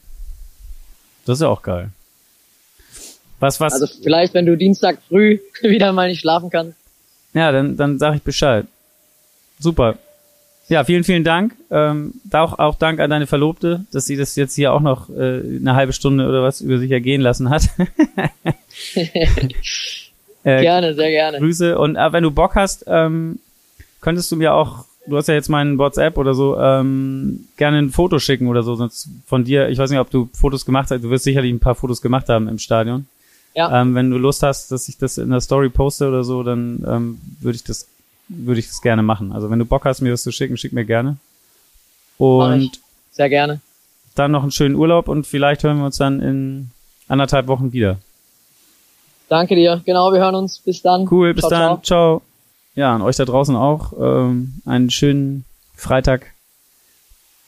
Das 1.24 1.38
ist 1.38 1.42
ja 1.42 1.48
auch 1.48 1.62
geil. 1.62 1.88
Was, 3.40 3.60
was? 3.60 3.72
Also 3.72 3.86
vielleicht, 3.86 4.34
wenn 4.34 4.44
du 4.44 4.56
Dienstag 4.56 4.98
früh 5.08 5.38
wieder 5.62 5.92
mal 5.92 6.08
nicht 6.08 6.20
schlafen 6.20 6.50
kannst. 6.50 6.76
ja, 7.32 7.50
dann, 7.50 7.76
dann 7.78 7.98
sag 7.98 8.14
ich 8.16 8.22
Bescheid. 8.22 8.66
Super. 9.58 9.96
Ja, 10.68 10.84
vielen, 10.84 11.02
vielen 11.04 11.24
Dank. 11.24 11.54
Ähm, 11.70 12.14
auch, 12.32 12.58
auch 12.58 12.74
Dank 12.74 13.00
an 13.00 13.08
deine 13.08 13.26
Verlobte, 13.26 13.86
dass 13.90 14.04
sie 14.04 14.16
das 14.16 14.36
jetzt 14.36 14.54
hier 14.54 14.74
auch 14.74 14.80
noch 14.80 15.08
äh, 15.08 15.40
eine 15.40 15.74
halbe 15.74 15.94
Stunde 15.94 16.28
oder 16.28 16.42
was 16.42 16.60
über 16.60 16.78
sich 16.78 16.90
ergehen 16.90 17.22
lassen 17.22 17.48
hat. 17.48 17.70
äh, 18.94 20.60
Gerne, 20.60 20.94
sehr 20.94 21.10
gerne. 21.10 21.38
Grüße. 21.38 21.78
Und 21.78 21.96
äh, 21.96 22.12
wenn 22.12 22.22
du 22.22 22.30
Bock 22.30 22.54
hast, 22.54 22.84
ähm, 22.86 23.38
könntest 24.02 24.30
du 24.30 24.36
mir 24.36 24.52
auch, 24.52 24.84
du 25.06 25.16
hast 25.16 25.28
ja 25.28 25.34
jetzt 25.34 25.48
meinen 25.48 25.78
WhatsApp 25.78 26.18
oder 26.18 26.34
so, 26.34 26.58
ähm, 26.58 27.46
gerne 27.56 27.78
ein 27.78 27.90
Foto 27.90 28.18
schicken 28.18 28.46
oder 28.46 28.62
so, 28.62 28.74
sonst 28.74 29.08
von 29.26 29.44
dir. 29.44 29.70
Ich 29.70 29.78
weiß 29.78 29.88
nicht, 29.90 30.00
ob 30.00 30.10
du 30.10 30.28
Fotos 30.34 30.66
gemacht 30.66 30.90
hast. 30.90 31.02
Du 31.02 31.08
wirst 31.08 31.24
sicherlich 31.24 31.52
ein 31.52 31.60
paar 31.60 31.76
Fotos 31.76 32.02
gemacht 32.02 32.28
haben 32.28 32.46
im 32.46 32.58
Stadion. 32.58 33.06
Ja. 33.54 33.80
Ähm, 33.80 33.94
wenn 33.94 34.10
du 34.10 34.18
Lust 34.18 34.42
hast, 34.42 34.70
dass 34.70 34.86
ich 34.90 34.98
das 34.98 35.16
in 35.16 35.30
der 35.30 35.40
Story 35.40 35.70
poste 35.70 36.08
oder 36.08 36.24
so, 36.24 36.42
dann 36.42 36.84
ähm, 36.86 37.20
würde 37.40 37.56
ich 37.56 37.64
das 37.64 37.88
würde 38.28 38.60
ich 38.60 38.68
das 38.68 38.80
gerne 38.82 39.02
machen. 39.02 39.32
Also 39.32 39.50
wenn 39.50 39.58
du 39.58 39.64
Bock 39.64 39.84
hast, 39.84 40.00
mir 40.00 40.10
das 40.10 40.22
zu 40.22 40.32
schicken, 40.32 40.56
schick 40.56 40.72
mir 40.72 40.84
gerne. 40.84 41.16
Und. 42.18 42.80
Sehr 43.10 43.28
gerne. 43.28 43.60
dann 44.14 44.30
noch 44.30 44.42
einen 44.42 44.52
schönen 44.52 44.76
Urlaub 44.76 45.08
und 45.08 45.26
vielleicht 45.26 45.64
hören 45.64 45.78
wir 45.78 45.86
uns 45.86 45.96
dann 45.96 46.20
in 46.20 46.70
anderthalb 47.08 47.48
Wochen 47.48 47.72
wieder. 47.72 47.98
Danke 49.28 49.54
dir. 49.54 49.82
Genau, 49.84 50.12
wir 50.12 50.20
hören 50.20 50.34
uns. 50.34 50.58
Bis 50.58 50.82
dann. 50.82 51.06
Cool, 51.10 51.34
bis 51.34 51.42
Ciao, 51.42 51.50
dann. 51.50 51.82
ciao. 51.82 51.82
Ciao. 51.82 52.22
Ja, 52.74 52.94
und 52.94 53.02
euch 53.02 53.16
da 53.16 53.24
draußen 53.24 53.56
auch 53.56 53.92
ähm, 53.98 54.60
einen 54.64 54.90
schönen 54.90 55.44
Freitag. 55.74 56.32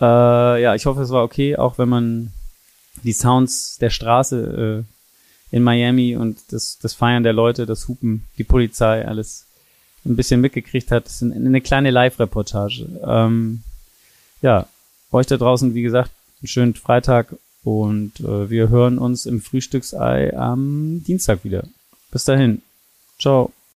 Äh, 0.00 0.62
ja, 0.62 0.74
ich 0.74 0.86
hoffe, 0.86 1.02
es 1.02 1.10
war 1.10 1.22
okay, 1.22 1.56
auch 1.56 1.78
wenn 1.78 1.88
man 1.88 2.32
die 3.04 3.12
Sounds 3.12 3.78
der 3.78 3.90
Straße 3.90 4.84
äh, 5.52 5.54
in 5.56 5.62
Miami 5.62 6.16
und 6.16 6.38
das, 6.50 6.78
das 6.80 6.94
Feiern 6.94 7.22
der 7.22 7.32
Leute, 7.32 7.66
das 7.66 7.86
Hupen, 7.88 8.26
die 8.38 8.44
Polizei, 8.44 9.06
alles 9.06 9.46
ein 10.04 10.16
bisschen 10.16 10.40
mitgekriegt 10.40 10.90
hat. 10.90 11.06
Ist 11.06 11.22
eine, 11.22 11.34
eine 11.34 11.60
kleine 11.60 11.90
Live-Reportage. 11.90 12.86
Ähm, 13.04 13.62
ja, 14.42 14.66
euch 15.12 15.26
da 15.26 15.36
draußen, 15.36 15.74
wie 15.74 15.82
gesagt, 15.82 16.10
einen 16.40 16.48
schönen 16.48 16.74
Freitag 16.74 17.34
und 17.62 18.20
äh, 18.20 18.48
wir 18.48 18.68
hören 18.70 18.98
uns 18.98 19.26
im 19.26 19.40
Frühstücksei 19.40 20.36
am 20.36 21.02
Dienstag 21.06 21.44
wieder. 21.44 21.64
Bis 22.10 22.24
dahin. 22.24 22.62
Ciao. 23.18 23.52